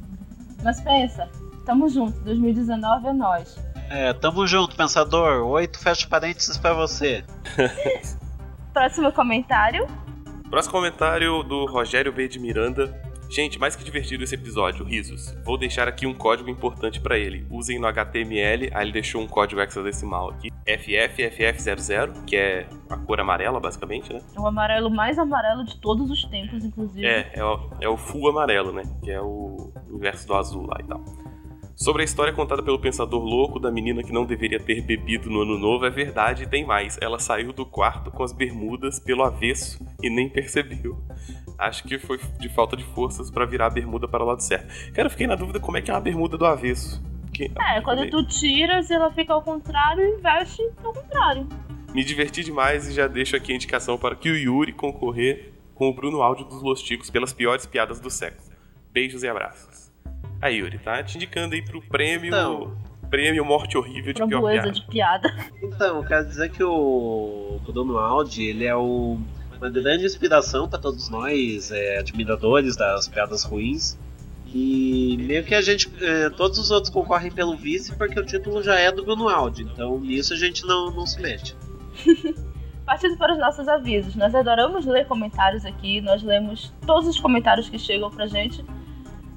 Mas 0.62 0.80
pensa, 0.80 1.28
tamo 1.64 1.88
junto, 1.88 2.18
2019 2.20 3.06
é 3.06 3.12
nós. 3.12 3.56
É, 3.90 4.12
tamo 4.12 4.46
junto, 4.46 4.76
pensador. 4.76 5.46
Oito 5.46 5.78
fecha 5.78 6.06
parênteses 6.08 6.58
pra 6.58 6.72
você. 6.72 7.24
Próximo 8.72 9.12
comentário. 9.12 9.86
Próximo 10.50 10.72
comentário 10.72 11.42
do 11.42 11.66
Rogério 11.66 12.12
B. 12.12 12.28
de 12.28 12.38
Miranda. 12.38 13.03
Gente, 13.34 13.58
mais 13.58 13.74
que 13.74 13.82
divertido 13.82 14.22
esse 14.22 14.36
episódio, 14.36 14.84
risos. 14.84 15.36
Vou 15.44 15.58
deixar 15.58 15.88
aqui 15.88 16.06
um 16.06 16.14
código 16.14 16.48
importante 16.48 17.00
para 17.00 17.18
ele. 17.18 17.44
Usem 17.50 17.80
no 17.80 17.86
HTML, 17.88 18.70
aí 18.72 18.84
ele 18.84 18.92
deixou 18.92 19.20
um 19.20 19.26
código 19.26 19.60
hexadecimal 19.60 20.30
aqui. 20.30 20.52
FFFF00, 20.64 22.24
que 22.26 22.36
é 22.36 22.68
a 22.88 22.96
cor 22.96 23.18
amarela, 23.18 23.58
basicamente, 23.58 24.12
né? 24.12 24.20
O 24.38 24.46
amarelo 24.46 24.88
mais 24.88 25.18
amarelo 25.18 25.64
de 25.64 25.76
todos 25.80 26.08
os 26.12 26.24
tempos, 26.26 26.64
inclusive. 26.64 27.04
É, 27.04 27.32
é 27.34 27.44
o, 27.44 27.70
é 27.80 27.88
o 27.88 27.96
full 27.96 28.28
amarelo, 28.28 28.70
né? 28.70 28.84
Que 29.02 29.10
é 29.10 29.20
o 29.20 29.72
inverso 29.90 30.28
do 30.28 30.34
azul 30.34 30.68
lá 30.68 30.76
e 30.78 30.84
tal. 30.84 31.04
Sobre 31.76 32.02
a 32.02 32.04
história 32.04 32.32
contada 32.32 32.62
pelo 32.62 32.78
pensador 32.78 33.22
louco 33.22 33.58
da 33.58 33.70
menina 33.70 34.02
que 34.02 34.12
não 34.12 34.24
deveria 34.24 34.60
ter 34.60 34.80
bebido 34.80 35.28
no 35.28 35.42
ano 35.42 35.58
novo, 35.58 35.84
é 35.84 35.90
verdade 35.90 36.44
e 36.44 36.46
tem 36.46 36.64
mais. 36.64 36.96
Ela 37.00 37.18
saiu 37.18 37.52
do 37.52 37.66
quarto 37.66 38.12
com 38.12 38.22
as 38.22 38.32
bermudas 38.32 39.00
pelo 39.00 39.24
avesso 39.24 39.84
e 40.00 40.08
nem 40.08 40.28
percebeu. 40.28 40.96
Acho 41.58 41.82
que 41.84 41.98
foi 41.98 42.18
de 42.38 42.48
falta 42.48 42.76
de 42.76 42.84
forças 42.84 43.30
para 43.30 43.44
virar 43.44 43.66
a 43.66 43.70
bermuda 43.70 44.06
para 44.06 44.22
o 44.22 44.26
lado 44.26 44.40
certo. 44.40 44.92
Cara, 44.92 45.06
eu 45.06 45.10
fiquei 45.10 45.26
na 45.26 45.34
dúvida 45.34 45.58
como 45.58 45.76
é 45.76 45.82
que 45.82 45.90
é 45.90 45.94
uma 45.94 46.00
bermuda 46.00 46.38
do 46.38 46.46
avesso. 46.46 47.02
Que, 47.32 47.50
é, 47.58 47.80
quando 47.80 48.08
tu 48.08 48.24
tiras, 48.24 48.88
ela 48.92 49.10
fica 49.10 49.32
ao 49.32 49.42
contrário 49.42 50.04
e 50.04 50.20
veste 50.20 50.62
ao 50.84 50.92
contrário. 50.92 51.48
Me 51.92 52.04
diverti 52.04 52.44
demais 52.44 52.88
e 52.88 52.92
já 52.92 53.08
deixo 53.08 53.34
aqui 53.34 53.52
a 53.52 53.56
indicação 53.56 53.98
para 53.98 54.14
que 54.14 54.30
o 54.30 54.36
Yuri 54.36 54.72
concorrer 54.72 55.52
com 55.74 55.88
o 55.88 55.92
Bruno 55.92 56.22
Áudio 56.22 56.44
dos 56.44 56.62
Los 56.62 56.80
Ticos 56.80 57.10
pelas 57.10 57.32
piores 57.32 57.66
piadas 57.66 57.98
do 57.98 58.10
século. 58.10 58.48
Beijos 58.92 59.24
e 59.24 59.28
abraços. 59.28 59.73
Aí, 60.44 60.56
Yuri, 60.56 60.78
tá 60.78 61.02
te 61.02 61.16
indicando 61.16 61.54
aí 61.54 61.62
pro 61.62 61.80
prêmio. 61.80 62.28
Então, 62.28 62.76
prêmio 63.08 63.42
Morte 63.46 63.78
Horrível 63.78 64.12
de 64.12 64.26
pior 64.26 64.42
piada. 64.42 64.70
de 64.70 64.86
piada. 64.88 65.34
Então, 65.62 66.04
quero 66.04 66.26
dizer 66.26 66.50
que 66.50 66.62
o, 66.62 67.58
o 67.66 67.72
Dono 67.72 67.96
Aldi, 67.96 68.48
ele 68.48 68.66
é 68.66 68.76
o, 68.76 69.18
uma 69.56 69.70
grande 69.70 70.04
inspiração 70.04 70.68
para 70.68 70.78
todos 70.78 71.08
nós, 71.08 71.72
é, 71.72 71.96
admiradores 71.98 72.76
das 72.76 73.08
piadas 73.08 73.42
ruins. 73.42 73.98
E 74.44 75.16
meio 75.22 75.42
que 75.44 75.54
a 75.54 75.62
gente. 75.62 75.90
É, 76.02 76.28
todos 76.28 76.58
os 76.58 76.70
outros 76.70 76.92
concorrem 76.92 77.30
pelo 77.32 77.56
vice 77.56 77.96
porque 77.96 78.20
o 78.20 78.26
título 78.26 78.62
já 78.62 78.78
é 78.78 78.92
do 78.92 79.02
Bruno 79.02 79.30
Aldi. 79.30 79.62
Então 79.62 79.98
nisso 79.98 80.34
a 80.34 80.36
gente 80.36 80.66
não, 80.66 80.90
não 80.90 81.06
se 81.06 81.22
mete. 81.22 81.56
Partindo 82.84 83.16
para 83.16 83.32
os 83.32 83.38
nossos 83.38 83.66
avisos, 83.66 84.14
nós 84.14 84.34
adoramos 84.34 84.84
ler 84.84 85.06
comentários 85.06 85.64
aqui, 85.64 86.02
nós 86.02 86.22
lemos 86.22 86.70
todos 86.86 87.08
os 87.08 87.18
comentários 87.18 87.70
que 87.70 87.78
chegam 87.78 88.10
pra 88.10 88.26
gente 88.26 88.62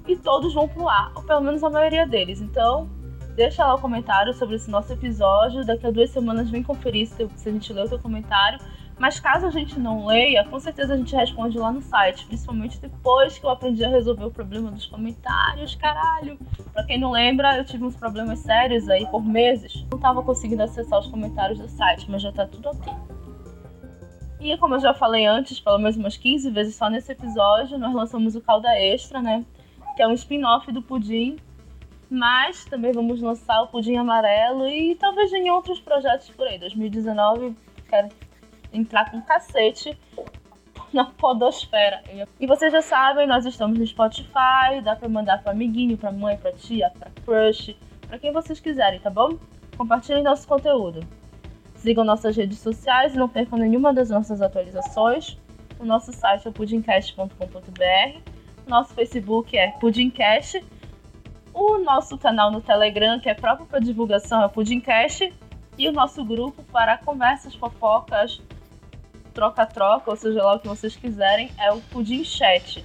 e 0.08 0.16
todos 0.16 0.54
vão 0.54 0.68
pro 0.68 0.88
ar, 0.88 1.12
ou 1.16 1.24
pelo 1.24 1.42
menos 1.42 1.64
a 1.64 1.70
maioria 1.70 2.08
deles. 2.08 2.42
Então, 2.42 2.90
deixa 3.36 3.66
lá 3.66 3.76
o 3.76 3.82
comentário 3.82 4.34
sobre 4.34 4.56
esse 4.56 4.70
nosso 4.70 4.92
episódio. 4.94 5.66
Daqui 5.66 5.86
a 5.86 5.92
duas 5.92 6.10
semanas 6.10 6.50
vem 6.50 6.64
conferir 6.64 7.08
se, 7.08 7.24
a 7.24 7.52
gente 7.52 7.74
leu 7.74 7.86
o 7.86 7.90
teu 7.90 8.00
comentário. 8.00 8.60
Mas 8.98 9.20
caso 9.20 9.46
a 9.46 9.52
gente 9.52 9.80
não 9.80 10.08
leia, 10.08 10.44
com 10.46 10.60
certeza 10.60 10.96
a 10.96 10.98
gente 10.98 11.16
responde 11.16 11.56
lá 11.60 11.72
no 11.72 11.82
site. 11.84 12.26
Principalmente 12.26 12.80
depois 12.80 13.38
que 13.38 13.46
eu 13.46 13.50
aprendi 13.52 13.86
a 13.86 13.90
resolver 13.90 14.26
o 14.26 14.32
problema 14.32 14.72
dos 14.72 14.88
comentários, 14.88 15.76
caralho. 15.76 16.40
Pra 16.74 16.84
quem 16.84 17.00
não 17.00 17.12
lembra, 17.12 17.58
eu 17.58 17.66
tive 17.66 17.84
uns 17.84 17.96
problemas 17.96 18.40
sérios 18.40 18.90
aí 18.90 19.06
por 19.06 19.24
meses. 19.24 19.86
Não 19.92 20.00
tava 20.00 20.24
conseguindo 20.24 20.64
acessar 20.64 21.00
os 21.00 21.08
comentários 21.08 21.60
do 21.60 21.68
site, 21.68 22.10
mas 22.10 22.24
já 22.24 22.32
tá 22.32 22.48
tudo 22.48 22.70
ok. 22.70 22.92
E 24.40 24.58
como 24.58 24.76
eu 24.76 24.80
já 24.80 24.94
falei 24.94 25.26
antes, 25.26 25.60
pelo 25.60 25.78
menos 25.78 25.96
umas 25.98 26.18
15 26.18 26.50
vezes 26.52 26.76
só 26.76 26.90
nesse 26.90 27.12
episódio, 27.12 27.78
nós 27.78 27.94
lançamos 27.94 28.36
o 28.36 28.42
Calda 28.42 28.70
Extra, 28.80 29.22
né? 29.22 29.46
Que 29.98 30.02
é 30.04 30.08
um 30.08 30.14
spin-off 30.14 30.72
do 30.72 30.82
Pudim. 30.82 31.38
Mas 32.10 32.64
também 32.64 32.94
vamos 32.94 33.20
lançar 33.20 33.64
o 33.64 33.68
Pudim 33.68 33.98
Amarelo 33.98 34.70
e 34.70 34.96
talvez 34.96 35.34
em 35.34 35.50
outros 35.50 35.82
projetos 35.82 36.30
por 36.30 36.48
aí. 36.48 36.58
2019 36.58 37.54
quero 37.90 38.08
entrar 38.72 39.12
com 39.12 39.22
cacete 39.22 39.98
na 40.94 41.04
podosfera. 41.04 42.02
E 42.40 42.48
vocês 42.48 42.72
já 42.72 42.82
sabem, 42.82 43.28
nós 43.28 43.46
estamos 43.46 43.78
no 43.78 43.86
Spotify, 43.86 44.80
dá 44.84 44.96
pra 44.96 45.10
mandar 45.10 45.42
pro 45.42 45.52
amiguinho, 45.52 45.98
pra 45.98 46.12
mãe, 46.12 46.38
pra 46.38 46.54
tia, 46.54 46.90
pra 46.98 47.10
crush, 47.26 47.76
pra 48.08 48.18
quem 48.18 48.32
vocês 48.32 48.60
quiserem, 48.62 49.02
tá 49.02 49.10
bom? 49.10 49.38
Compartilhem 49.76 50.24
nosso 50.24 50.48
conteúdo. 50.48 51.02
Sigam 51.76 52.06
nossas 52.06 52.38
redes 52.38 52.60
sociais 52.60 53.16
e 53.16 53.18
não 53.18 53.28
percam 53.28 53.60
nenhuma 53.60 53.94
das 53.94 54.10
nossas 54.10 54.42
atualizações. 54.42 55.38
O 55.78 55.84
nosso 55.84 56.14
site 56.14 56.48
é 56.48 56.52
pudimcast.com.br 56.52 58.37
nosso 58.68 58.94
Facebook 58.94 59.58
é 59.58 59.72
Pudimcast. 59.80 60.64
O 61.54 61.80
nosso 61.80 62.18
canal 62.18 62.52
no 62.52 62.62
Telegram, 62.62 63.20
que 63.20 63.30
é 63.30 63.34
próprio 63.34 63.66
para 63.66 63.80
divulgação, 63.80 64.42
é 64.42 64.46
o 64.46 64.50
Pudimcast. 64.50 65.34
E 65.78 65.88
o 65.88 65.92
nosso 65.92 66.24
grupo 66.26 66.64
para 66.72 66.98
conversas, 66.98 67.54
fofocas, 67.54 68.42
troca-troca, 69.38 70.10
ou 70.10 70.18
seja 70.18 70.44
lá 70.44 70.56
o 70.56 70.60
que 70.60 70.68
vocês 70.68 70.96
quiserem, 70.96 71.52
é 71.60 71.72
o 71.72 71.80
Pudim 71.80 72.24
Chat. 72.24 72.84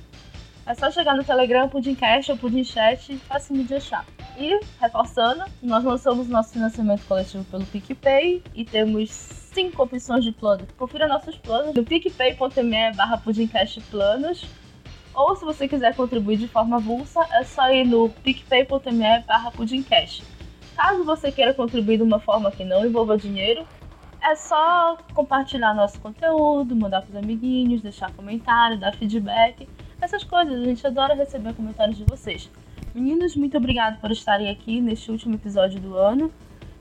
É 0.66 0.74
só 0.74 0.90
chegar 0.90 1.16
no 1.16 1.24
Telegram, 1.24 1.68
Pudimcast 1.68 2.30
ou 2.30 2.36
Pudim 2.36 2.62
Chat, 2.62 3.16
fácil 3.20 3.64
de 3.64 3.74
achar. 3.74 4.04
E, 4.38 4.60
reforçando, 4.78 5.44
nós 5.62 5.82
lançamos 5.82 6.28
nosso 6.28 6.52
financiamento 6.52 7.04
coletivo 7.06 7.44
pelo 7.44 7.64
PicPay 7.64 8.42
e 8.54 8.64
temos 8.64 9.10
cinco 9.10 9.82
opções 9.82 10.24
de 10.24 10.32
plano. 10.32 10.66
Confira 10.78 11.08
nossos 11.08 11.36
planos 11.36 11.74
no 11.74 11.82
picpay.me 11.82 12.92
barra 12.94 13.22
Planos 13.90 14.46
ou 15.14 15.36
se 15.36 15.44
você 15.44 15.68
quiser 15.68 15.94
contribuir 15.94 16.36
de 16.36 16.48
forma 16.48 16.76
avulsa, 16.76 17.20
é 17.32 17.44
só 17.44 17.70
ir 17.70 17.84
no 17.84 18.08
picpay.me 18.08 19.20
barra 19.26 19.50
pudimcast. 19.50 20.24
Caso 20.76 21.04
você 21.04 21.30
queira 21.30 21.52
contribuir 21.52 21.98
de 21.98 22.02
uma 22.02 22.18
forma 22.18 22.50
que 22.50 22.64
não 22.64 22.84
envolva 22.84 23.16
dinheiro, 23.16 23.66
é 24.22 24.36
só 24.36 24.96
compartilhar 25.14 25.74
nosso 25.74 26.00
conteúdo, 26.00 26.76
mandar 26.76 27.02
para 27.02 27.10
os 27.10 27.16
amiguinhos, 27.16 27.82
deixar 27.82 28.12
comentário, 28.12 28.78
dar 28.78 28.94
feedback, 28.94 29.68
essas 30.00 30.22
coisas. 30.22 30.60
A 30.60 30.64
gente 30.64 30.86
adora 30.86 31.14
receber 31.14 31.54
comentários 31.54 31.96
de 31.96 32.04
vocês. 32.04 32.48
Meninos, 32.94 33.34
muito 33.34 33.56
obrigado 33.56 34.00
por 34.00 34.10
estarem 34.10 34.48
aqui 34.48 34.80
neste 34.80 35.10
último 35.10 35.34
episódio 35.34 35.80
do 35.80 35.96
ano. 35.96 36.32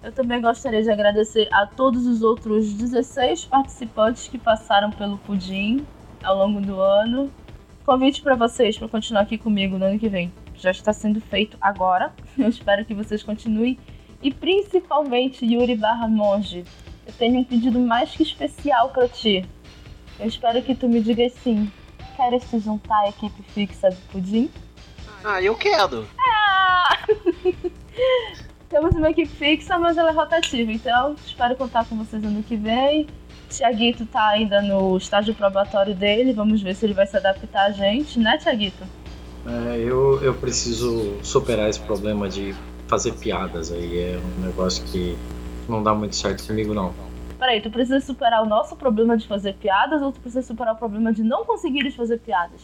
Eu 0.04 0.12
também 0.12 0.42
gostaria 0.42 0.82
de 0.82 0.92
agradecer 0.92 1.48
a 1.52 1.66
todos 1.66 2.06
os 2.06 2.22
outros 2.22 2.74
16 2.74 3.46
participantes 3.46 4.28
que 4.28 4.38
passaram 4.38 4.92
pelo 4.92 5.18
Pudim 5.20 5.86
ao 6.24 6.38
longo 6.38 6.62
do 6.62 6.80
ano. 6.80 7.32
Convite 7.92 8.22
para 8.22 8.36
vocês 8.36 8.78
para 8.78 8.88
continuar 8.88 9.24
aqui 9.24 9.38
comigo 9.38 9.78
no 9.78 9.84
ano 9.84 10.00
que 10.00 10.08
vem. 10.08 10.32
Já 10.56 10.72
está 10.72 10.94
sendo 10.94 11.20
feito 11.20 11.58
agora. 11.60 12.14
Eu 12.40 12.48
espero 12.48 12.86
que 12.86 12.94
vocês 12.94 13.22
continuem. 13.22 13.78
E 14.24 14.34
principalmente, 14.34 15.46
Yuri 15.46 15.76
barra 15.76 16.08
Monge, 16.08 16.64
eu 17.06 17.14
tenho 17.20 17.40
um 17.40 17.44
pedido 17.44 17.78
mais 17.80 18.12
que 18.12 18.24
especial 18.24 18.92
para 18.92 19.10
ti. 19.10 19.44
Eu 20.18 20.26
espero 20.26 20.62
que 20.62 20.74
tu 20.74 20.88
me 20.88 21.02
diga 21.02 21.28
sim. 21.44 21.70
Queres 22.16 22.44
se 22.44 22.60
juntar 22.60 22.98
à 22.98 23.10
equipe 23.10 23.44
fixa 23.44 23.90
do 23.90 23.98
Pudim? 24.10 24.50
Ah, 25.22 25.42
eu 25.42 25.54
quero! 25.56 26.08
Ah! 26.18 26.98
Temos 28.70 28.96
uma 28.96 29.10
equipe 29.10 29.28
fixa, 29.28 29.78
mas 29.78 29.98
ela 29.98 30.12
é 30.12 30.14
rotativa, 30.14 30.72
então 30.72 31.14
espero 31.26 31.58
contar 31.58 31.84
com 31.84 31.98
vocês 31.98 32.24
ano 32.24 32.42
que 32.42 32.56
vem. 32.56 33.06
Tiaguito 33.52 34.06
tá 34.06 34.30
ainda 34.30 34.62
no 34.62 34.98
estágio 34.98 35.36
probatório 35.36 35.94
dele, 35.94 36.34
vamos 36.34 36.62
ver 36.62 36.76
se 36.76 36.86
ele 36.86 36.94
vai 36.94 37.06
se 37.06 37.18
adaptar 37.18 37.66
a 37.66 37.72
gente, 37.72 38.18
né, 38.18 38.38
Tiaguito? 38.38 38.84
É, 39.46 39.78
eu, 39.78 40.22
eu 40.24 40.34
preciso 40.34 41.18
superar 41.22 41.70
esse 41.70 41.80
problema 41.80 42.30
de 42.30 42.56
fazer 42.88 43.14
piadas 43.14 43.72
aí. 43.72 44.00
É 44.00 44.20
um 44.20 44.46
negócio 44.46 44.84
que 44.86 45.18
não 45.68 45.84
dá 45.84 45.94
muito 45.94 46.16
certo 46.16 46.46
comigo, 46.48 46.74
não. 46.74 46.94
Peraí, 47.38 47.60
tu 47.60 47.72
precisa 47.72 48.00
superar 48.00 48.44
o 48.44 48.46
nosso 48.46 48.76
problema 48.76 49.18
de 49.18 49.28
fazer 49.28 49.54
piadas 49.56 50.02
ou 50.02 50.12
tu 50.12 50.20
precisa 50.20 50.46
superar 50.46 50.76
o 50.76 50.78
problema 50.78 51.12
de 51.12 51.24
não 51.24 51.44
conseguires 51.44 51.96
fazer 51.96 52.20
piadas? 52.20 52.62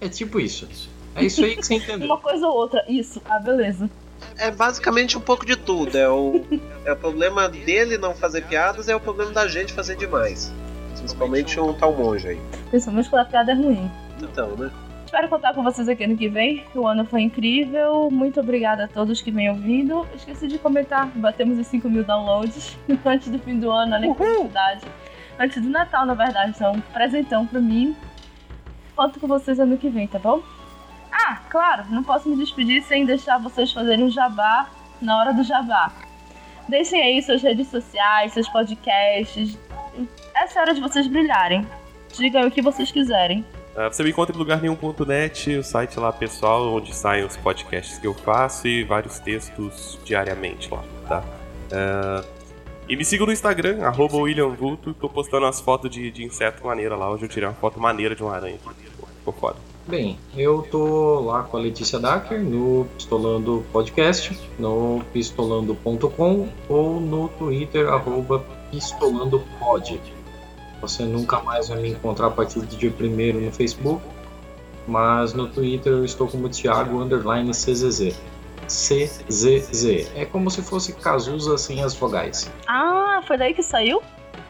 É 0.00 0.08
tipo 0.08 0.38
isso. 0.38 0.68
É 1.14 1.24
isso 1.24 1.44
aí 1.44 1.56
que 1.56 1.66
você 1.66 1.74
entendeu. 1.74 2.06
Uma 2.06 2.18
coisa 2.18 2.46
ou 2.46 2.54
outra, 2.54 2.84
isso. 2.88 3.20
Ah, 3.28 3.38
beleza 3.38 3.90
é 4.38 4.50
basicamente 4.50 5.16
um 5.16 5.20
pouco 5.20 5.44
de 5.44 5.56
tudo. 5.56 5.96
É 5.96 6.08
o, 6.08 6.44
é 6.84 6.92
o 6.92 6.96
problema 6.96 7.48
dele 7.48 7.98
não 7.98 8.14
fazer 8.14 8.42
piadas, 8.42 8.88
é 8.88 8.96
o 8.96 9.00
problema 9.00 9.32
da 9.32 9.46
gente 9.48 9.72
fazer 9.72 9.96
demais. 9.96 10.52
Principalmente 10.96 11.58
um 11.58 11.72
tal 11.72 11.92
monge 11.94 12.28
aí. 12.28 12.40
Principalmente 12.70 13.10
quando 13.10 13.22
a 13.22 13.24
piada 13.24 13.52
é 13.52 13.54
ruim. 13.54 13.90
Então, 14.20 14.56
né? 14.56 14.70
Espero 15.04 15.28
contar 15.28 15.52
com 15.52 15.62
vocês 15.62 15.88
aqui 15.88 16.06
no 16.06 16.16
que 16.16 16.28
vem. 16.28 16.64
O 16.74 16.86
ano 16.86 17.04
foi 17.04 17.20
incrível. 17.20 18.08
Muito 18.10 18.40
obrigada 18.40 18.84
a 18.84 18.88
todos 18.88 19.20
que 19.20 19.30
vêm 19.30 19.50
ouvindo. 19.50 20.06
Esqueci 20.14 20.46
de 20.46 20.58
comentar, 20.58 21.06
batemos 21.08 21.58
os 21.58 21.66
5 21.66 21.90
mil 21.90 22.02
downloads 22.02 22.78
antes 23.04 23.28
do 23.28 23.38
fim 23.38 23.58
do 23.58 23.70
ano, 23.70 23.94
olha 23.94 24.14
que 24.14 24.24
felicidade. 24.24 24.86
Antes 25.38 25.60
do 25.60 25.68
Natal, 25.68 26.06
na 26.06 26.14
verdade. 26.14 26.52
Então, 26.56 26.72
um 26.72 26.80
presentão 26.80 27.46
pra 27.46 27.60
mim. 27.60 27.94
Conto 28.96 29.20
com 29.20 29.26
vocês 29.26 29.60
ano 29.60 29.76
que 29.76 29.88
vem, 29.88 30.06
tá 30.06 30.18
bom? 30.18 30.42
Ah, 31.12 31.40
claro, 31.50 31.84
não 31.90 32.02
posso 32.02 32.28
me 32.28 32.36
despedir 32.36 32.82
sem 32.82 33.04
deixar 33.04 33.38
vocês 33.38 33.70
fazerem 33.70 34.06
o 34.06 34.10
jabá 34.10 34.70
na 35.00 35.18
hora 35.18 35.32
do 35.32 35.44
jabá. 35.44 35.92
Deixem 36.68 37.02
aí 37.02 37.22
suas 37.22 37.42
redes 37.42 37.68
sociais, 37.68 38.32
seus 38.32 38.48
podcasts. 38.48 39.58
Essa 40.34 40.58
é 40.58 40.60
a 40.60 40.62
hora 40.62 40.74
de 40.74 40.80
vocês 40.80 41.06
brilharem. 41.06 41.66
Digam 42.14 42.46
o 42.46 42.50
que 42.50 42.62
vocês 42.62 42.90
quiserem. 42.90 43.44
Uh, 43.76 43.90
você 43.90 44.02
me 44.02 44.10
encontra 44.10 44.34
em 44.34 44.38
lugarnenhum.net, 44.38 45.56
o 45.56 45.62
site 45.62 45.98
lá 45.98 46.12
pessoal, 46.12 46.74
onde 46.74 46.94
saem 46.94 47.24
os 47.24 47.36
podcasts 47.36 47.98
que 47.98 48.06
eu 48.06 48.12
faço 48.12 48.68
e 48.68 48.84
vários 48.84 49.18
textos 49.18 49.98
diariamente 50.04 50.70
lá, 50.70 50.84
tá? 51.08 51.22
Uh, 51.70 52.42
e 52.86 52.96
me 52.96 53.04
siga 53.04 53.24
no 53.24 53.32
Instagram, 53.32 53.82
arroba 53.82 54.18
William 54.18 54.48
Vulto, 54.48 54.92
tô 54.92 55.08
postando 55.08 55.46
as 55.46 55.58
fotos 55.58 55.90
de, 55.90 56.10
de 56.10 56.22
inseto 56.22 56.66
maneira 56.66 56.94
lá, 56.96 57.10
hoje 57.10 57.24
eu 57.24 57.28
tirei 57.28 57.48
uma 57.48 57.54
foto 57.54 57.80
maneira 57.80 58.14
de 58.14 58.22
uma 58.22 58.34
aranha 58.34 58.56
aqui. 58.56 58.84
Ficou 59.18 59.32
foda. 59.32 59.71
Bem, 59.86 60.16
eu 60.36 60.62
tô 60.70 61.20
lá 61.20 61.42
com 61.42 61.56
a 61.56 61.60
Letícia 61.60 61.98
Dacker 61.98 62.40
no 62.40 62.86
Pistolando 62.96 63.64
Podcast, 63.72 64.38
no 64.56 65.02
pistolando.com 65.12 66.48
ou 66.68 67.00
no 67.00 67.28
Twitter, 67.30 67.88
arroba 67.88 68.44
pistolandopod. 68.70 70.00
Você 70.80 71.02
nunca 71.02 71.40
mais 71.40 71.68
vai 71.68 71.80
me 71.80 71.90
encontrar 71.90 72.28
a 72.28 72.30
partir 72.30 72.60
do 72.60 72.76
dia 72.76 72.92
primeiro 72.92 73.40
no 73.40 73.50
Facebook, 73.50 74.00
mas 74.86 75.34
no 75.34 75.48
Twitter 75.48 75.92
eu 75.92 76.04
estou 76.04 76.28
como 76.28 76.48
Thiago 76.48 77.00
Underline 77.00 77.50
CZZ. 77.50 78.16
CZZ. 78.68 80.12
É 80.14 80.24
como 80.24 80.48
se 80.48 80.62
fosse 80.62 80.92
Cazuza 80.92 81.58
sem 81.58 81.82
as 81.82 81.92
vogais. 81.94 82.50
Ah, 82.68 83.20
foi 83.26 83.36
daí 83.36 83.52
que 83.52 83.64
saiu? 83.64 84.00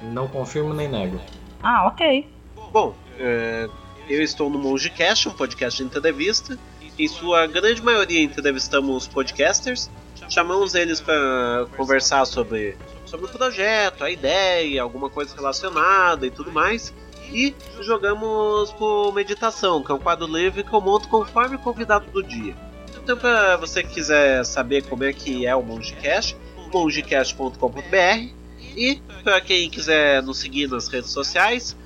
Não 0.03 0.29
confirmo 0.29 0.75
nem 0.75 0.89
nego. 0.89 1.19
Ah, 1.63 1.87
ok. 1.87 2.29
Bom, 2.71 2.95
é, 3.19 3.69
eu 4.09 4.23
estou 4.23 4.51
no 4.51 4.59
Mongecast, 4.59 5.29
um 5.29 5.33
podcast 5.33 5.83
de 5.83 5.89
entrevista. 5.89 6.59
Em 6.99 7.09
sua 7.09 7.47
grande 7.47 7.83
maioria 7.83 8.23
entrevistamos 8.23 9.07
podcasters. 9.07 9.91
Chamamos 10.29 10.75
eles 10.75 11.01
para 11.01 11.67
conversar 11.77 12.25
sobre, 12.25 12.77
sobre 13.05 13.27
o 13.27 13.29
projeto, 13.29 14.05
a 14.05 14.11
ideia, 14.11 14.83
alguma 14.83 15.11
coisa 15.11 15.35
relacionada 15.35 16.27
e 16.27 16.31
tudo 16.31 16.53
mais. 16.53 16.93
E 17.33 17.55
jogamos 17.81 18.73
por 18.73 19.13
meditação, 19.15 19.83
que 19.83 19.91
é 19.91 19.95
um 19.95 19.99
quadro 19.99 20.27
livre 20.27 20.63
que 20.63 20.73
eu 20.73 20.81
monto 20.81 21.09
conforme 21.09 21.57
o 21.57 21.59
convidado 21.59 22.11
do 22.11 22.23
dia. 22.23 22.55
Então, 23.03 23.17
para 23.17 23.57
você 23.57 23.83
que 23.83 23.95
quiser 23.95 24.45
saber 24.45 24.85
como 24.85 25.03
é 25.05 25.13
que 25.13 25.47
é 25.47 25.57
o 25.57 25.63
Mongecast, 25.63 26.37
mongecast.com.br. 26.73 28.43
E 28.77 29.03
para 29.23 29.41
quem 29.41 29.69
quiser 29.69 30.23
nos 30.23 30.39
seguir 30.39 30.69
nas 30.69 30.89
redes 30.89 31.11
sociais, 31.11 31.77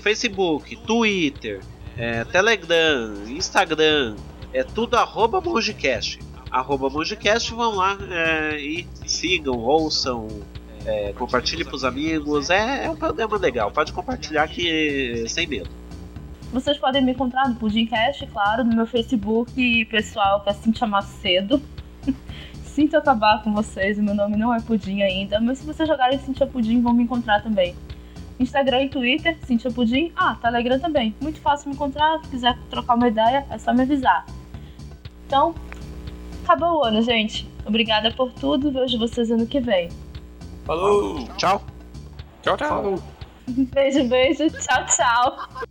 Facebook, 0.00 0.76
Twitter, 0.76 1.60
é, 1.96 2.24
Telegram, 2.24 3.14
Instagram, 3.28 4.16
é 4.52 4.62
tudo 4.62 4.96
arroba 4.96 5.40
Mongecast. 5.40 6.18
Arroba 6.50 6.88
Mongecast, 6.88 7.52
vão 7.52 7.74
lá 7.74 7.98
é, 8.10 8.60
e 8.60 8.86
sigam, 9.06 9.58
ouçam, 9.58 10.28
é, 10.86 11.12
compartilhem 11.12 11.64
para 11.64 11.74
os 11.74 11.84
amigos. 11.84 12.50
É, 12.50 12.84
é, 12.84 12.90
um 12.90 12.96
programa 12.96 13.36
legal, 13.36 13.70
pode 13.70 13.92
compartilhar 13.92 14.46
que 14.48 15.24
sem 15.28 15.46
medo. 15.46 15.68
Vocês 16.52 16.78
podem 16.78 17.02
me 17.02 17.12
encontrar 17.12 17.48
no 17.48 17.56
Pudimcast, 17.56 18.26
claro, 18.26 18.62
no 18.62 18.76
meu 18.76 18.86
Facebook 18.86 19.84
pessoal, 19.86 20.40
que 20.40 20.50
é 20.50 20.52
Cintia 20.52 20.86
Macedo. 20.86 21.60
Sinto 22.62 22.96
acabar 22.96 23.42
com 23.42 23.52
vocês, 23.52 23.98
meu 23.98 24.14
nome 24.14 24.36
não 24.36 24.54
é 24.54 24.60
Pudim 24.60 25.02
ainda, 25.02 25.40
mas 25.40 25.58
se 25.58 25.66
vocês 25.66 25.88
jogarem 25.88 26.18
Cintia 26.18 26.46
Pudim, 26.46 26.80
vão 26.80 26.92
me 26.92 27.02
encontrar 27.02 27.42
também. 27.42 27.74
Instagram 28.38 28.82
e 28.82 28.88
Twitter, 28.88 29.36
Cintia 29.44 29.70
Pudim. 29.70 30.12
Ah, 30.16 30.36
Telegram 30.40 30.78
também. 30.78 31.14
Muito 31.20 31.40
fácil 31.40 31.68
me 31.68 31.74
encontrar. 31.74 32.22
Se 32.24 32.30
quiser 32.30 32.58
trocar 32.70 32.94
uma 32.94 33.08
ideia, 33.08 33.46
é 33.50 33.58
só 33.58 33.72
me 33.72 33.82
avisar. 33.82 34.26
Então, 35.26 35.54
acabou 36.44 36.80
o 36.80 36.84
ano, 36.84 37.02
gente. 37.02 37.48
Obrigada 37.66 38.10
por 38.10 38.32
tudo. 38.32 38.70
Vejo 38.70 38.98
vocês 38.98 39.30
ano 39.30 39.46
que 39.46 39.60
vem. 39.60 39.88
Falou! 40.64 41.26
Tchau! 41.36 41.62
Tchau, 42.42 42.56
tchau! 42.56 43.02
Beijo, 43.46 44.08
beijo. 44.08 44.50
Tchau, 44.50 44.86
tchau. 44.86 45.64